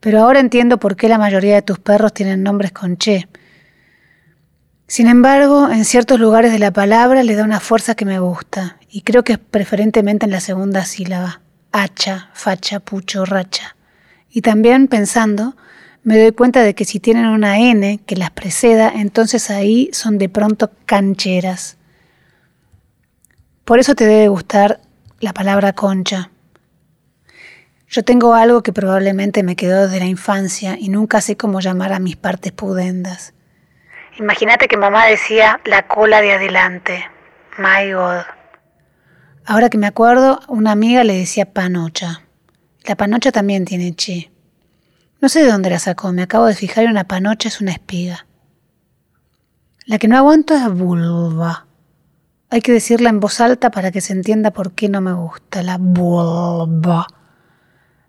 pero 0.00 0.20
ahora 0.20 0.40
entiendo 0.40 0.78
por 0.78 0.96
qué 0.96 1.08
la 1.08 1.18
mayoría 1.18 1.54
de 1.54 1.62
tus 1.62 1.78
perros 1.78 2.14
tienen 2.14 2.42
nombres 2.42 2.72
con 2.72 2.96
che. 2.96 3.28
Sin 4.86 5.06
embargo, 5.06 5.70
en 5.70 5.84
ciertos 5.84 6.18
lugares 6.18 6.50
de 6.52 6.58
la 6.58 6.72
palabra 6.72 7.22
le 7.22 7.36
da 7.36 7.44
una 7.44 7.60
fuerza 7.60 7.94
que 7.94 8.06
me 8.06 8.18
gusta, 8.18 8.78
y 8.90 9.02
creo 9.02 9.22
que 9.22 9.34
es 9.34 9.38
preferentemente 9.38 10.26
en 10.26 10.32
la 10.32 10.40
segunda 10.40 10.84
sílaba, 10.84 11.42
hacha, 11.70 12.30
facha, 12.32 12.80
pucho, 12.80 13.24
racha. 13.24 13.76
Y 14.30 14.40
también 14.40 14.88
pensando, 14.88 15.54
me 16.02 16.18
doy 16.18 16.32
cuenta 16.32 16.62
de 16.62 16.74
que 16.74 16.84
si 16.84 16.98
tienen 16.98 17.26
una 17.26 17.58
N 17.60 18.00
que 18.04 18.16
las 18.16 18.30
preceda, 18.30 18.90
entonces 18.92 19.50
ahí 19.50 19.90
son 19.92 20.18
de 20.18 20.28
pronto 20.28 20.70
cancheras. 20.86 21.76
Por 23.64 23.78
eso 23.78 23.94
te 23.94 24.06
debe 24.06 24.28
gustar 24.28 24.80
la 25.20 25.34
palabra 25.34 25.74
concha. 25.74 26.30
Yo 27.88 28.04
tengo 28.04 28.34
algo 28.34 28.62
que 28.62 28.72
probablemente 28.72 29.42
me 29.42 29.56
quedó 29.56 29.88
de 29.88 29.98
la 29.98 30.06
infancia 30.06 30.76
y 30.78 30.88
nunca 30.88 31.20
sé 31.20 31.36
cómo 31.36 31.60
llamar 31.60 31.92
a 31.92 31.98
mis 31.98 32.16
partes 32.16 32.52
pudendas. 32.52 33.34
Imagínate 34.18 34.66
que 34.68 34.76
mamá 34.76 35.06
decía 35.06 35.60
la 35.64 35.86
cola 35.86 36.20
de 36.20 36.32
adelante. 36.32 37.04
My 37.58 37.92
God. 37.92 38.22
Ahora 39.44 39.68
que 39.68 39.78
me 39.78 39.86
acuerdo, 39.86 40.40
una 40.48 40.72
amiga 40.72 41.04
le 41.04 41.18
decía 41.18 41.52
panocha. 41.52 42.22
La 42.84 42.96
panocha 42.96 43.32
también 43.32 43.64
tiene 43.64 43.94
chi. 43.94 44.30
No 45.20 45.28
sé 45.28 45.42
de 45.42 45.50
dónde 45.50 45.68
la 45.68 45.78
sacó, 45.78 46.12
me 46.12 46.22
acabo 46.22 46.46
de 46.46 46.54
fijar 46.54 46.84
y 46.84 46.86
una 46.86 47.04
panocha 47.04 47.48
es 47.48 47.60
una 47.60 47.72
espiga. 47.72 48.26
La 49.84 49.98
que 49.98 50.08
no 50.08 50.16
aguanto 50.16 50.54
es 50.54 50.68
vulva. 50.72 51.66
Hay 52.52 52.62
que 52.62 52.72
decirla 52.72 53.10
en 53.10 53.20
voz 53.20 53.40
alta 53.40 53.70
para 53.70 53.92
que 53.92 54.00
se 54.00 54.12
entienda 54.12 54.50
por 54.50 54.72
qué 54.72 54.88
no 54.88 55.00
me 55.00 55.12
gusta 55.12 55.62
la 55.62 55.78
vulva. 55.78 57.06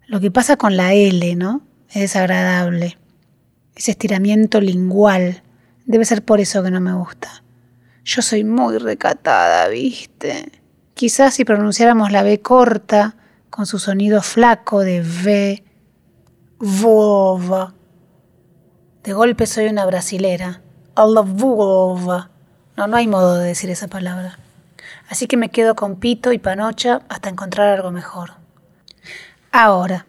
Lo 0.08 0.20
que 0.20 0.32
pasa 0.32 0.58
con 0.58 0.76
la 0.76 0.94
L, 0.94 1.36
¿no? 1.36 1.62
Es 1.90 2.02
desagradable. 2.02 2.98
Ese 3.76 3.92
estiramiento 3.92 4.60
lingual. 4.60 5.44
Debe 5.86 6.06
ser 6.06 6.26
por 6.26 6.40
eso 6.40 6.64
que 6.64 6.72
no 6.72 6.82
me 6.82 6.94
gusta. 6.94 7.44
Yo 8.04 8.24
soy 8.24 8.44
muy 8.44 8.80
recatada, 8.80 9.68
¿viste? 9.68 10.52
Quizás 10.96 11.36
si 11.36 11.46
pronunciáramos 11.46 12.12
la 12.12 12.24
B 12.24 12.42
corta, 12.42 13.16
con 13.52 13.68
su 13.68 13.78
sonido 13.78 14.24
flaco 14.24 14.80
de 14.80 15.02
V, 15.02 15.64
vulva. 16.58 17.76
De 19.04 19.14
golpe 19.14 19.46
soy 19.46 19.68
una 19.68 19.86
brasilera. 19.86 20.62
A 20.96 21.06
la 21.06 21.22
vulva. 21.22 22.32
No, 22.78 22.88
no 22.88 22.98
hay 22.98 23.08
modo 23.08 23.38
de 23.38 23.48
decir 23.48 23.70
esa 23.70 23.88
palabra. 23.88 24.38
Así 25.10 25.28
que 25.28 25.38
me 25.38 25.50
quedo 25.50 25.76
con 25.76 26.00
pito 26.00 26.32
y 26.32 26.38
panocha 26.38 27.02
hasta 27.10 27.30
encontrar 27.30 27.68
algo 27.68 27.92
mejor. 27.92 28.32
Ahora, 29.52 30.06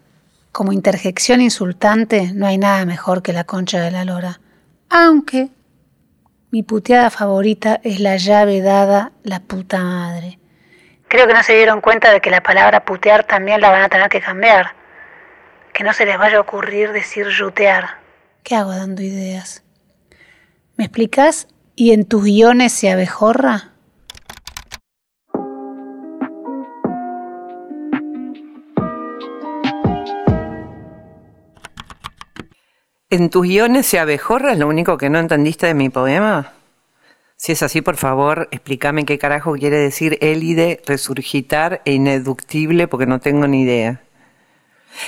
como 0.51 0.71
interjección 0.71 1.41
insultante, 1.41 2.31
no 2.33 2.47
hay 2.47 2.57
nada 2.57 2.85
mejor 2.85 3.21
que 3.21 3.33
la 3.33 3.43
concha 3.43 3.81
de 3.81 3.91
la 3.91 4.05
lora. 4.05 4.39
Aunque 4.89 5.49
mi 6.51 6.63
puteada 6.63 7.09
favorita 7.09 7.81
es 7.83 7.99
la 7.99 8.15
llave 8.15 8.61
dada 8.61 9.11
la 9.23 9.39
puta 9.39 9.83
madre. 9.83 10.39
Creo 11.07 11.27
que 11.27 11.33
no 11.33 11.43
se 11.43 11.55
dieron 11.55 11.81
cuenta 11.81 12.11
de 12.11 12.21
que 12.21 12.29
la 12.29 12.41
palabra 12.41 12.85
putear 12.85 13.23
también 13.23 13.59
la 13.59 13.71
van 13.71 13.81
a 13.81 13.89
tener 13.89 14.07
que 14.09 14.21
cambiar. 14.21 14.75
Que 15.73 15.83
no 15.83 15.93
se 15.93 16.05
les 16.05 16.17
vaya 16.17 16.37
a 16.37 16.41
ocurrir 16.41 16.91
decir 16.91 17.27
yutear. 17.27 17.97
¿Qué 18.43 18.55
hago 18.55 18.71
dando 18.71 19.01
ideas? 19.01 19.63
¿Me 20.77 20.85
explicas 20.85 21.47
¿Y 21.75 21.91
en 21.91 22.05
tus 22.05 22.23
guiones 22.23 22.71
se 22.71 22.91
abejorra? 22.91 23.71
¿En 33.09 33.29
tus 33.31 33.41
guiones 33.41 33.87
se 33.87 33.97
abejorra? 33.97 34.53
¿Es 34.53 34.59
lo 34.59 34.67
único 34.67 34.99
que 34.99 35.09
no 35.09 35.17
entendiste 35.17 35.65
de 35.65 35.73
mi 35.73 35.89
poema? 35.89 36.53
Si 37.37 37.53
es 37.53 37.63
así, 37.63 37.81
por 37.81 37.97
favor, 37.97 38.49
explícame 38.51 39.05
qué 39.05 39.17
carajo 39.17 39.53
quiere 39.53 39.77
decir 39.77 40.19
élide, 40.21 40.79
resurgitar 40.85 41.81
e 41.85 41.93
ineductible, 41.93 42.87
porque 42.87 43.07
no 43.07 43.19
tengo 43.19 43.47
ni 43.47 43.63
idea. 43.63 44.03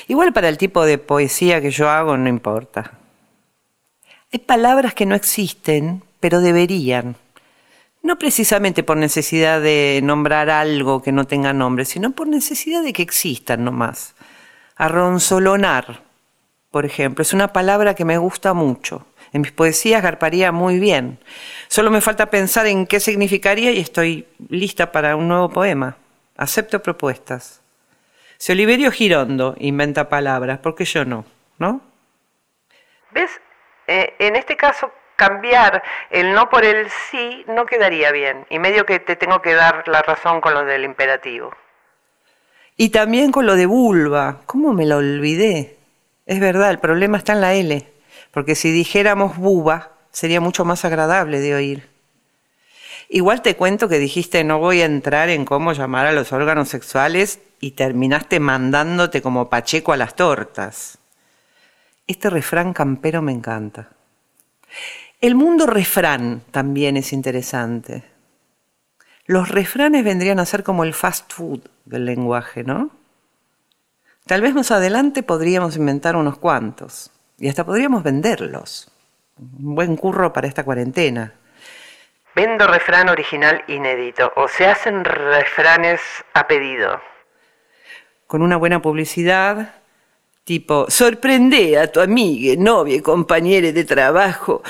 Igual 0.07 0.33
para 0.33 0.49
el 0.49 0.57
tipo 0.57 0.83
de 0.83 0.97
poesía 0.97 1.61
que 1.61 1.69
yo 1.69 1.91
hago 1.91 2.17
no 2.17 2.27
importa. 2.27 2.93
Hay 4.33 4.39
palabras 4.39 4.95
que 4.95 5.05
no 5.05 5.13
existen, 5.13 6.01
pero 6.25 6.41
deberían. 6.41 7.17
No 8.01 8.17
precisamente 8.17 8.81
por 8.81 8.97
necesidad 8.97 9.61
de 9.61 9.99
nombrar 10.01 10.49
algo 10.49 11.03
que 11.03 11.11
no 11.11 11.25
tenga 11.25 11.53
nombre, 11.53 11.85
sino 11.85 12.13
por 12.13 12.27
necesidad 12.27 12.81
de 12.81 12.93
que 12.93 13.03
existan 13.03 13.63
nomás. 13.63 14.15
Arronzolonar, 14.75 16.01
por 16.71 16.83
ejemplo, 16.83 17.21
es 17.21 17.31
una 17.31 17.53
palabra 17.53 17.93
que 17.93 18.05
me 18.05 18.17
gusta 18.17 18.55
mucho. 18.55 19.05
En 19.33 19.41
mis 19.41 19.51
poesías 19.51 20.01
garparía 20.01 20.51
muy 20.51 20.79
bien. 20.79 21.19
Solo 21.67 21.91
me 21.91 22.01
falta 22.01 22.31
pensar 22.31 22.65
en 22.65 22.87
qué 22.87 22.99
significaría 22.99 23.69
y 23.69 23.79
estoy 23.79 24.25
lista 24.49 24.91
para 24.91 25.15
un 25.15 25.27
nuevo 25.27 25.49
poema. 25.49 25.95
Acepto 26.37 26.81
propuestas. 26.81 27.61
Si 28.39 28.51
Oliverio 28.51 28.89
Girondo 28.89 29.53
inventa 29.59 30.09
palabras, 30.09 30.57
¿por 30.57 30.73
qué 30.73 30.85
yo 30.85 31.05
no? 31.05 31.23
¿No? 31.59 31.81
¿Ves? 33.11 33.29
Eh, 33.85 34.15
en 34.17 34.35
este 34.35 34.57
caso 34.57 34.91
cambiar 35.15 35.83
el 36.09 36.33
no 36.33 36.49
por 36.49 36.65
el 36.65 36.89
sí 37.11 37.43
no 37.47 37.65
quedaría 37.65 38.11
bien. 38.11 38.45
Y 38.49 38.59
medio 38.59 38.85
que 38.85 38.99
te 38.99 39.15
tengo 39.15 39.41
que 39.41 39.53
dar 39.53 39.87
la 39.87 40.01
razón 40.01 40.41
con 40.41 40.53
lo 40.53 40.65
del 40.65 40.83
imperativo. 40.83 41.53
Y 42.77 42.89
también 42.89 43.31
con 43.31 43.45
lo 43.45 43.55
de 43.55 43.65
vulva. 43.65 44.41
¿Cómo 44.45 44.73
me 44.73 44.85
lo 44.85 44.97
olvidé? 44.97 45.77
Es 46.25 46.39
verdad, 46.39 46.71
el 46.71 46.79
problema 46.79 47.17
está 47.17 47.33
en 47.33 47.41
la 47.41 47.53
L. 47.53 47.87
Porque 48.31 48.55
si 48.55 48.71
dijéramos 48.71 49.37
buba, 49.37 49.91
sería 50.11 50.41
mucho 50.41 50.65
más 50.65 50.83
agradable 50.85 51.39
de 51.39 51.55
oír. 51.55 51.89
Igual 53.07 53.41
te 53.41 53.55
cuento 53.55 53.87
que 53.87 53.99
dijiste 53.99 54.43
no 54.43 54.59
voy 54.59 54.81
a 54.81 54.85
entrar 54.85 55.29
en 55.29 55.45
cómo 55.45 55.73
llamar 55.73 56.07
a 56.07 56.11
los 56.11 56.33
órganos 56.33 56.69
sexuales 56.69 57.39
y 57.59 57.71
terminaste 57.71 58.39
mandándote 58.39 59.21
como 59.21 59.49
pacheco 59.49 59.93
a 59.93 59.97
las 59.97 60.15
tortas. 60.15 60.97
Este 62.07 62.29
refrán 62.29 62.73
campero 62.73 63.21
me 63.21 63.31
encanta. 63.31 63.89
El 65.21 65.35
mundo 65.35 65.65
refrán 65.65 66.41
también 66.51 66.97
es 66.97 67.13
interesante. 67.13 68.03
Los 69.25 69.49
refranes 69.49 70.03
vendrían 70.03 70.39
a 70.39 70.45
ser 70.45 70.63
como 70.63 70.83
el 70.83 70.93
fast 70.93 71.33
food 71.33 71.61
del 71.85 72.05
lenguaje, 72.05 72.63
¿no? 72.63 72.91
Tal 74.27 74.41
vez 74.41 74.53
más 74.53 74.71
adelante 74.71 75.23
podríamos 75.23 75.77
inventar 75.77 76.15
unos 76.15 76.37
cuantos 76.37 77.11
y 77.37 77.47
hasta 77.47 77.65
podríamos 77.65 78.03
venderlos. 78.03 78.91
Un 79.37 79.75
buen 79.75 79.95
curro 79.95 80.31
para 80.33 80.47
esta 80.47 80.63
cuarentena. 80.63 81.33
Vendo 82.35 82.67
refrán 82.67 83.09
original 83.09 83.63
inédito 83.67 84.31
o 84.35 84.47
se 84.47 84.67
hacen 84.67 85.05
refranes 85.05 86.01
a 86.33 86.47
pedido. 86.47 86.99
Con 88.27 88.41
una 88.41 88.57
buena 88.57 88.81
publicidad, 88.81 89.75
tipo, 90.45 90.85
sorprende 90.89 91.77
a 91.77 91.91
tu 91.91 91.99
amiga, 91.99 92.53
novia, 92.57 93.01
compañera 93.01 93.71
de 93.71 93.83
trabajo 93.83 94.61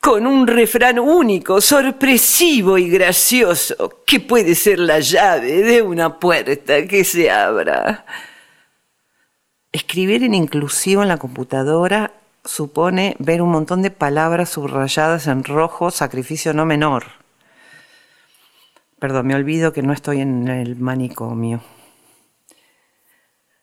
con 0.00 0.26
un 0.26 0.46
refrán 0.46 0.98
único, 0.98 1.62
sorpresivo 1.62 2.76
y 2.76 2.90
gracioso, 2.90 4.02
que 4.06 4.20
puede 4.20 4.54
ser 4.54 4.78
la 4.78 5.00
llave 5.00 5.62
de 5.62 5.80
una 5.80 6.18
puerta 6.18 6.86
que 6.86 7.04
se 7.04 7.30
abra. 7.30 8.04
Escribir 9.72 10.22
en 10.22 10.34
inclusivo 10.34 11.02
en 11.02 11.08
la 11.08 11.16
computadora 11.16 12.12
supone 12.44 13.16
ver 13.18 13.40
un 13.40 13.50
montón 13.50 13.80
de 13.80 13.90
palabras 13.90 14.50
subrayadas 14.50 15.26
en 15.26 15.42
rojo, 15.42 15.90
sacrificio 15.90 16.52
no 16.52 16.66
menor. 16.66 17.04
Perdón, 18.98 19.26
me 19.26 19.34
olvido 19.34 19.72
que 19.72 19.82
no 19.82 19.94
estoy 19.94 20.20
en 20.20 20.48
el 20.48 20.76
manicomio. 20.76 21.62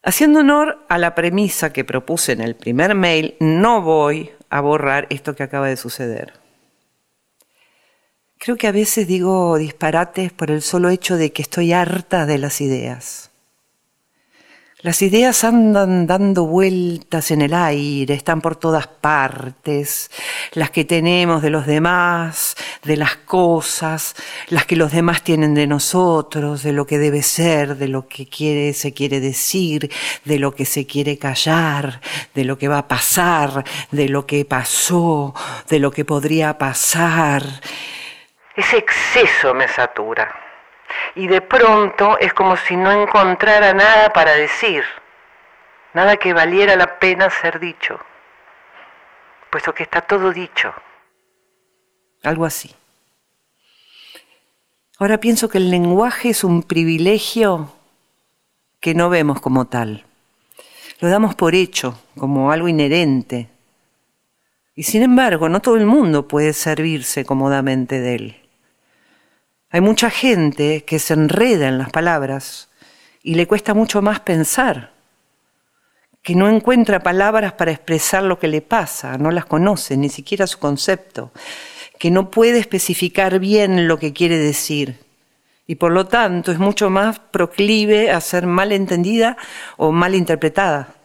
Haciendo 0.03 0.39
honor 0.39 0.83
a 0.89 0.97
la 0.97 1.13
premisa 1.13 1.71
que 1.73 1.83
propuse 1.83 2.31
en 2.31 2.41
el 2.41 2.55
primer 2.55 2.95
mail, 2.95 3.35
no 3.39 3.81
voy 3.81 4.31
a 4.49 4.59
borrar 4.61 5.07
esto 5.09 5.35
que 5.35 5.43
acaba 5.43 5.67
de 5.67 5.77
suceder. 5.77 6.33
Creo 8.39 8.57
que 8.57 8.67
a 8.67 8.71
veces 8.71 9.07
digo 9.07 9.57
disparates 9.57 10.33
por 10.33 10.49
el 10.49 10.63
solo 10.63 10.89
hecho 10.89 11.17
de 11.17 11.31
que 11.31 11.43
estoy 11.43 11.73
harta 11.73 12.25
de 12.25 12.39
las 12.39 12.61
ideas. 12.61 13.30
Las 14.83 15.03
ideas 15.03 15.43
andan 15.43 16.07
dando 16.07 16.47
vueltas 16.47 17.29
en 17.29 17.43
el 17.43 17.53
aire, 17.53 18.15
están 18.15 18.41
por 18.41 18.55
todas 18.55 18.87
partes, 18.87 20.09
las 20.53 20.71
que 20.71 20.85
tenemos 20.85 21.43
de 21.43 21.51
los 21.51 21.67
demás, 21.67 22.55
de 22.81 22.97
las 22.97 23.15
cosas, 23.15 24.15
las 24.47 24.65
que 24.65 24.75
los 24.75 24.91
demás 24.91 25.21
tienen 25.21 25.53
de 25.53 25.67
nosotros, 25.67 26.63
de 26.63 26.73
lo 26.73 26.87
que 26.87 26.97
debe 26.97 27.21
ser, 27.21 27.75
de 27.75 27.89
lo 27.89 28.07
que 28.07 28.27
quiere, 28.27 28.73
se 28.73 28.91
quiere 28.91 29.19
decir, 29.19 29.91
de 30.25 30.39
lo 30.39 30.55
que 30.55 30.65
se 30.65 30.87
quiere 30.87 31.19
callar, 31.19 32.01
de 32.33 32.43
lo 32.43 32.57
que 32.57 32.67
va 32.67 32.79
a 32.79 32.87
pasar, 32.87 33.63
de 33.91 34.09
lo 34.09 34.25
que 34.25 34.45
pasó, 34.45 35.35
de 35.69 35.77
lo 35.77 35.91
que 35.91 36.05
podría 36.05 36.57
pasar. 36.57 37.43
Ese 38.55 38.77
exceso 38.77 39.53
me 39.53 39.67
satura 39.67 40.40
y 41.15 41.27
de 41.27 41.41
pronto 41.41 42.17
es 42.19 42.33
como 42.33 42.55
si 42.57 42.75
no 42.75 42.91
encontrara 42.91 43.73
nada 43.73 44.13
para 44.13 44.33
decir. 44.33 44.83
nada 45.93 46.15
que 46.17 46.33
valiera 46.33 46.75
la 46.75 46.99
pena 46.99 47.29
ser 47.29 47.59
dicho, 47.59 47.99
puesto 49.49 49.73
que 49.73 49.83
está 49.83 50.01
todo 50.01 50.31
dicho. 50.31 50.73
Algo 52.23 52.45
así. 52.45 52.73
Ahora 54.99 55.19
pienso 55.19 55.49
que 55.49 55.57
el 55.57 55.71
lenguaje 55.71 56.29
es 56.29 56.43
un 56.43 56.63
privilegio 56.63 57.73
que 58.79 58.93
no 58.93 59.09
vemos 59.09 59.41
como 59.41 59.65
tal. 59.65 60.05
Lo 60.99 61.09
damos 61.09 61.33
por 61.33 61.55
hecho, 61.55 61.99
como 62.15 62.51
algo 62.51 62.67
inherente. 62.67 63.49
Y 64.75 64.83
sin 64.83 65.01
embargo, 65.01 65.49
no 65.49 65.59
todo 65.59 65.77
el 65.77 65.85
mundo 65.85 66.27
puede 66.27 66.53
servirse 66.53 67.25
cómodamente 67.25 67.99
de 67.99 68.15
él. 68.15 68.40
Hay 69.71 69.81
mucha 69.81 70.09
gente 70.09 70.83
que 70.83 70.99
se 70.99 71.13
enreda 71.13 71.67
en 71.67 71.77
las 71.77 71.89
palabras 71.89 72.69
y 73.23 73.35
le 73.35 73.47
cuesta 73.47 73.73
mucho 73.73 74.01
más 74.01 74.19
pensar, 74.19 74.91
que 76.21 76.35
no 76.35 76.49
encuentra 76.49 77.01
palabras 77.01 77.53
para 77.53 77.71
expresar 77.71 78.23
lo 78.23 78.37
que 78.37 78.47
le 78.47 78.61
pasa, 78.61 79.17
no 79.17 79.31
las 79.31 79.45
conoce, 79.45 79.97
ni 79.97 80.09
siquiera 80.09 80.45
su 80.45 80.59
concepto, 80.59 81.31
que 81.97 82.11
no 82.11 82.29
puede 82.29 82.59
especificar 82.59 83.39
bien 83.39 83.87
lo 83.87 83.97
que 83.97 84.13
quiere 84.13 84.37
decir 84.37 84.99
y 85.71 85.75
por 85.75 85.93
lo 85.93 86.05
tanto 86.05 86.51
es 86.51 86.59
mucho 86.59 86.89
más 86.89 87.19
proclive 87.19 88.11
a 88.11 88.19
ser 88.19 88.45
mal 88.45 88.73
entendida 88.73 89.37
o 89.77 89.93
mal 89.93 90.15
interpretada. 90.15 90.95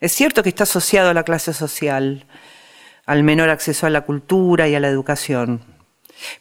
Es 0.00 0.12
cierto 0.12 0.42
que 0.42 0.48
está 0.48 0.62
asociado 0.62 1.10
a 1.10 1.14
la 1.14 1.22
clase 1.22 1.52
social, 1.52 2.24
al 3.04 3.22
menor 3.22 3.50
acceso 3.50 3.86
a 3.86 3.90
la 3.90 4.00
cultura 4.00 4.66
y 4.66 4.74
a 4.74 4.80
la 4.80 4.88
educación, 4.88 5.60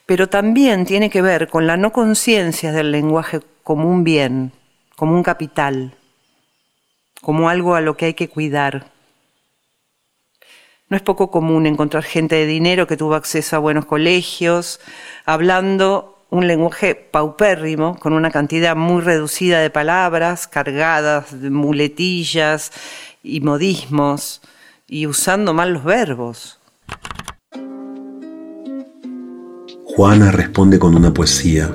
pero 0.06 0.30
también 0.30 0.86
tiene 0.86 1.10
que 1.10 1.22
ver 1.22 1.48
con 1.48 1.68
la 1.68 1.78
no 1.78 1.92
conciencia 1.92 2.72
del 2.72 2.92
lenguaje 2.92 3.42
como 3.64 3.90
un 3.90 4.04
bien, 4.04 4.52
como 4.96 5.16
un 5.16 5.24
capital, 5.24 5.96
como 7.22 7.50
algo 7.50 7.76
a 7.76 7.82
lo 7.82 7.98
que 7.98 8.06
hay 8.06 8.14
que 8.14 8.30
cuidar. 8.30 8.92
No 10.88 10.98
es 10.98 11.04
poco 11.04 11.32
común 11.32 11.66
encontrar 11.66 12.04
gente 12.04 12.36
de 12.36 12.46
dinero 12.46 12.86
que 12.86 12.98
tuvo 12.98 13.16
acceso 13.16 13.56
a 13.56 13.60
buenos 13.60 13.86
colegios, 13.86 14.80
hablando 15.26 16.16
un 16.30 16.48
lenguaje 16.48 16.96
paupérrimo, 16.96 17.98
con 18.00 18.14
una 18.14 18.30
cantidad 18.30 18.76
muy 18.76 19.02
reducida 19.02 19.60
de 19.60 19.70
palabras, 19.70 20.48
cargadas 20.48 21.42
de 21.42 21.50
muletillas 21.50 22.72
y 23.24 23.42
modismos, 23.42 24.42
y 24.88 25.08
usando 25.08 25.54
mal 25.54 25.74
los 25.74 25.84
verbos. 25.84 26.60
Juana 29.96 30.30
responde 30.30 30.78
con 30.78 30.94
una 30.94 31.14
poesía. 31.14 31.74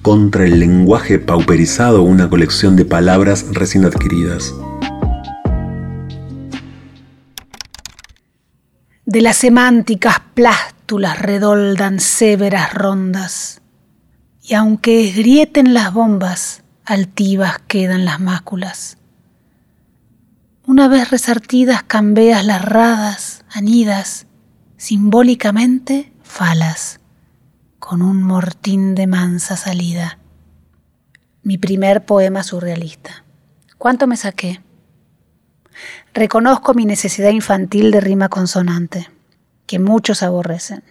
Contra 0.00 0.46
el 0.46 0.58
lenguaje 0.58 1.18
pauperizado, 1.18 2.02
una 2.02 2.30
colección 2.30 2.76
de 2.76 2.86
palabras 2.86 3.44
recién 3.52 3.84
adquiridas. 3.84 4.54
De 9.04 9.20
las 9.20 9.36
semánticas 9.36 10.16
plástulas 10.32 11.18
redoldan 11.18 12.00
severas 12.00 12.72
rondas, 12.72 13.60
y 14.42 14.54
aunque 14.54 15.10
esgrieten 15.10 15.74
las 15.74 15.92
bombas, 15.92 16.62
altivas 16.86 17.58
quedan 17.68 18.06
las 18.06 18.18
máculas. 18.18 18.96
Una 20.64 20.88
vez 20.88 21.10
resartidas 21.10 21.82
cambeas 21.82 22.46
las 22.46 22.64
radas, 22.64 23.44
anidas, 23.50 24.27
simbólicamente 24.78 26.12
falas, 26.22 27.00
con 27.80 28.00
un 28.00 28.22
mortín 28.22 28.94
de 28.94 29.06
mansa 29.08 29.56
salida. 29.56 30.18
Mi 31.42 31.58
primer 31.58 32.04
poema 32.04 32.44
surrealista. 32.44 33.24
¿Cuánto 33.76 34.06
me 34.06 34.16
saqué? 34.16 34.62
Reconozco 36.14 36.74
mi 36.74 36.86
necesidad 36.86 37.30
infantil 37.30 37.90
de 37.90 38.00
rima 38.00 38.28
consonante, 38.28 39.08
que 39.66 39.80
muchos 39.80 40.22
aborrecen. 40.22 40.84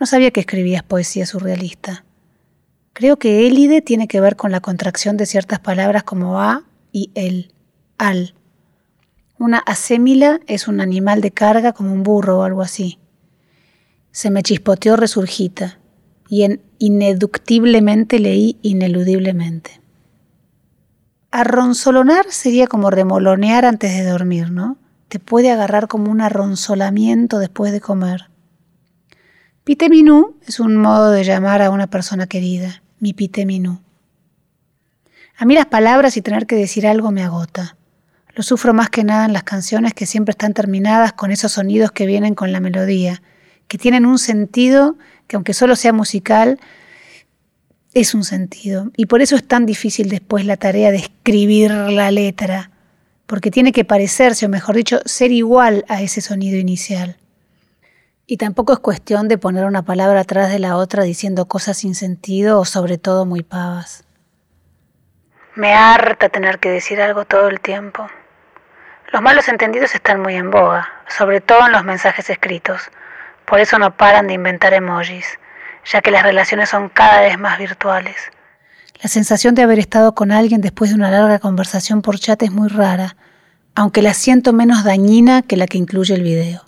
No 0.00 0.06
sabía 0.06 0.30
que 0.30 0.40
escribías 0.40 0.82
poesía 0.82 1.26
surrealista. 1.26 2.04
Creo 2.94 3.18
que 3.18 3.46
élide 3.46 3.82
tiene 3.82 4.08
que 4.08 4.22
ver 4.22 4.36
con 4.36 4.52
la 4.52 4.60
contracción 4.60 5.18
de 5.18 5.26
ciertas 5.26 5.58
palabras 5.58 6.02
como 6.02 6.40
a 6.40 6.64
y 6.92 7.10
el, 7.14 7.52
al. 7.98 8.34
Una 9.38 9.58
asémila 9.58 10.40
es 10.46 10.66
un 10.66 10.80
animal 10.80 11.20
de 11.20 11.30
carga 11.30 11.72
como 11.72 11.92
un 11.92 12.02
burro 12.02 12.38
o 12.38 12.42
algo 12.42 12.62
así. 12.62 12.98
Se 14.10 14.30
me 14.30 14.42
chispoteó 14.42 14.96
resurgita 14.96 15.78
y 16.28 16.44
en 16.44 16.62
ineductiblemente 16.78 18.18
leí 18.18 18.58
ineludiblemente. 18.62 19.82
Arronzolonar 21.30 22.24
sería 22.30 22.66
como 22.66 22.90
remolonear 22.90 23.66
antes 23.66 23.92
de 23.92 24.04
dormir, 24.04 24.50
¿no? 24.50 24.78
Te 25.08 25.18
puede 25.18 25.50
agarrar 25.50 25.86
como 25.86 26.10
un 26.10 26.22
arronzolamiento 26.22 27.38
después 27.38 27.72
de 27.72 27.80
comer. 27.80 28.30
Piteminú 29.64 30.36
es 30.46 30.60
un 30.60 30.76
modo 30.76 31.10
de 31.10 31.24
llamar 31.24 31.60
a 31.60 31.70
una 31.70 31.88
persona 31.88 32.26
querida, 32.26 32.82
mi 33.00 33.12
piteminú. 33.12 33.80
A 35.36 35.44
mí 35.44 35.54
las 35.54 35.66
palabras 35.66 36.16
y 36.16 36.22
tener 36.22 36.46
que 36.46 36.56
decir 36.56 36.86
algo 36.86 37.10
me 37.10 37.22
agota. 37.22 37.75
Lo 38.36 38.42
sufro 38.42 38.74
más 38.74 38.90
que 38.90 39.02
nada 39.02 39.24
en 39.24 39.32
las 39.32 39.44
canciones 39.44 39.94
que 39.94 40.04
siempre 40.04 40.32
están 40.32 40.52
terminadas 40.52 41.14
con 41.14 41.30
esos 41.30 41.52
sonidos 41.52 41.90
que 41.90 42.04
vienen 42.04 42.34
con 42.34 42.52
la 42.52 42.60
melodía, 42.60 43.22
que 43.66 43.78
tienen 43.78 44.04
un 44.04 44.18
sentido 44.18 44.98
que 45.26 45.36
aunque 45.36 45.54
solo 45.54 45.74
sea 45.74 45.94
musical, 45.94 46.60
es 47.94 48.14
un 48.14 48.24
sentido. 48.24 48.90
Y 48.94 49.06
por 49.06 49.22
eso 49.22 49.36
es 49.36 49.48
tan 49.48 49.64
difícil 49.64 50.10
después 50.10 50.44
la 50.44 50.58
tarea 50.58 50.90
de 50.90 50.98
escribir 50.98 51.70
la 51.70 52.10
letra, 52.10 52.70
porque 53.26 53.50
tiene 53.50 53.72
que 53.72 53.86
parecerse, 53.86 54.44
o 54.44 54.50
mejor 54.50 54.76
dicho, 54.76 55.00
ser 55.06 55.32
igual 55.32 55.86
a 55.88 56.02
ese 56.02 56.20
sonido 56.20 56.58
inicial. 56.58 57.16
Y 58.26 58.36
tampoco 58.36 58.74
es 58.74 58.80
cuestión 58.80 59.28
de 59.28 59.38
poner 59.38 59.64
una 59.64 59.82
palabra 59.82 60.20
atrás 60.20 60.50
de 60.50 60.58
la 60.58 60.76
otra 60.76 61.04
diciendo 61.04 61.48
cosas 61.48 61.78
sin 61.78 61.94
sentido 61.94 62.60
o 62.60 62.66
sobre 62.66 62.98
todo 62.98 63.24
muy 63.24 63.42
pavas. 63.42 64.04
Me 65.54 65.72
harta 65.72 66.28
tener 66.28 66.58
que 66.58 66.68
decir 66.68 67.00
algo 67.00 67.24
todo 67.24 67.48
el 67.48 67.60
tiempo. 67.60 68.06
Los 69.12 69.22
malos 69.22 69.48
entendidos 69.48 69.94
están 69.94 70.20
muy 70.20 70.34
en 70.34 70.50
boga, 70.50 70.88
sobre 71.08 71.40
todo 71.40 71.66
en 71.66 71.72
los 71.72 71.84
mensajes 71.84 72.28
escritos. 72.30 72.90
Por 73.44 73.60
eso 73.60 73.78
no 73.78 73.96
paran 73.96 74.26
de 74.26 74.34
inventar 74.34 74.74
emojis 74.74 75.38
ya 75.90 76.00
que 76.00 76.10
las 76.10 76.22
relaciones 76.22 76.68
son 76.70 76.88
cada 76.88 77.20
vez 77.20 77.38
más 77.38 77.58
virtuales. 77.58 78.16
La 79.02 79.08
sensación 79.08 79.54
de 79.54 79.62
haber 79.62 79.78
estado 79.78 80.14
con 80.14 80.32
alguien 80.32 80.60
después 80.60 80.90
de 80.90 80.96
una 80.96 81.10
larga 81.10 81.38
conversación 81.38 82.02
por 82.02 82.18
chat 82.18 82.42
es 82.42 82.50
muy 82.50 82.68
rara, 82.68 83.16
aunque 83.74 84.02
la 84.02 84.14
siento 84.14 84.52
menos 84.52 84.84
dañina 84.84 85.42
que 85.42 85.56
la 85.56 85.66
que 85.66 85.78
incluye 85.78 86.14
el 86.14 86.22
video. 86.22 86.64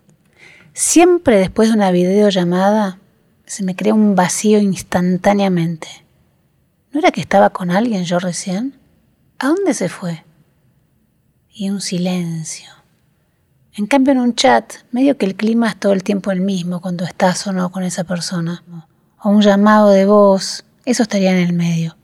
Siempre 0.74 1.38
después 1.38 1.68
de 1.68 1.74
una 1.74 1.90
videollamada 1.90 2.98
se 3.46 3.64
me 3.64 3.74
crea 3.74 3.94
un 3.94 4.14
vacío 4.14 4.58
instantáneamente. 4.58 5.88
¿No 6.92 7.00
era 7.00 7.10
que 7.10 7.20
estaba 7.20 7.50
con 7.50 7.70
alguien 7.70 8.04
yo 8.04 8.18
recién? 8.18 8.78
¿A 9.38 9.48
dónde 9.48 9.72
se 9.74 9.88
fue? 9.88 10.24
Y 11.60 11.70
un 11.70 11.80
silencio. 11.80 12.70
En 13.74 13.88
cambio 13.88 14.12
en 14.12 14.20
un 14.20 14.36
chat, 14.36 14.74
medio 14.92 15.18
que 15.18 15.26
el 15.26 15.34
clima 15.34 15.68
es 15.68 15.76
todo 15.76 15.92
el 15.92 16.04
tiempo 16.04 16.30
el 16.30 16.40
mismo 16.40 16.80
cuando 16.80 17.04
estás 17.04 17.44
o 17.48 17.52
no 17.52 17.72
con 17.72 17.82
esa 17.82 18.04
persona 18.04 18.62
o 19.20 19.30
un 19.30 19.42
llamado 19.42 19.90
de 19.90 20.06
voz, 20.06 20.64
eso 20.84 21.02
estaría 21.02 21.32
en 21.32 21.44
el 21.44 21.52
medio. 21.52 21.96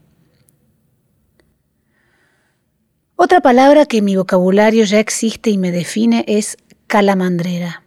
Otra 3.14 3.40
palabra 3.42 3.86
que 3.86 3.98
en 3.98 4.06
mi 4.06 4.16
vocabulario 4.16 4.84
ya 4.86 4.98
existe 4.98 5.50
y 5.50 5.56
me 5.56 5.70
define 5.70 6.24
es 6.26 6.56
calamandrera. 6.88 7.84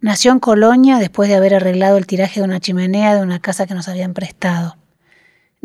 Nació 0.00 0.32
en 0.32 0.40
Colonia 0.40 0.96
después 0.96 1.28
de 1.28 1.34
haber 1.34 1.56
arreglado 1.56 1.98
el 1.98 2.06
tiraje 2.06 2.40
de 2.40 2.46
una 2.46 2.60
chimenea 2.60 3.14
de 3.14 3.20
una 3.20 3.38
casa 3.38 3.66
que 3.66 3.74
nos 3.74 3.88
habían 3.88 4.14
prestado. 4.14 4.78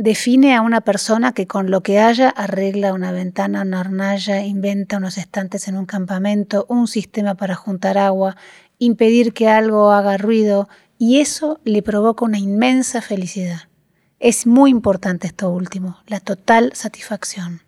Define 0.01 0.55
a 0.55 0.61
una 0.61 0.81
persona 0.81 1.31
que 1.31 1.45
con 1.45 1.69
lo 1.69 1.83
que 1.83 1.99
haya 1.99 2.29
arregla 2.29 2.91
una 2.91 3.11
ventana, 3.11 3.61
una 3.61 3.81
hornalla, 3.81 4.43
inventa 4.43 4.97
unos 4.97 5.19
estantes 5.19 5.67
en 5.67 5.77
un 5.77 5.85
campamento, 5.85 6.65
un 6.69 6.87
sistema 6.87 7.35
para 7.35 7.53
juntar 7.53 7.99
agua, 7.99 8.35
impedir 8.79 9.31
que 9.31 9.47
algo 9.47 9.91
haga 9.91 10.17
ruido, 10.17 10.67
y 10.97 11.19
eso 11.19 11.61
le 11.65 11.83
provoca 11.83 12.25
una 12.25 12.39
inmensa 12.39 13.03
felicidad. 13.03 13.69
Es 14.19 14.47
muy 14.47 14.71
importante 14.71 15.27
esto 15.27 15.51
último, 15.51 15.99
la 16.07 16.19
total 16.19 16.71
satisfacción. 16.73 17.61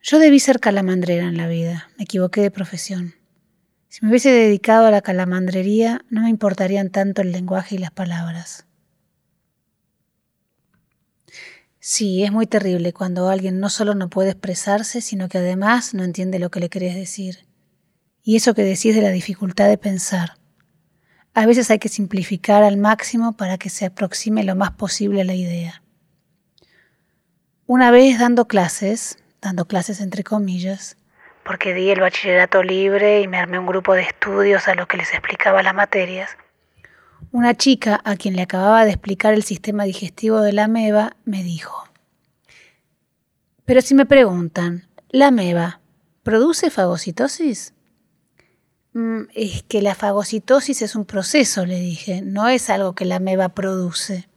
Yo 0.00 0.20
debí 0.20 0.38
ser 0.38 0.60
calamandrera 0.60 1.26
en 1.26 1.36
la 1.36 1.48
vida, 1.48 1.90
me 1.98 2.04
equivoqué 2.04 2.42
de 2.42 2.52
profesión. 2.52 3.14
Si 3.88 4.04
me 4.04 4.10
hubiese 4.10 4.30
dedicado 4.30 4.86
a 4.86 4.92
la 4.92 5.02
calamandrería, 5.02 6.04
no 6.10 6.22
me 6.22 6.30
importarían 6.30 6.90
tanto 6.90 7.22
el 7.22 7.32
lenguaje 7.32 7.74
y 7.74 7.78
las 7.78 7.90
palabras. 7.90 8.69
Sí, 11.82 12.22
es 12.22 12.30
muy 12.30 12.46
terrible 12.46 12.92
cuando 12.92 13.30
alguien 13.30 13.58
no 13.58 13.70
solo 13.70 13.94
no 13.94 14.10
puede 14.10 14.32
expresarse, 14.32 15.00
sino 15.00 15.30
que 15.30 15.38
además 15.38 15.94
no 15.94 16.04
entiende 16.04 16.38
lo 16.38 16.50
que 16.50 16.60
le 16.60 16.68
querés 16.68 16.94
decir. 16.94 17.46
Y 18.22 18.36
eso 18.36 18.52
que 18.52 18.64
decís 18.64 18.94
de 18.94 19.00
la 19.00 19.08
dificultad 19.08 19.66
de 19.66 19.78
pensar. 19.78 20.34
A 21.32 21.46
veces 21.46 21.70
hay 21.70 21.78
que 21.78 21.88
simplificar 21.88 22.62
al 22.62 22.76
máximo 22.76 23.34
para 23.34 23.56
que 23.56 23.70
se 23.70 23.86
aproxime 23.86 24.44
lo 24.44 24.54
más 24.56 24.72
posible 24.72 25.22
a 25.22 25.24
la 25.24 25.34
idea. 25.34 25.82
Una 27.66 27.90
vez 27.90 28.18
dando 28.18 28.46
clases, 28.46 29.18
dando 29.40 29.66
clases 29.66 30.00
entre 30.00 30.22
comillas, 30.22 30.98
porque 31.44 31.72
di 31.72 31.88
el 31.90 32.00
bachillerato 32.00 32.62
libre 32.62 33.22
y 33.22 33.28
me 33.28 33.38
armé 33.38 33.58
un 33.58 33.66
grupo 33.66 33.94
de 33.94 34.02
estudios 34.02 34.68
a 34.68 34.74
los 34.74 34.86
que 34.86 34.98
les 34.98 35.12
explicaba 35.12 35.62
las 35.62 35.74
materias, 35.74 36.36
una 37.32 37.56
chica 37.56 38.00
a 38.04 38.16
quien 38.16 38.36
le 38.36 38.42
acababa 38.42 38.84
de 38.84 38.90
explicar 38.90 39.34
el 39.34 39.42
sistema 39.42 39.84
digestivo 39.84 40.40
de 40.40 40.52
la 40.52 40.64
ameba 40.64 41.16
me 41.24 41.42
dijo, 41.42 41.84
pero 43.70 43.82
si 43.82 43.94
me 43.94 44.04
preguntan, 44.04 44.88
¿la 45.10 45.28
ameba 45.28 45.80
produce 46.24 46.70
fagocitosis? 46.70 47.72
Mm, 48.94 49.22
es 49.32 49.62
que 49.62 49.80
la 49.80 49.94
fagocitosis 49.94 50.82
es 50.82 50.96
un 50.96 51.04
proceso, 51.04 51.64
le 51.64 51.78
dije, 51.78 52.20
no 52.20 52.48
es 52.48 52.68
algo 52.68 52.96
que 52.96 53.04
la 53.04 53.16
ameba 53.16 53.50
produce. 53.50 54.28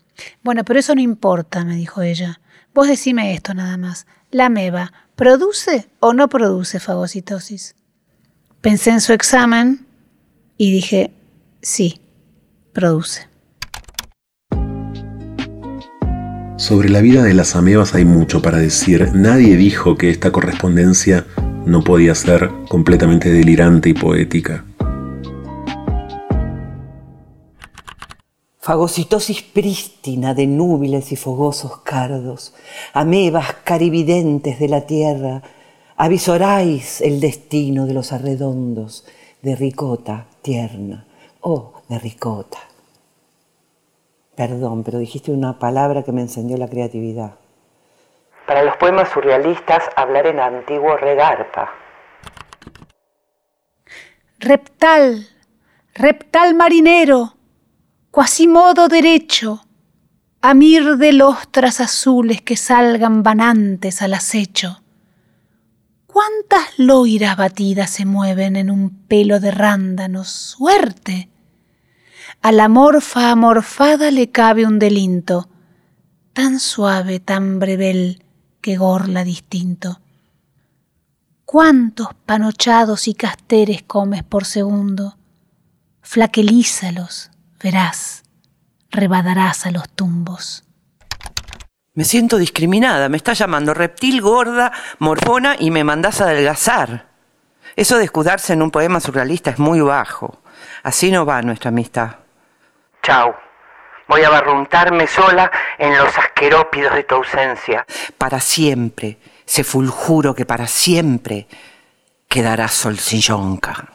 Bueno, 0.43 0.63
pero 0.63 0.79
eso 0.79 0.93
no 0.93 1.01
importa, 1.01 1.65
me 1.65 1.75
dijo 1.75 2.03
ella. 2.03 2.41
Vos 2.75 2.88
decime 2.88 3.34
esto 3.34 3.55
nada 3.55 3.75
más. 3.77 4.05
¿La 4.29 4.45
ameba 4.45 4.93
produce 5.15 5.89
o 5.99 6.13
no 6.13 6.29
produce 6.29 6.79
fagocitosis? 6.79 7.75
Pensé 8.61 8.91
en 8.91 9.01
su 9.01 9.13
examen 9.13 9.88
y 10.57 10.71
dije, 10.71 11.11
sí, 11.61 12.03
produce. 12.74 13.28
Sobre 16.57 16.89
la 16.89 17.01
vida 17.01 17.24
de 17.24 17.34
las 17.34 17.55
amebas 17.55 17.93
hay 17.93 18.05
mucho 18.05 18.41
para 18.41 18.57
decir. 18.57 19.11
Nadie 19.13 19.57
dijo 19.57 19.97
que 19.97 20.09
esta 20.09 20.32
correspondencia 20.32 21.26
no 21.65 21.84
podía 21.84 22.15
ser 22.15 22.49
completamente 22.69 23.32
delirante 23.32 23.89
y 23.89 23.93
poética. 23.93 24.65
Fagocitosis 28.59 29.41
prístina 29.41 30.34
de 30.34 30.47
núbiles 30.47 31.11
y 31.11 31.17
fogosos 31.17 31.80
cardos, 31.80 32.53
amebas 32.93 33.55
carividentes 33.65 34.57
de 34.57 34.69
la 34.69 34.86
tierra, 34.86 35.43
avisoráis 35.97 37.01
el 37.01 37.19
destino 37.19 37.86
de 37.86 37.93
los 37.93 38.13
arredondos, 38.13 39.03
de 39.41 39.57
ricota 39.57 40.28
tierna, 40.41 41.05
oh, 41.41 41.72
de 41.89 41.99
ricota. 41.99 42.59
Perdón, 44.36 44.84
pero 44.84 44.97
dijiste 44.99 45.31
una 45.31 45.59
palabra 45.59 46.03
que 46.03 46.11
me 46.11 46.21
encendió 46.21 46.57
la 46.57 46.67
creatividad. 46.67 47.36
Para 48.47 48.63
los 48.63 48.75
poemas 48.77 49.09
surrealistas, 49.09 49.84
hablar 49.95 50.27
en 50.27 50.39
antiguo 50.39 50.97
regarpa. 50.97 51.71
Reptal, 54.39 55.27
reptal 55.93 56.55
marinero, 56.55 57.36
cuasimodo 58.11 58.89
derecho, 58.89 59.61
amir 60.41 60.97
de 60.97 61.13
lostras 61.13 61.79
azules 61.79 62.41
que 62.41 62.57
salgan 62.57 63.23
vanantes 63.23 64.01
al 64.01 64.13
acecho. 64.13 64.81
¿Cuántas 66.07 66.77
loiras 66.77 67.38
batidas 67.38 67.89
se 67.89 68.05
mueven 68.05 68.55
en 68.55 68.69
un 68.69 69.07
pelo 69.07 69.39
de 69.39 69.51
rándanos? 69.51 70.29
¡Suerte! 70.29 71.29
A 72.45 72.51
la 72.51 72.67
morfa 72.67 73.31
amorfada 73.31 74.11
le 74.11 74.29
cabe 74.29 74.65
un 74.65 74.77
delinto, 74.77 75.47
tan 76.33 76.59
suave, 76.59 77.21
tan 77.21 77.57
brevel, 77.57 78.21
que 78.59 78.75
gorla 78.75 79.23
distinto. 79.23 80.01
¿Cuántos 81.45 82.09
panochados 82.25 83.07
y 83.07 83.13
casteres 83.13 83.83
comes 83.83 84.23
por 84.23 84.43
segundo? 84.43 85.17
Flaquelízalos, 86.01 87.31
verás, 87.63 88.23
rebadarás 88.91 89.65
a 89.65 89.71
los 89.71 89.87
tumbos. 89.87 90.65
Me 91.93 92.03
siento 92.03 92.37
discriminada, 92.37 93.07
me 93.07 93.15
estás 93.15 93.39
llamando 93.39 93.73
reptil, 93.73 94.19
gorda, 94.19 94.73
morfona 94.99 95.55
y 95.57 95.71
me 95.71 95.85
mandás 95.85 96.19
a 96.19 96.25
adelgazar. 96.25 97.07
Eso 97.77 97.97
de 97.97 98.03
escudarse 98.03 98.51
en 98.51 98.61
un 98.61 98.69
poema 98.69 98.99
surrealista 98.99 99.49
es 99.49 99.59
muy 99.59 99.79
bajo. 99.79 100.41
Así 100.83 101.09
no 101.09 101.25
va 101.25 101.41
nuestra 101.41 101.69
amistad. 101.69 102.22
Chau. 103.04 103.36
Voy 104.08 104.24
a 104.24 104.30
barruntarme 104.30 105.08
sola 105.08 105.51
en 105.78 105.97
los 105.97 106.18
asquerópidos 106.18 106.95
de 106.95 107.04
tu 107.04 107.16
ausencia. 107.16 107.86
Para 108.18 108.39
siempre, 108.39 109.18
se 109.45 109.66
fuljuro 109.66 110.34
que 110.34 110.45
para 110.45 110.68
siempre 110.68 111.47
quedará 112.30 112.70
solsillonca. 112.70 113.89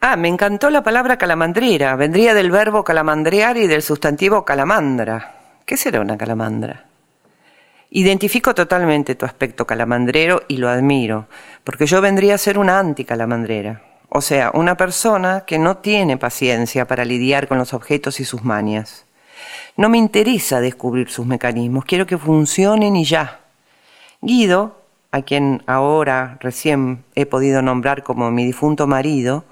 Ah, 0.00 0.16
me 0.16 0.28
encantó 0.28 0.70
la 0.70 0.84
palabra 0.84 1.18
calamandrera. 1.18 1.96
Vendría 1.96 2.32
del 2.32 2.52
verbo 2.52 2.84
calamandrear 2.84 3.56
y 3.56 3.66
del 3.66 3.82
sustantivo 3.82 4.44
calamandra. 4.44 5.34
¿Qué 5.64 5.76
será 5.76 6.00
una 6.00 6.16
calamandra? 6.16 6.84
Identifico 7.90 8.54
totalmente 8.54 9.14
tu 9.14 9.26
aspecto 9.26 9.64
calamandrero 9.64 10.42
y 10.48 10.56
lo 10.56 10.68
admiro, 10.68 11.26
porque 11.62 11.86
yo 11.86 12.00
vendría 12.00 12.34
a 12.34 12.38
ser 12.38 12.58
una 12.58 12.80
anticalamandrera, 12.80 13.82
o 14.08 14.20
sea, 14.20 14.50
una 14.54 14.76
persona 14.76 15.44
que 15.46 15.58
no 15.60 15.76
tiene 15.76 16.16
paciencia 16.16 16.86
para 16.86 17.04
lidiar 17.04 17.46
con 17.46 17.58
los 17.58 17.72
objetos 17.74 18.18
y 18.18 18.24
sus 18.24 18.42
manias. 18.42 19.04
No 19.76 19.88
me 19.88 19.98
interesa 19.98 20.60
descubrir 20.60 21.10
sus 21.10 21.26
mecanismos, 21.26 21.84
quiero 21.84 22.06
que 22.06 22.18
funcionen 22.18 22.96
y 22.96 23.04
ya. 23.04 23.40
Guido, 24.20 24.80
a 25.12 25.22
quien 25.22 25.62
ahora 25.66 26.38
recién 26.40 27.04
he 27.14 27.24
podido 27.24 27.62
nombrar 27.62 28.02
como 28.02 28.32
mi 28.32 28.44
difunto 28.44 28.88
marido, 28.88 29.44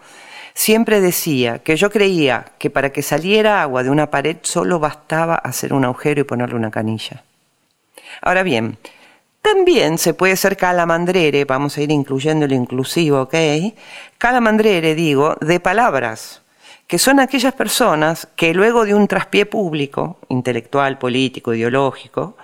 siempre 0.55 1.01
decía 1.01 1.61
que 1.61 1.76
yo 1.76 1.89
creía 1.91 2.47
que 2.59 2.68
para 2.68 2.91
que 2.91 3.03
saliera 3.03 3.62
agua 3.62 3.85
de 3.85 3.91
una 3.91 4.11
pared 4.11 4.39
solo 4.43 4.80
bastaba 4.80 5.37
hacer 5.37 5.72
un 5.72 5.85
agujero 5.85 6.20
y 6.20 6.24
ponerle 6.24 6.57
una 6.57 6.72
canilla. 6.72 7.22
Ahora 8.21 8.43
bien, 8.43 8.79
también 9.45 9.99
se 9.99 10.15
puede 10.15 10.37
ser 10.37 10.57
calamandrere, 10.57 11.45
vamos 11.45 11.77
a 11.77 11.83
ir 11.83 11.91
incluyendo 11.91 12.47
lo 12.47 12.55
inclusivo, 12.55 13.21
¿ok? 13.21 13.35
Calamandrere, 14.17 14.95
digo, 14.95 15.37
de 15.43 15.61
palabras, 15.61 16.43
que 16.87 16.99
son 16.99 17.21
aquellas 17.21 17.53
personas 17.53 18.27
que 18.37 18.55
luego 18.55 18.87
de 18.87 18.95
un 18.95 19.07
traspié 19.07 19.45
público, 19.45 20.17
intelectual, 20.31 20.97
político, 20.97 21.53
ideológico, 21.53 22.39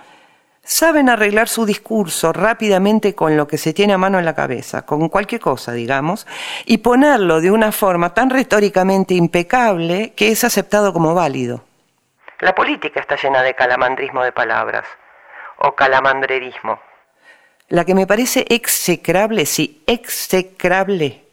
saben 0.63 1.09
arreglar 1.09 1.49
su 1.49 1.65
discurso 1.65 2.33
rápidamente 2.33 3.15
con 3.15 3.35
lo 3.35 3.47
que 3.47 3.57
se 3.57 3.73
tiene 3.73 3.93
a 3.93 3.97
mano 3.97 4.19
en 4.19 4.25
la 4.25 4.35
cabeza, 4.35 4.83
con 4.85 5.09
cualquier 5.09 5.41
cosa, 5.41 5.71
digamos, 5.71 6.27
y 6.65 6.77
ponerlo 6.77 7.41
de 7.41 7.49
una 7.49 7.71
forma 7.71 8.13
tan 8.13 8.29
retóricamente 8.29 9.15
impecable 9.15 10.13
que 10.15 10.29
es 10.29 10.43
aceptado 10.43 10.93
como 10.93 11.15
válido. 11.15 11.63
La 12.41 12.53
política 12.53 12.99
está 12.99 13.15
llena 13.15 13.41
de 13.41 13.55
calamandrismo 13.55 14.23
de 14.23 14.31
palabras 14.31 14.85
o 15.63 15.73
calamandrerismo. 15.73 16.79
La 17.69 17.85
que 17.85 17.95
me 17.95 18.07
parece 18.07 18.45
execrable, 18.49 19.45
sí, 19.45 19.81
execrable, 19.87 21.23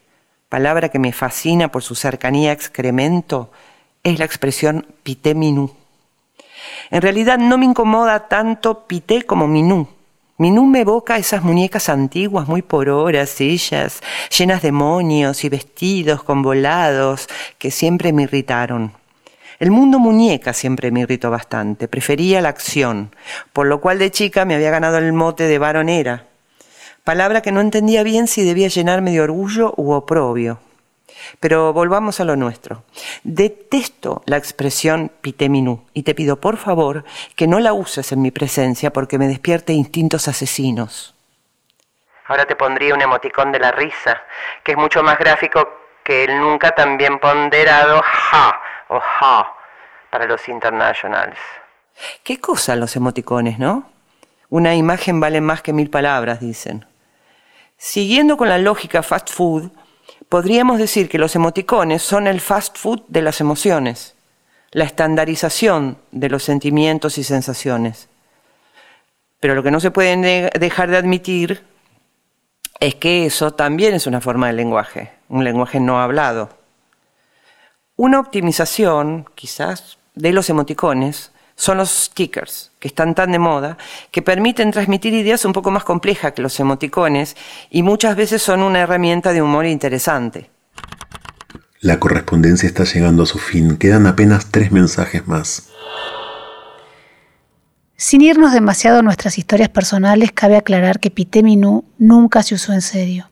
palabra 0.48 0.88
que 0.88 0.98
me 0.98 1.12
fascina 1.12 1.68
por 1.68 1.82
su 1.82 1.94
cercanía 1.94 2.50
a 2.50 2.52
excremento, 2.54 3.50
es 4.02 4.18
la 4.18 4.24
expresión 4.24 4.86
pité 5.02 5.34
minú. 5.34 5.74
En 6.90 7.02
realidad 7.02 7.38
no 7.38 7.58
me 7.58 7.66
incomoda 7.66 8.28
tanto 8.28 8.86
pité 8.86 9.22
como 9.22 9.46
minú. 9.48 9.88
Minú 10.38 10.66
me 10.66 10.82
evoca 10.82 11.16
esas 11.16 11.42
muñecas 11.42 11.88
antiguas, 11.88 12.46
muy 12.46 12.62
pororas 12.62 13.40
ellas, 13.40 14.00
llenas 14.36 14.62
de 14.62 14.70
monios 14.70 15.42
y 15.42 15.48
vestidos 15.48 16.22
con 16.22 16.42
volados, 16.42 17.28
que 17.58 17.72
siempre 17.72 18.12
me 18.12 18.22
irritaron. 18.22 18.92
El 19.58 19.72
mundo 19.72 19.98
muñeca 19.98 20.52
siempre 20.52 20.92
me 20.92 21.00
irritó 21.00 21.30
bastante, 21.30 21.88
prefería 21.88 22.40
la 22.40 22.48
acción, 22.48 23.14
por 23.52 23.66
lo 23.66 23.80
cual 23.80 23.98
de 23.98 24.12
chica 24.12 24.44
me 24.44 24.54
había 24.54 24.70
ganado 24.70 24.98
el 24.98 25.12
mote 25.12 25.48
de 25.48 25.58
varonera, 25.58 26.26
palabra 27.02 27.40
que 27.40 27.50
no 27.50 27.60
entendía 27.60 28.04
bien 28.04 28.28
si 28.28 28.44
debía 28.44 28.68
llenarme 28.68 29.10
de 29.10 29.20
orgullo 29.20 29.74
u 29.76 29.92
oprobio. 29.92 30.60
Pero 31.40 31.72
volvamos 31.72 32.20
a 32.20 32.24
lo 32.24 32.36
nuestro. 32.36 32.84
Detesto 33.24 34.22
la 34.26 34.36
expresión 34.36 35.10
pitéminú 35.20 35.82
y 35.92 36.04
te 36.04 36.14
pido 36.14 36.40
por 36.40 36.56
favor 36.56 37.04
que 37.34 37.48
no 37.48 37.58
la 37.58 37.72
uses 37.72 38.12
en 38.12 38.22
mi 38.22 38.30
presencia 38.30 38.92
porque 38.92 39.18
me 39.18 39.26
despierte 39.26 39.72
instintos 39.72 40.28
asesinos. 40.28 41.16
Ahora 42.26 42.44
te 42.44 42.54
pondría 42.54 42.94
un 42.94 43.02
emoticón 43.02 43.50
de 43.50 43.58
la 43.58 43.72
risa, 43.72 44.22
que 44.62 44.72
es 44.72 44.78
mucho 44.78 45.02
más 45.02 45.18
gráfico 45.18 45.68
que 46.04 46.24
el 46.24 46.38
nunca 46.38 46.70
tan 46.76 46.96
bien 46.96 47.18
ponderado 47.18 48.00
ja 48.04 48.60
o 48.88 49.00
ha 49.20 49.52
para 50.10 50.26
los 50.26 50.48
internationals. 50.48 51.38
¿Qué 52.22 52.40
cosa 52.40 52.76
los 52.76 52.96
emoticones, 52.96 53.58
no? 53.58 53.90
Una 54.50 54.74
imagen 54.74 55.20
vale 55.20 55.40
más 55.40 55.62
que 55.62 55.72
mil 55.72 55.90
palabras, 55.90 56.40
dicen. 56.40 56.86
Siguiendo 57.76 58.36
con 58.36 58.48
la 58.48 58.58
lógica 58.58 59.02
fast 59.02 59.30
food, 59.30 59.70
podríamos 60.28 60.78
decir 60.78 61.08
que 61.08 61.18
los 61.18 61.36
emoticones 61.36 62.02
son 62.02 62.26
el 62.26 62.40
fast 62.40 62.76
food 62.76 63.02
de 63.08 63.22
las 63.22 63.40
emociones, 63.40 64.16
la 64.70 64.84
estandarización 64.84 65.98
de 66.10 66.28
los 66.28 66.42
sentimientos 66.42 67.18
y 67.18 67.24
sensaciones. 67.24 68.08
Pero 69.40 69.54
lo 69.54 69.62
que 69.62 69.70
no 69.70 69.80
se 69.80 69.90
puede 69.90 70.50
dejar 70.58 70.90
de 70.90 70.96
admitir 70.96 71.64
es 72.80 72.94
que 72.94 73.26
eso 73.26 73.52
también 73.52 73.94
es 73.94 74.06
una 74.06 74.20
forma 74.20 74.48
de 74.48 74.54
lenguaje, 74.54 75.12
un 75.28 75.44
lenguaje 75.44 75.78
no 75.80 76.00
hablado. 76.00 76.57
Una 78.00 78.20
optimización, 78.20 79.26
quizás, 79.34 79.98
de 80.14 80.32
los 80.32 80.48
emoticones 80.48 81.32
son 81.56 81.78
los 81.78 81.90
stickers, 81.90 82.70
que 82.78 82.86
están 82.86 83.16
tan 83.16 83.32
de 83.32 83.40
moda, 83.40 83.76
que 84.12 84.22
permiten 84.22 84.70
transmitir 84.70 85.14
ideas 85.14 85.44
un 85.44 85.52
poco 85.52 85.72
más 85.72 85.82
complejas 85.82 86.32
que 86.32 86.40
los 86.40 86.60
emoticones 86.60 87.36
y 87.70 87.82
muchas 87.82 88.14
veces 88.14 88.40
son 88.40 88.62
una 88.62 88.78
herramienta 88.78 89.32
de 89.32 89.42
humor 89.42 89.66
interesante. 89.66 90.48
La 91.80 91.98
correspondencia 91.98 92.68
está 92.68 92.84
llegando 92.84 93.24
a 93.24 93.26
su 93.26 93.40
fin. 93.40 93.76
Quedan 93.78 94.06
apenas 94.06 94.52
tres 94.52 94.70
mensajes 94.70 95.26
más. 95.26 95.68
Sin 97.96 98.20
irnos 98.20 98.52
demasiado 98.52 99.00
a 99.00 99.02
nuestras 99.02 99.38
historias 99.38 99.70
personales, 99.70 100.30
cabe 100.30 100.56
aclarar 100.56 101.00
que 101.00 101.10
Piteminu 101.10 101.84
nunca 101.98 102.44
se 102.44 102.54
usó 102.54 102.72
en 102.72 102.82
serio. 102.82 103.28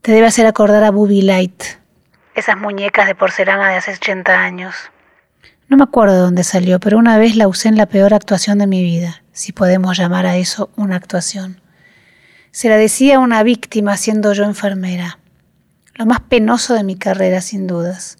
Te 0.00 0.12
debe 0.12 0.28
hacer 0.28 0.46
acordar 0.46 0.84
a 0.84 0.92
Booby 0.92 1.22
Light, 1.22 1.64
esas 2.34 2.56
muñecas 2.56 3.06
de 3.06 3.14
porcelana 3.14 3.70
de 3.70 3.76
hace 3.76 3.92
80 3.92 4.38
años. 4.38 4.74
No 5.68 5.76
me 5.76 5.84
acuerdo 5.84 6.14
de 6.14 6.20
dónde 6.20 6.44
salió, 6.44 6.78
pero 6.78 6.98
una 6.98 7.18
vez 7.18 7.36
la 7.36 7.48
usé 7.48 7.68
en 7.68 7.76
la 7.76 7.86
peor 7.86 8.12
actuación 8.12 8.58
de 8.58 8.66
mi 8.66 8.82
vida, 8.82 9.22
si 9.32 9.52
podemos 9.52 9.96
llamar 9.96 10.26
a 10.26 10.36
eso 10.36 10.70
una 10.76 10.96
actuación. 10.96 11.60
Se 12.50 12.68
la 12.68 12.76
decía 12.76 13.16
a 13.16 13.20
una 13.20 13.42
víctima 13.42 13.96
siendo 13.96 14.32
yo 14.32 14.44
enfermera. 14.44 15.18
Lo 15.94 16.06
más 16.06 16.20
penoso 16.20 16.74
de 16.74 16.84
mi 16.84 16.96
carrera, 16.96 17.40
sin 17.40 17.66
dudas. 17.66 18.18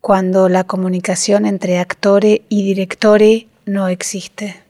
Cuando 0.00 0.48
la 0.48 0.64
comunicación 0.64 1.46
entre 1.46 1.78
actore 1.78 2.42
y 2.48 2.64
directore 2.64 3.48
no 3.64 3.88
existe. 3.88 4.62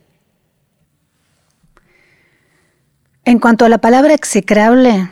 En 3.25 3.41
cuanto 3.41 3.65
a 3.65 3.69
la 3.69 3.79
palabra 3.79 4.15
execrable, 4.15 5.11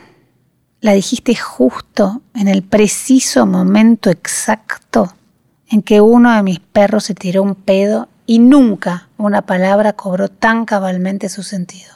la 0.85 0.93
dijiste 0.93 1.33
justo 1.33 2.21
en 2.35 2.47
el 2.47 2.61
preciso 2.61 3.47
momento 3.47 4.11
exacto 4.11 5.15
en 5.67 5.81
que 5.81 5.99
uno 5.99 6.31
de 6.35 6.43
mis 6.43 6.59
perros 6.59 7.05
se 7.05 7.15
tiró 7.15 7.41
un 7.41 7.55
pedo 7.55 8.07
y 8.27 8.37
nunca 8.37 9.09
una 9.17 9.41
palabra 9.41 9.93
cobró 9.93 10.29
tan 10.29 10.65
cabalmente 10.65 11.27
su 11.27 11.41
sentido. 11.41 11.91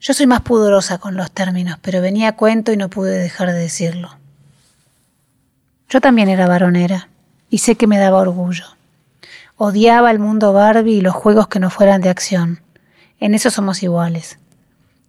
Yo 0.00 0.14
soy 0.14 0.28
más 0.28 0.42
pudorosa 0.42 0.98
con 0.98 1.16
los 1.16 1.32
términos, 1.32 1.76
pero 1.82 2.00
venía 2.00 2.28
a 2.28 2.36
cuento 2.36 2.70
y 2.70 2.76
no 2.76 2.88
pude 2.88 3.18
dejar 3.18 3.48
de 3.48 3.58
decirlo. 3.58 4.16
Yo 5.88 6.00
también 6.00 6.28
era 6.28 6.46
varonera 6.46 7.08
y 7.50 7.58
sé 7.58 7.74
que 7.74 7.88
me 7.88 7.98
daba 7.98 8.20
orgullo. 8.20 8.66
Odiaba 9.56 10.12
el 10.12 10.20
mundo 10.20 10.52
Barbie 10.52 10.98
y 10.98 11.00
los 11.00 11.16
juegos 11.16 11.48
que 11.48 11.58
no 11.58 11.68
fueran 11.68 12.00
de 12.00 12.10
acción. 12.10 12.60
En 13.18 13.34
eso 13.34 13.50
somos 13.50 13.82
iguales. 13.82 14.38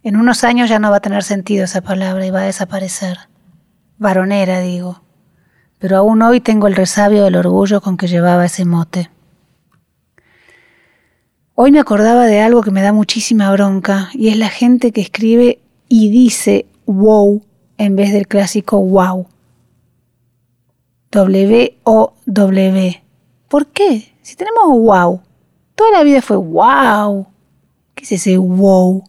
En 0.04 0.16
unos 0.16 0.44
años 0.44 0.68
ya 0.68 0.78
no 0.78 0.90
va 0.90 0.98
a 0.98 1.00
tener 1.00 1.24
sentido 1.24 1.64
esa 1.64 1.80
palabra 1.80 2.24
y 2.24 2.30
va 2.30 2.42
a 2.42 2.44
desaparecer. 2.44 3.18
Varonera, 3.98 4.60
digo 4.60 5.04
pero 5.84 5.98
aún 5.98 6.22
hoy 6.22 6.40
tengo 6.40 6.66
el 6.66 6.76
resabio 6.76 7.24
del 7.24 7.36
orgullo 7.36 7.82
con 7.82 7.98
que 7.98 8.06
llevaba 8.06 8.46
ese 8.46 8.64
mote. 8.64 9.10
Hoy 11.54 11.72
me 11.72 11.78
acordaba 11.78 12.24
de 12.24 12.40
algo 12.40 12.62
que 12.62 12.70
me 12.70 12.80
da 12.80 12.94
muchísima 12.94 13.52
bronca 13.52 14.08
y 14.14 14.28
es 14.28 14.38
la 14.38 14.48
gente 14.48 14.92
que 14.92 15.02
escribe 15.02 15.60
y 15.90 16.08
dice 16.08 16.64
wow 16.86 17.44
en 17.76 17.96
vez 17.96 18.14
del 18.14 18.26
clásico 18.26 18.80
wow. 18.80 19.26
W-O-W. 21.10 23.02
¿Por 23.48 23.66
qué? 23.66 24.14
Si 24.22 24.36
tenemos 24.36 24.64
wow. 24.66 25.20
Toda 25.74 25.90
la 25.90 26.02
vida 26.02 26.22
fue 26.22 26.38
wow. 26.38 27.26
¿Qué 27.94 28.04
es 28.04 28.12
ese 28.12 28.38
wow? 28.38 29.04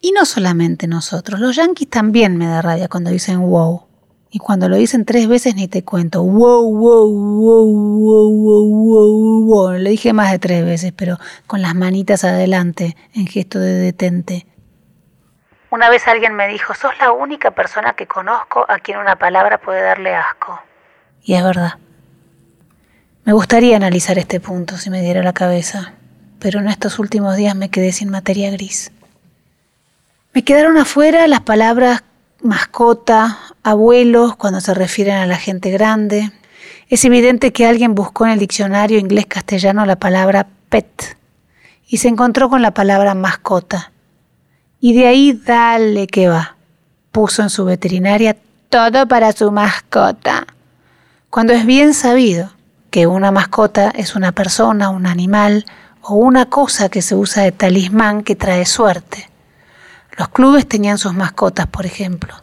Y 0.00 0.12
no 0.12 0.24
solamente 0.24 0.86
nosotros, 0.86 1.40
los 1.40 1.56
yankees 1.56 1.90
también 1.90 2.36
me 2.38 2.46
da 2.46 2.62
rabia 2.62 2.88
cuando 2.88 3.10
dicen 3.10 3.40
wow. 3.40 3.86
Y 4.30 4.38
cuando 4.38 4.68
lo 4.68 4.76
dicen 4.76 5.04
tres 5.04 5.28
veces 5.28 5.56
ni 5.56 5.68
te 5.68 5.84
cuento. 5.84 6.22
Wow, 6.22 6.72
wow, 6.72 7.12
wow, 7.12 7.66
wow, 7.66 8.30
wow, 8.30 8.68
wow, 8.68 9.44
wow. 9.44 9.78
Lo 9.78 9.90
dije 9.90 10.12
más 10.12 10.30
de 10.30 10.38
tres 10.38 10.64
veces, 10.64 10.92
pero 10.96 11.18
con 11.46 11.60
las 11.60 11.74
manitas 11.74 12.24
adelante, 12.24 12.96
en 13.12 13.26
gesto 13.26 13.58
de 13.58 13.74
detente. 13.74 14.46
Una 15.70 15.90
vez 15.90 16.06
alguien 16.08 16.34
me 16.34 16.48
dijo, 16.48 16.74
sos 16.74 16.92
la 16.98 17.12
única 17.12 17.50
persona 17.50 17.92
que 17.92 18.06
conozco 18.06 18.64
a 18.68 18.78
quien 18.78 18.98
una 18.98 19.16
palabra 19.16 19.58
puede 19.58 19.82
darle 19.82 20.14
asco. 20.14 20.60
Y 21.22 21.34
es 21.34 21.44
verdad. 21.44 21.74
Me 23.24 23.32
gustaría 23.34 23.76
analizar 23.76 24.16
este 24.16 24.40
punto 24.40 24.78
si 24.78 24.90
me 24.90 25.02
diera 25.02 25.22
la 25.22 25.32
cabeza, 25.32 25.92
pero 26.38 26.60
en 26.60 26.68
estos 26.68 26.98
últimos 26.98 27.36
días 27.36 27.54
me 27.54 27.68
quedé 27.68 27.92
sin 27.92 28.10
materia 28.10 28.50
gris. 28.50 28.92
Me 30.32 30.44
quedaron 30.44 30.78
afuera 30.78 31.26
las 31.26 31.40
palabras 31.40 32.04
mascota, 32.40 33.36
abuelos 33.64 34.36
cuando 34.36 34.60
se 34.60 34.74
refieren 34.74 35.16
a 35.16 35.26
la 35.26 35.36
gente 35.36 35.72
grande. 35.72 36.30
Es 36.88 37.04
evidente 37.04 37.52
que 37.52 37.66
alguien 37.66 37.96
buscó 37.96 38.26
en 38.26 38.32
el 38.32 38.38
diccionario 38.38 39.00
inglés-castellano 39.00 39.84
la 39.86 39.96
palabra 39.96 40.46
pet 40.68 41.16
y 41.88 41.96
se 41.96 42.06
encontró 42.06 42.48
con 42.48 42.62
la 42.62 42.72
palabra 42.72 43.14
mascota. 43.14 43.90
Y 44.78 44.94
de 44.94 45.08
ahí 45.08 45.32
dale 45.32 46.06
que 46.06 46.28
va. 46.28 46.56
Puso 47.10 47.42
en 47.42 47.50
su 47.50 47.64
veterinaria 47.64 48.36
todo 48.68 49.08
para 49.08 49.32
su 49.32 49.50
mascota. 49.50 50.46
Cuando 51.28 51.54
es 51.54 51.66
bien 51.66 51.92
sabido 51.92 52.52
que 52.90 53.08
una 53.08 53.32
mascota 53.32 53.90
es 53.96 54.14
una 54.14 54.30
persona, 54.30 54.90
un 54.90 55.06
animal 55.06 55.66
o 56.02 56.14
una 56.14 56.46
cosa 56.46 56.88
que 56.88 57.02
se 57.02 57.16
usa 57.16 57.42
de 57.42 57.50
talismán 57.50 58.22
que 58.22 58.36
trae 58.36 58.64
suerte. 58.64 59.29
Los 60.16 60.28
clubes 60.28 60.66
tenían 60.66 60.98
sus 60.98 61.14
mascotas, 61.14 61.66
por 61.66 61.86
ejemplo. 61.86 62.34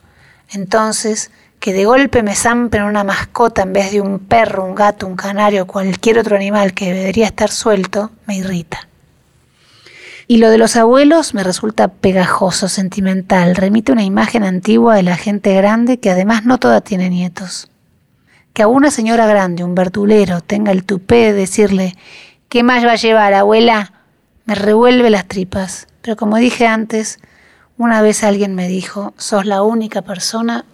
Entonces, 0.49 1.31
que 1.59 1.73
de 1.73 1.85
golpe 1.85 2.23
me 2.23 2.35
zampen 2.35 2.83
una 2.83 3.03
mascota 3.03 3.63
en 3.63 3.73
vez 3.73 3.91
de 3.91 4.01
un 4.01 4.19
perro, 4.19 4.63
un 4.63 4.75
gato, 4.75 5.07
un 5.07 5.15
canario 5.15 5.67
cualquier 5.67 6.19
otro 6.19 6.35
animal 6.35 6.73
que 6.73 6.93
debería 6.93 7.25
estar 7.25 7.49
suelto, 7.49 8.11
me 8.25 8.37
irrita. 8.37 8.87
Y 10.29 10.37
lo 10.37 10.49
de 10.49 10.57
los 10.57 10.75
abuelos 10.75 11.33
me 11.33 11.43
resulta 11.43 11.87
pegajoso, 11.87 12.67
sentimental, 12.67 13.55
remite 13.55 13.93
una 13.93 14.03
imagen 14.03 14.43
antigua 14.43 14.95
de 14.95 15.03
la 15.03 15.15
gente 15.15 15.55
grande 15.55 15.99
que 15.99 16.09
además 16.09 16.45
no 16.45 16.57
toda 16.57 16.81
tiene 16.81 17.09
nietos. 17.09 17.69
Que 18.53 18.63
a 18.63 18.67
una 18.67 18.91
señora 18.91 19.25
grande, 19.25 19.63
un 19.63 19.73
verdulero, 19.73 20.41
tenga 20.41 20.71
el 20.73 20.83
tupé 20.83 21.31
de 21.31 21.33
decirle, 21.33 21.95
¿qué 22.49 22.61
más 22.61 22.85
va 22.85 22.93
a 22.93 22.97
llevar, 22.97 23.33
abuela? 23.33 23.93
Me 24.45 24.55
revuelve 24.55 25.09
las 25.09 25.27
tripas. 25.27 25.87
Pero 26.01 26.17
como 26.17 26.37
dije 26.37 26.67
antes, 26.67 27.19
una 27.77 28.01
vez 28.01 28.23
alguien 28.23 28.55
me 28.55 28.67
dijo, 28.67 29.13
sos 29.17 29.45
la 29.45 29.61
única 29.61 30.01
persona 30.01 30.65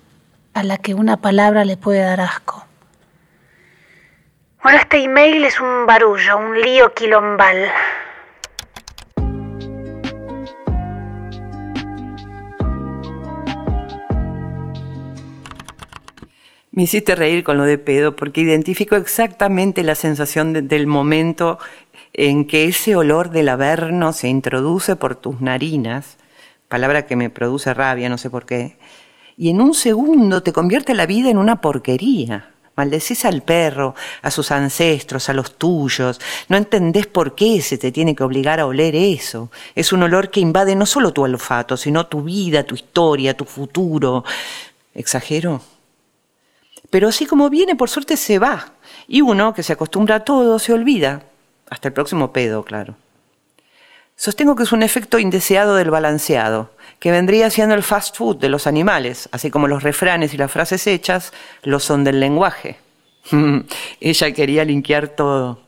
a 0.54 0.64
la 0.64 0.78
que 0.78 0.94
una 0.94 1.18
palabra 1.18 1.66
le 1.66 1.76
puede 1.76 2.00
dar 2.00 2.22
asco. 2.22 2.66
Bueno, 4.64 4.80
este 4.80 5.04
email 5.04 5.44
es 5.44 5.60
un 5.60 5.86
barullo, 5.86 6.38
un 6.38 6.62
lío 6.62 6.94
quilombal. 6.94 7.70
Me 16.72 16.84
hiciste 16.84 17.16
reír 17.16 17.44
con 17.44 17.58
lo 17.58 17.66
de 17.66 17.78
pedo 17.78 18.16
porque 18.16 18.42
identifico 18.42 18.96
exactamente 18.96 19.84
la 19.84 19.96
sensación 19.96 20.68
del 20.68 20.88
momento 20.88 21.60
en 22.14 22.48
que 22.48 22.66
ese 22.66 22.96
olor 22.96 23.30
del 23.30 23.50
averno 23.50 24.14
se 24.14 24.30
introduce 24.30 24.96
por 24.96 25.16
tus 25.16 25.42
narinas 25.42 26.18
palabra 26.74 27.06
que 27.06 27.16
me 27.16 27.30
produce 27.30 27.72
rabia, 27.72 28.10
no 28.10 28.18
sé 28.18 28.32
por 28.32 28.48
qué, 28.48 28.78
y 29.38 29.52
en 29.52 29.62
un 29.62 29.76
segundo 29.76 30.42
te 30.42 30.52
convierte 30.52 30.96
la 30.96 31.06
vida 31.06 31.30
en 31.30 31.38
una 31.38 31.62
porquería. 31.62 32.50
Maldecís 32.76 33.26
al 33.26 33.44
perro, 33.44 33.94
a 34.24 34.32
sus 34.32 34.50
ancestros, 34.50 35.30
a 35.30 35.34
los 35.34 35.60
tuyos. 35.60 36.20
No 36.50 36.58
entendés 36.58 37.06
por 37.06 37.36
qué 37.36 37.62
se 37.62 37.78
te 37.78 37.92
tiene 37.92 38.16
que 38.16 38.24
obligar 38.24 38.60
a 38.60 38.66
oler 38.66 38.96
eso. 38.96 39.52
Es 39.76 39.94
un 39.94 40.02
olor 40.02 40.32
que 40.32 40.40
invade 40.40 40.76
no 40.76 40.88
solo 40.88 41.14
tu 41.14 41.22
olfato, 41.22 41.78
sino 41.78 42.08
tu 42.08 42.24
vida, 42.24 42.64
tu 42.64 42.74
historia, 42.74 43.38
tu 43.38 43.46
futuro. 43.46 44.26
¿Exagero? 44.96 45.62
Pero 46.90 47.08
así 47.08 47.28
como 47.28 47.52
viene, 47.52 47.76
por 47.76 47.92
suerte 47.92 48.18
se 48.18 48.40
va. 48.40 48.74
Y 49.08 49.22
uno, 49.22 49.54
que 49.54 49.62
se 49.62 49.74
acostumbra 49.74 50.16
a 50.16 50.20
todo, 50.22 50.58
se 50.58 50.74
olvida. 50.74 51.22
Hasta 51.70 51.90
el 51.90 51.94
próximo 51.94 52.34
pedo, 52.34 52.66
claro. 52.66 52.96
Sostengo 54.16 54.56
que 54.56 54.64
es 54.64 54.72
un 54.72 54.84
efecto 54.84 55.20
indeseado 55.20 55.76
del 55.76 55.90
balanceado, 55.90 56.72
que 57.00 57.12
vendría 57.12 57.50
siendo 57.50 57.76
el 57.76 57.84
fast 57.84 58.16
food 58.16 58.38
de 58.38 58.50
los 58.50 58.68
animales, 58.68 59.28
así 59.32 59.50
como 59.50 59.68
los 59.68 59.84
refranes 59.84 60.34
y 60.34 60.38
las 60.38 60.52
frases 60.52 60.86
hechas 60.88 61.34
lo 61.64 61.80
son 61.80 62.04
del 62.04 62.20
lenguaje. 62.20 62.78
Ella 64.00 64.32
quería 64.32 64.64
linkear 64.66 65.10
todo. 65.10 65.62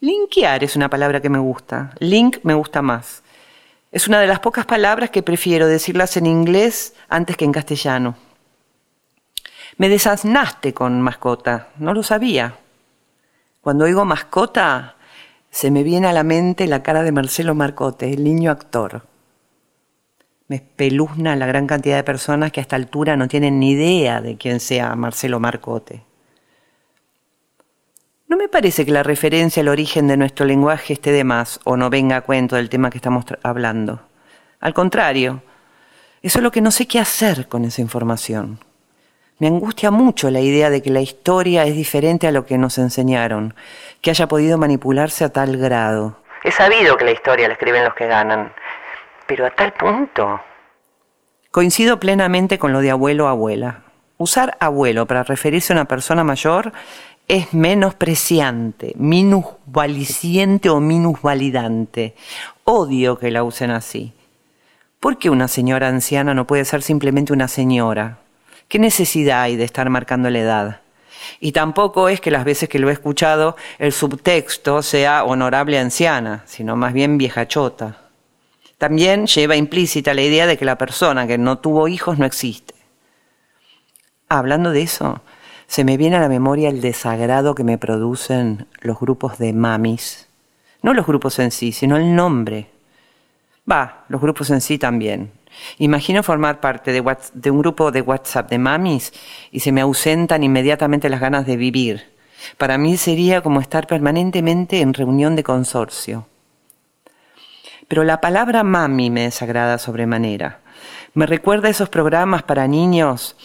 Linkear 0.00 0.62
es 0.62 0.76
una 0.76 0.90
palabra 0.90 1.20
que 1.20 1.30
me 1.30 1.38
gusta. 1.38 1.94
Link 1.98 2.38
me 2.42 2.54
gusta 2.54 2.82
más. 2.82 3.22
Es 3.90 4.08
una 4.08 4.20
de 4.20 4.26
las 4.26 4.40
pocas 4.40 4.66
palabras 4.66 5.10
que 5.10 5.22
prefiero 5.22 5.66
decirlas 5.66 6.16
en 6.16 6.26
inglés 6.26 6.94
antes 7.08 7.36
que 7.36 7.44
en 7.44 7.52
castellano. 7.52 8.16
Me 9.76 9.88
desaznaste 9.88 10.74
con 10.74 11.00
mascota, 11.00 11.68
no 11.78 11.94
lo 11.94 12.02
sabía. 12.02 12.56
Cuando 13.60 13.86
oigo 13.86 14.04
mascota, 14.04 14.93
se 15.54 15.70
me 15.70 15.84
viene 15.84 16.08
a 16.08 16.12
la 16.12 16.24
mente 16.24 16.66
la 16.66 16.82
cara 16.82 17.04
de 17.04 17.12
Marcelo 17.12 17.54
Marcote, 17.54 18.12
el 18.12 18.24
niño 18.24 18.50
actor. 18.50 19.06
Me 20.48 20.56
espeluzna 20.56 21.36
la 21.36 21.46
gran 21.46 21.68
cantidad 21.68 21.94
de 21.94 22.02
personas 22.02 22.50
que 22.50 22.58
a 22.58 22.62
esta 22.62 22.74
altura 22.74 23.16
no 23.16 23.28
tienen 23.28 23.60
ni 23.60 23.70
idea 23.70 24.20
de 24.20 24.36
quién 24.36 24.58
sea 24.58 24.96
Marcelo 24.96 25.38
Marcote. 25.38 26.02
No 28.26 28.36
me 28.36 28.48
parece 28.48 28.84
que 28.84 28.90
la 28.90 29.04
referencia 29.04 29.60
al 29.60 29.68
origen 29.68 30.08
de 30.08 30.16
nuestro 30.16 30.44
lenguaje 30.44 30.94
esté 30.94 31.12
de 31.12 31.22
más 31.22 31.60
o 31.62 31.76
no 31.76 31.88
venga 31.88 32.16
a 32.16 32.22
cuento 32.22 32.56
del 32.56 32.68
tema 32.68 32.90
que 32.90 32.98
estamos 32.98 33.24
hablando. 33.44 34.00
Al 34.58 34.74
contrario, 34.74 35.44
eso 36.20 36.40
es 36.40 36.42
lo 36.42 36.50
que 36.50 36.62
no 36.62 36.72
sé 36.72 36.88
qué 36.88 36.98
hacer 36.98 37.46
con 37.46 37.64
esa 37.64 37.80
información. 37.80 38.58
Me 39.38 39.48
angustia 39.48 39.90
mucho 39.90 40.30
la 40.30 40.40
idea 40.40 40.70
de 40.70 40.80
que 40.80 40.90
la 40.90 41.00
historia 41.00 41.64
es 41.64 41.74
diferente 41.74 42.28
a 42.28 42.32
lo 42.32 42.46
que 42.46 42.56
nos 42.56 42.78
enseñaron, 42.78 43.54
que 44.00 44.10
haya 44.10 44.28
podido 44.28 44.58
manipularse 44.58 45.24
a 45.24 45.30
tal 45.30 45.56
grado. 45.56 46.16
He 46.44 46.52
sabido 46.52 46.96
que 46.96 47.04
la 47.04 47.10
historia 47.10 47.48
la 47.48 47.54
escriben 47.54 47.84
los 47.84 47.94
que 47.94 48.06
ganan, 48.06 48.52
pero 49.26 49.46
a 49.46 49.50
tal 49.50 49.72
punto. 49.72 50.40
Coincido 51.50 51.98
plenamente 51.98 52.58
con 52.58 52.72
lo 52.72 52.80
de 52.80 52.90
abuelo 52.90 53.26
abuela. 53.26 53.82
Usar 54.18 54.56
abuelo 54.60 55.06
para 55.06 55.24
referirse 55.24 55.72
a 55.72 55.76
una 55.76 55.86
persona 55.86 56.22
mayor 56.22 56.72
es 57.26 57.54
menospreciante, 57.54 58.92
minusvaliciente 58.96 60.68
o 60.70 60.78
minusvalidante. 60.78 62.14
Odio 62.64 63.18
que 63.18 63.30
la 63.30 63.42
usen 63.42 63.70
así. 63.70 64.12
¿Por 65.00 65.18
qué 65.18 65.30
una 65.30 65.48
señora 65.48 65.88
anciana 65.88 66.34
no 66.34 66.46
puede 66.46 66.64
ser 66.64 66.82
simplemente 66.82 67.32
una 67.32 67.48
señora? 67.48 68.18
¿Qué 68.68 68.78
necesidad 68.78 69.42
hay 69.42 69.56
de 69.56 69.64
estar 69.64 69.88
marcando 69.90 70.30
la 70.30 70.38
edad? 70.38 70.80
Y 71.40 71.52
tampoco 71.52 72.08
es 72.08 72.20
que 72.20 72.30
las 72.30 72.44
veces 72.44 72.68
que 72.68 72.78
lo 72.78 72.88
he 72.90 72.92
escuchado 72.92 73.56
el 73.78 73.92
subtexto 73.92 74.82
sea 74.82 75.24
honorable 75.24 75.78
anciana, 75.78 76.42
sino 76.46 76.76
más 76.76 76.92
bien 76.92 77.18
vieja 77.18 77.46
chota. 77.46 77.98
También 78.78 79.26
lleva 79.26 79.56
implícita 79.56 80.14
la 80.14 80.22
idea 80.22 80.46
de 80.46 80.58
que 80.58 80.64
la 80.64 80.78
persona 80.78 81.26
que 81.26 81.38
no 81.38 81.58
tuvo 81.58 81.88
hijos 81.88 82.18
no 82.18 82.26
existe. 82.26 82.74
Hablando 84.28 84.70
de 84.70 84.82
eso, 84.82 85.22
se 85.66 85.84
me 85.84 85.96
viene 85.96 86.16
a 86.16 86.20
la 86.20 86.28
memoria 86.28 86.68
el 86.68 86.80
desagrado 86.80 87.54
que 87.54 87.64
me 87.64 87.78
producen 87.78 88.66
los 88.80 88.98
grupos 88.98 89.38
de 89.38 89.52
mamis. 89.52 90.28
No 90.82 90.92
los 90.92 91.06
grupos 91.06 91.38
en 91.38 91.50
sí, 91.50 91.72
sino 91.72 91.96
el 91.96 92.14
nombre. 92.14 92.70
Va, 93.70 94.04
los 94.08 94.20
grupos 94.20 94.50
en 94.50 94.60
sí 94.60 94.76
también. 94.78 95.32
Imagino 95.78 96.22
formar 96.22 96.60
parte 96.60 96.92
de, 96.92 97.00
un 97.50 97.58
grupo 97.58 97.90
de 97.90 98.00
WhatsApp 98.00 98.50
de 98.50 98.58
mamis 98.58 99.12
y 99.50 99.60
se 99.60 99.72
me 99.72 99.80
ausentan 99.80 100.42
inmediatamente 100.42 101.08
las 101.08 101.20
ganas 101.20 101.46
de 101.46 101.56
vivir. 101.56 102.12
Para 102.58 102.78
mí 102.78 102.96
sería 102.96 103.40
como 103.40 103.60
estar 103.60 103.86
permanentemente 103.86 104.80
en 104.80 104.94
reunión 104.94 105.36
de 105.36 105.42
consorcio. 105.42 106.26
Pero 107.88 108.04
la 108.04 108.20
palabra 108.20 108.64
mami 108.64 109.10
me 109.10 109.22
desagrada 109.22 109.78
sobremanera. 109.78 110.60
Me 111.14 111.26
recuerda 111.26 111.68
a 111.68 111.70
esos 111.70 111.88
programas 111.88 112.42
para 112.42 112.66
niños 112.66 113.36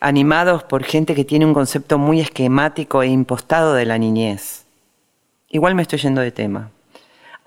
animados 0.00 0.62
por 0.64 0.84
gente 0.84 1.14
que 1.14 1.24
tiene 1.24 1.46
un 1.46 1.54
concepto 1.54 1.98
muy 1.98 2.20
esquemático 2.20 3.02
e 3.02 3.06
impostado 3.06 3.72
de 3.72 3.86
la 3.86 3.96
niñez. 3.96 4.66
Igual 5.48 5.74
me 5.74 5.82
estoy 5.82 5.98
yendo 6.00 6.20
de 6.20 6.32
tema. 6.32 6.70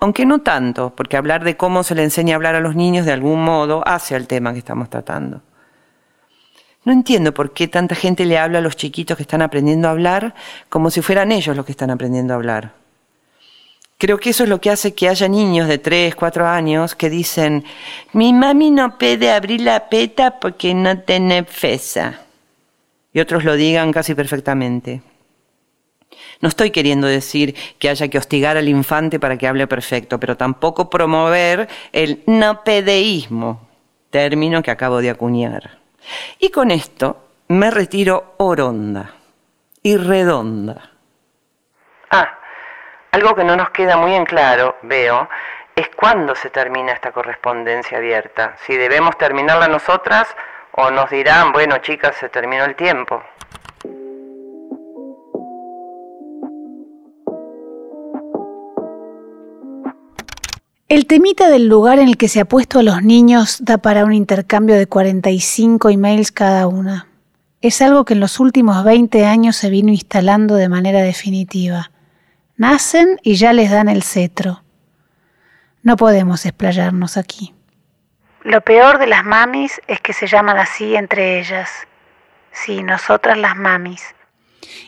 Aunque 0.00 0.26
no 0.26 0.40
tanto, 0.40 0.90
porque 0.94 1.16
hablar 1.16 1.42
de 1.42 1.56
cómo 1.56 1.82
se 1.82 1.94
le 1.94 2.04
enseña 2.04 2.34
a 2.34 2.36
hablar 2.36 2.54
a 2.54 2.60
los 2.60 2.76
niños 2.76 3.04
de 3.04 3.12
algún 3.12 3.42
modo 3.42 3.82
hace 3.86 4.14
al 4.14 4.28
tema 4.28 4.52
que 4.52 4.60
estamos 4.60 4.88
tratando. 4.88 5.42
No 6.84 6.92
entiendo 6.92 7.34
por 7.34 7.52
qué 7.52 7.68
tanta 7.68 7.94
gente 7.94 8.24
le 8.24 8.38
habla 8.38 8.58
a 8.58 8.62
los 8.62 8.76
chiquitos 8.76 9.16
que 9.16 9.24
están 9.24 9.42
aprendiendo 9.42 9.88
a 9.88 9.90
hablar 9.90 10.34
como 10.68 10.90
si 10.90 11.02
fueran 11.02 11.32
ellos 11.32 11.56
los 11.56 11.66
que 11.66 11.72
están 11.72 11.90
aprendiendo 11.90 12.32
a 12.32 12.36
hablar. 12.36 12.72
Creo 13.98 14.18
que 14.18 14.30
eso 14.30 14.44
es 14.44 14.48
lo 14.48 14.60
que 14.60 14.70
hace 14.70 14.94
que 14.94 15.08
haya 15.08 15.26
niños 15.26 15.66
de 15.66 15.78
3, 15.78 16.14
4 16.14 16.46
años 16.46 16.94
que 16.94 17.10
dicen, 17.10 17.64
mi 18.12 18.32
mami 18.32 18.70
no 18.70 18.96
puede 18.96 19.32
abrir 19.32 19.60
la 19.60 19.88
peta 19.88 20.38
porque 20.38 20.72
no 20.72 21.00
tiene 21.00 21.42
fesa. 21.42 22.20
Y 23.12 23.18
otros 23.18 23.42
lo 23.42 23.56
digan 23.56 23.92
casi 23.92 24.14
perfectamente. 24.14 25.02
No 26.40 26.48
estoy 26.48 26.70
queriendo 26.70 27.06
decir 27.06 27.54
que 27.78 27.88
haya 27.88 28.08
que 28.08 28.18
hostigar 28.18 28.56
al 28.56 28.68
infante 28.68 29.18
para 29.18 29.36
que 29.36 29.48
hable 29.48 29.66
perfecto, 29.66 30.20
pero 30.20 30.36
tampoco 30.36 30.88
promover 30.88 31.68
el 31.92 32.22
no 32.26 32.62
pedeísmo, 32.62 33.68
término 34.10 34.62
que 34.62 34.70
acabo 34.70 35.00
de 35.00 35.10
acuñar. 35.10 35.78
Y 36.38 36.50
con 36.50 36.70
esto 36.70 37.28
me 37.48 37.70
retiro 37.70 38.34
oronda 38.36 39.14
y 39.82 39.96
redonda. 39.96 40.90
Ah, 42.10 42.38
algo 43.10 43.34
que 43.34 43.44
no 43.44 43.56
nos 43.56 43.70
queda 43.70 43.96
muy 43.96 44.14
en 44.14 44.24
claro, 44.24 44.76
veo, 44.82 45.28
es 45.74 45.88
cuándo 45.96 46.34
se 46.34 46.50
termina 46.50 46.92
esta 46.92 47.10
correspondencia 47.10 47.98
abierta. 47.98 48.56
Si 48.66 48.76
debemos 48.76 49.16
terminarla 49.18 49.66
nosotras 49.68 50.28
o 50.72 50.90
nos 50.90 51.10
dirán, 51.10 51.52
bueno 51.52 51.78
chicas, 51.78 52.16
se 52.16 52.28
terminó 52.28 52.64
el 52.64 52.76
tiempo. 52.76 53.22
El 60.88 61.06
temita 61.06 61.50
del 61.50 61.68
lugar 61.68 61.98
en 61.98 62.08
el 62.08 62.16
que 62.16 62.28
se 62.28 62.40
ha 62.40 62.46
puesto 62.46 62.78
a 62.78 62.82
los 62.82 63.02
niños 63.02 63.58
da 63.60 63.76
para 63.76 64.06
un 64.06 64.14
intercambio 64.14 64.74
de 64.74 64.86
45 64.86 65.90
emails 65.90 66.32
cada 66.32 66.66
una. 66.66 67.08
Es 67.60 67.82
algo 67.82 68.06
que 68.06 68.14
en 68.14 68.20
los 68.20 68.40
últimos 68.40 68.82
20 68.84 69.26
años 69.26 69.56
se 69.56 69.68
vino 69.68 69.90
instalando 69.90 70.54
de 70.54 70.70
manera 70.70 71.02
definitiva. 71.02 71.90
Nacen 72.56 73.20
y 73.22 73.34
ya 73.34 73.52
les 73.52 73.70
dan 73.70 73.90
el 73.90 74.02
cetro. 74.02 74.62
No 75.82 75.96
podemos 75.96 76.46
explayarnos 76.46 77.18
aquí. 77.18 77.54
Lo 78.42 78.62
peor 78.62 78.98
de 78.98 79.08
las 79.08 79.26
mamis 79.26 79.82
es 79.88 80.00
que 80.00 80.14
se 80.14 80.26
llaman 80.26 80.56
así 80.56 80.96
entre 80.96 81.38
ellas. 81.38 81.68
Sí, 82.50 82.82
nosotras 82.82 83.36
las 83.36 83.56
mamis. 83.56 84.02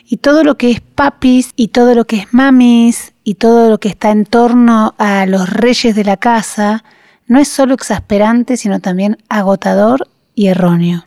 Y 0.05 0.17
todo 0.17 0.43
lo 0.43 0.57
que 0.57 0.71
es 0.71 0.81
papis 0.81 1.51
y 1.55 1.67
todo 1.67 1.93
lo 1.93 2.05
que 2.05 2.15
es 2.15 2.33
mamis 2.33 3.10
y 3.23 3.35
todo 3.35 3.69
lo 3.69 3.79
que 3.79 3.89
está 3.89 4.11
en 4.11 4.25
torno 4.25 4.95
a 4.97 5.25
los 5.25 5.49
reyes 5.49 5.95
de 5.95 6.03
la 6.03 6.17
casa 6.17 6.83
no 7.27 7.39
es 7.39 7.47
solo 7.47 7.73
exasperante, 7.73 8.57
sino 8.57 8.79
también 8.79 9.17
agotador 9.29 10.07
y 10.35 10.47
erróneo. 10.47 11.05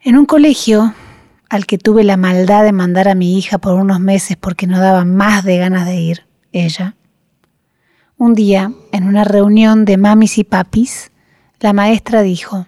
En 0.00 0.16
un 0.16 0.26
colegio 0.26 0.94
al 1.48 1.66
que 1.66 1.78
tuve 1.78 2.04
la 2.04 2.16
maldad 2.16 2.64
de 2.64 2.72
mandar 2.72 3.08
a 3.08 3.14
mi 3.14 3.38
hija 3.38 3.58
por 3.58 3.74
unos 3.74 4.00
meses 4.00 4.36
porque 4.36 4.66
no 4.66 4.78
daba 4.78 5.04
más 5.04 5.44
de 5.44 5.58
ganas 5.58 5.86
de 5.86 5.96
ir, 5.96 6.26
ella, 6.52 6.96
un 8.18 8.34
día, 8.34 8.72
en 8.92 9.06
una 9.06 9.24
reunión 9.24 9.84
de 9.84 9.98
mamis 9.98 10.38
y 10.38 10.44
papis, 10.44 11.12
la 11.60 11.74
maestra 11.74 12.22
dijo, 12.22 12.66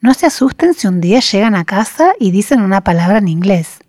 no 0.00 0.14
se 0.14 0.24
asusten 0.24 0.72
si 0.72 0.86
un 0.86 1.02
día 1.02 1.20
llegan 1.20 1.54
a 1.54 1.66
casa 1.66 2.12
y 2.18 2.30
dicen 2.30 2.62
una 2.62 2.82
palabra 2.82 3.18
en 3.18 3.28
inglés. 3.28 3.80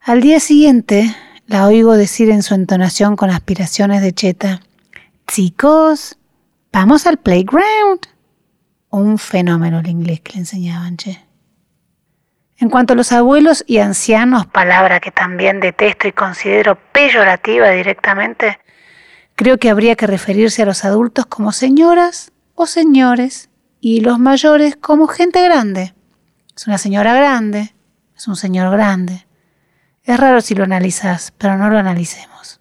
Al 0.00 0.22
día 0.22 0.40
siguiente 0.40 1.14
la 1.46 1.66
oigo 1.66 1.94
decir 1.94 2.30
en 2.30 2.42
su 2.42 2.54
entonación 2.54 3.16
con 3.16 3.30
aspiraciones 3.30 4.02
de 4.02 4.12
cheta, 4.12 4.60
chicos, 5.26 6.18
vamos 6.72 7.06
al 7.06 7.18
playground. 7.18 8.00
Un 8.90 9.18
fenómeno 9.18 9.80
el 9.80 9.88
inglés 9.88 10.20
que 10.20 10.34
le 10.34 10.38
enseñaban, 10.40 10.96
che. 10.96 11.24
En 12.58 12.70
cuanto 12.70 12.92
a 12.92 12.96
los 12.96 13.10
abuelos 13.10 13.64
y 13.66 13.78
ancianos, 13.78 14.46
palabra 14.46 15.00
que 15.00 15.10
también 15.10 15.58
detesto 15.58 16.06
y 16.06 16.12
considero 16.12 16.78
peyorativa 16.92 17.70
directamente, 17.70 18.60
creo 19.34 19.58
que 19.58 19.70
habría 19.70 19.96
que 19.96 20.06
referirse 20.06 20.62
a 20.62 20.66
los 20.66 20.84
adultos 20.84 21.26
como 21.26 21.50
señoras 21.50 22.30
o 22.54 22.66
señores 22.66 23.50
y 23.80 24.00
los 24.00 24.18
mayores 24.20 24.76
como 24.76 25.08
gente 25.08 25.42
grande. 25.42 25.94
Es 26.56 26.66
una 26.68 26.78
señora 26.78 27.14
grande, 27.14 27.74
es 28.16 28.28
un 28.28 28.36
señor 28.36 28.70
grande. 28.70 29.26
Es 30.04 30.18
raro 30.18 30.40
si 30.40 30.54
lo 30.54 30.64
analizas, 30.64 31.32
pero 31.38 31.56
no 31.56 31.70
lo 31.70 31.78
analicemos. 31.78 32.60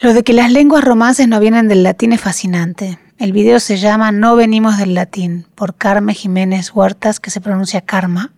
Lo 0.00 0.14
de 0.14 0.22
que 0.22 0.32
las 0.32 0.52
lenguas 0.52 0.84
romances 0.84 1.26
no 1.26 1.40
vienen 1.40 1.68
del 1.68 1.82
latín 1.82 2.12
es 2.12 2.20
fascinante. 2.20 2.98
El 3.18 3.32
video 3.32 3.58
se 3.60 3.76
llama 3.76 4.12
No 4.12 4.36
venimos 4.36 4.78
del 4.78 4.94
latín, 4.94 5.46
por 5.54 5.76
Carmen 5.76 6.14
Jiménez 6.14 6.72
Huertas, 6.72 7.20
que 7.20 7.30
se 7.30 7.40
pronuncia 7.40 7.80
Karma. 7.80 8.32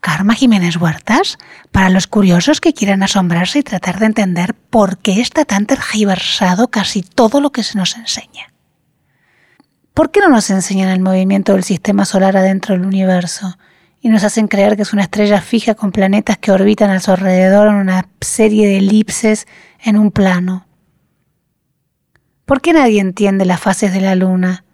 Karma 0.00 0.34
Jiménez 0.34 0.76
Huertas, 0.76 1.38
para 1.72 1.90
los 1.90 2.06
curiosos 2.06 2.60
que 2.60 2.72
quieran 2.72 3.02
asombrarse 3.02 3.58
y 3.58 3.62
tratar 3.62 3.98
de 3.98 4.06
entender 4.06 4.54
por 4.54 4.98
qué 4.98 5.20
está 5.20 5.44
tan 5.44 5.66
tergiversado 5.66 6.68
casi 6.68 7.02
todo 7.02 7.40
lo 7.40 7.50
que 7.50 7.62
se 7.62 7.76
nos 7.76 7.96
enseña. 7.96 8.52
¿Por 9.94 10.10
qué 10.10 10.20
no 10.20 10.28
nos 10.28 10.48
enseñan 10.50 10.90
el 10.90 11.00
movimiento 11.00 11.54
del 11.54 11.64
sistema 11.64 12.04
solar 12.04 12.36
adentro 12.36 12.74
del 12.74 12.86
universo 12.86 13.58
y 14.00 14.08
nos 14.08 14.24
hacen 14.24 14.48
creer 14.48 14.76
que 14.76 14.82
es 14.82 14.92
una 14.92 15.02
estrella 15.02 15.40
fija 15.40 15.74
con 15.74 15.92
planetas 15.92 16.38
que 16.38 16.52
orbitan 16.52 16.90
a 16.90 17.00
su 17.00 17.10
alrededor 17.10 17.68
en 17.68 17.74
una 17.74 18.08
serie 18.20 18.66
de 18.66 18.78
elipses 18.78 19.46
en 19.82 19.96
un 19.96 20.10
plano? 20.10 20.66
¿Por 22.44 22.60
qué 22.60 22.72
nadie 22.72 23.00
entiende 23.00 23.44
las 23.44 23.60
fases 23.60 23.92
de 23.92 24.00
la 24.00 24.14
luna? 24.14 24.64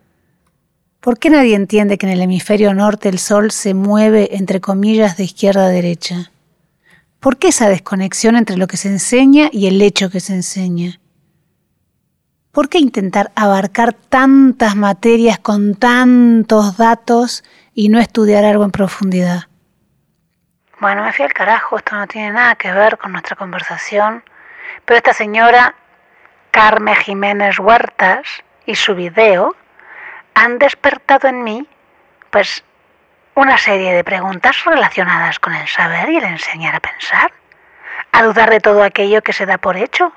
¿Por 1.00 1.18
qué 1.18 1.28
nadie 1.28 1.54
entiende 1.54 1.98
que 1.98 2.06
en 2.06 2.12
el 2.12 2.22
hemisferio 2.22 2.72
norte 2.72 3.08
el 3.08 3.18
Sol 3.18 3.50
se 3.50 3.74
mueve 3.74 4.36
entre 4.36 4.60
comillas 4.60 5.16
de 5.16 5.24
izquierda 5.24 5.66
a 5.66 5.70
derecha? 5.70 6.30
¿Por 7.20 7.38
qué 7.38 7.48
esa 7.48 7.68
desconexión 7.68 8.36
entre 8.36 8.56
lo 8.56 8.66
que 8.66 8.76
se 8.76 8.88
enseña 8.88 9.48
y 9.50 9.66
el 9.66 9.80
hecho 9.82 10.10
que 10.10 10.20
se 10.20 10.34
enseña? 10.34 11.00
¿Por 12.52 12.68
qué 12.68 12.78
intentar 12.78 13.32
abarcar 13.34 13.94
tantas 13.94 14.76
materias 14.76 15.38
con 15.40 15.74
tantos 15.74 16.76
datos 16.76 17.42
y 17.74 17.88
no 17.88 17.98
estudiar 17.98 18.44
algo 18.44 18.64
en 18.64 18.70
profundidad? 18.70 19.44
Bueno, 20.80 21.02
me 21.04 21.12
fui 21.12 21.24
al 21.24 21.32
carajo, 21.32 21.76
esto 21.76 21.96
no 21.96 22.06
tiene 22.06 22.32
nada 22.32 22.54
que 22.56 22.72
ver 22.72 22.98
con 22.98 23.12
nuestra 23.12 23.36
conversación, 23.36 24.22
pero 24.84 24.98
esta 24.98 25.12
señora 25.12 25.74
Carmen 26.50 26.94
Jiménez 26.96 27.58
Huertas 27.58 28.26
y 28.66 28.74
su 28.74 28.94
video 28.94 29.54
han 30.34 30.58
despertado 30.58 31.28
en 31.28 31.42
mí, 31.42 31.68
pues, 32.30 32.64
una 33.34 33.58
serie 33.58 33.92
de 33.92 34.04
preguntas 34.04 34.64
relacionadas 34.64 35.38
con 35.38 35.54
el 35.54 35.66
saber 35.68 36.08
y 36.10 36.16
el 36.18 36.24
enseñar 36.24 36.76
a 36.76 36.80
pensar, 36.80 37.32
a 38.12 38.22
dudar 38.22 38.50
de 38.50 38.60
todo 38.60 38.82
aquello 38.82 39.22
que 39.22 39.32
se 39.32 39.46
da 39.46 39.58
por 39.58 39.76
hecho. 39.76 40.12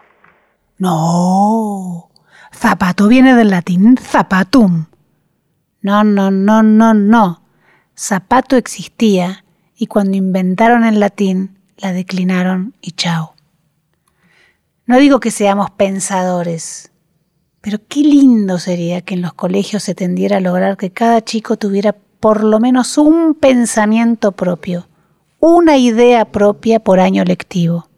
No, 0.78 2.10
zapato 2.53 3.08
viene 3.08 3.34
del 3.34 3.49
latín 3.49 3.97
zapatum. 3.97 4.86
No, 5.82 6.03
no, 6.03 6.30
no, 6.30 6.62
no, 6.62 6.93
no. 6.93 7.47
Zapato 8.00 8.58
existía 8.58 9.43
y 9.76 9.88
cuando 9.88 10.18
inventaron 10.18 10.86
el 10.86 11.00
latín 11.00 11.58
la 11.78 11.93
declinaron 11.93 12.76
y 12.80 12.91
chao. 12.91 13.34
No 14.86 15.00
digo 15.00 15.20
que 15.20 15.32
seamos 15.32 15.72
pensadores, 15.72 16.91
pero 17.60 17.80
qué 17.89 18.02
lindo 18.02 18.60
sería 18.60 19.02
que 19.02 19.16
en 19.16 19.24
los 19.24 19.34
colegios 19.34 19.82
se 19.82 19.95
tendiera 19.95 20.38
a 20.38 20.41
lograr 20.41 20.78
que 20.78 20.91
cada 20.91 21.24
chico 21.24 21.58
tuviera 21.58 21.95
por 22.20 22.43
lo 22.43 22.60
menos 22.60 23.00
un 23.00 23.34
pensamiento 23.34 24.32
propio, 24.32 24.88
una 25.39 25.78
idea 25.78 26.26
propia 26.26 26.80
por 26.80 27.00
año 27.00 27.24
lectivo. 27.24 27.89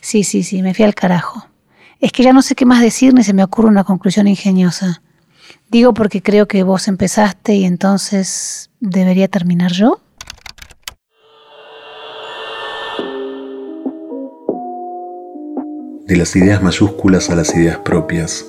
Sí, 0.00 0.24
sí, 0.24 0.42
sí, 0.42 0.62
me 0.62 0.72
fui 0.72 0.86
al 0.86 0.94
carajo. 0.94 1.48
Es 2.00 2.12
que 2.12 2.22
ya 2.22 2.32
no 2.32 2.40
sé 2.40 2.54
qué 2.54 2.64
más 2.64 2.80
decir 2.80 3.12
ni 3.12 3.22
se 3.24 3.34
me 3.34 3.44
ocurre 3.44 3.68
una 3.68 3.84
conclusión 3.84 4.26
ingeniosa. 4.26 5.02
Digo 5.72 5.94
porque 5.94 6.20
creo 6.20 6.46
que 6.46 6.64
vos 6.64 6.86
empezaste 6.86 7.54
y 7.54 7.64
entonces 7.64 8.68
debería 8.78 9.26
terminar 9.26 9.72
yo. 9.72 10.02
De 16.06 16.14
las 16.14 16.36
ideas 16.36 16.62
mayúsculas 16.62 17.30
a 17.30 17.36
las 17.36 17.56
ideas 17.56 17.78
propias. 17.78 18.44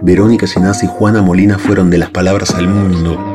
Verónica 0.00 0.46
Ginás 0.46 0.84
y 0.84 0.86
Juana 0.86 1.22
Molina 1.22 1.58
fueron 1.58 1.90
de 1.90 1.98
las 1.98 2.10
palabras 2.10 2.54
al 2.54 2.68
mundo, 2.68 3.34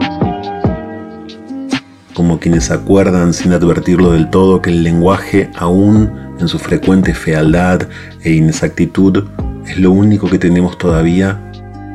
como 2.14 2.40
quienes 2.40 2.72
acuerdan 2.72 3.34
sin 3.34 3.52
advertirlo 3.52 4.14
del 4.14 4.30
todo 4.30 4.62
que 4.62 4.70
el 4.70 4.84
lenguaje, 4.84 5.52
aún 5.58 6.38
en 6.40 6.48
su 6.48 6.58
frecuente 6.58 7.14
fealdad 7.14 7.82
e 8.22 8.32
inexactitud, 8.32 9.28
es 9.68 9.78
lo 9.78 9.92
único 9.92 10.30
que 10.30 10.40
tenemos 10.40 10.78
todavía 10.78 11.48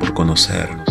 por 0.05 0.13
conocer. 0.13 0.84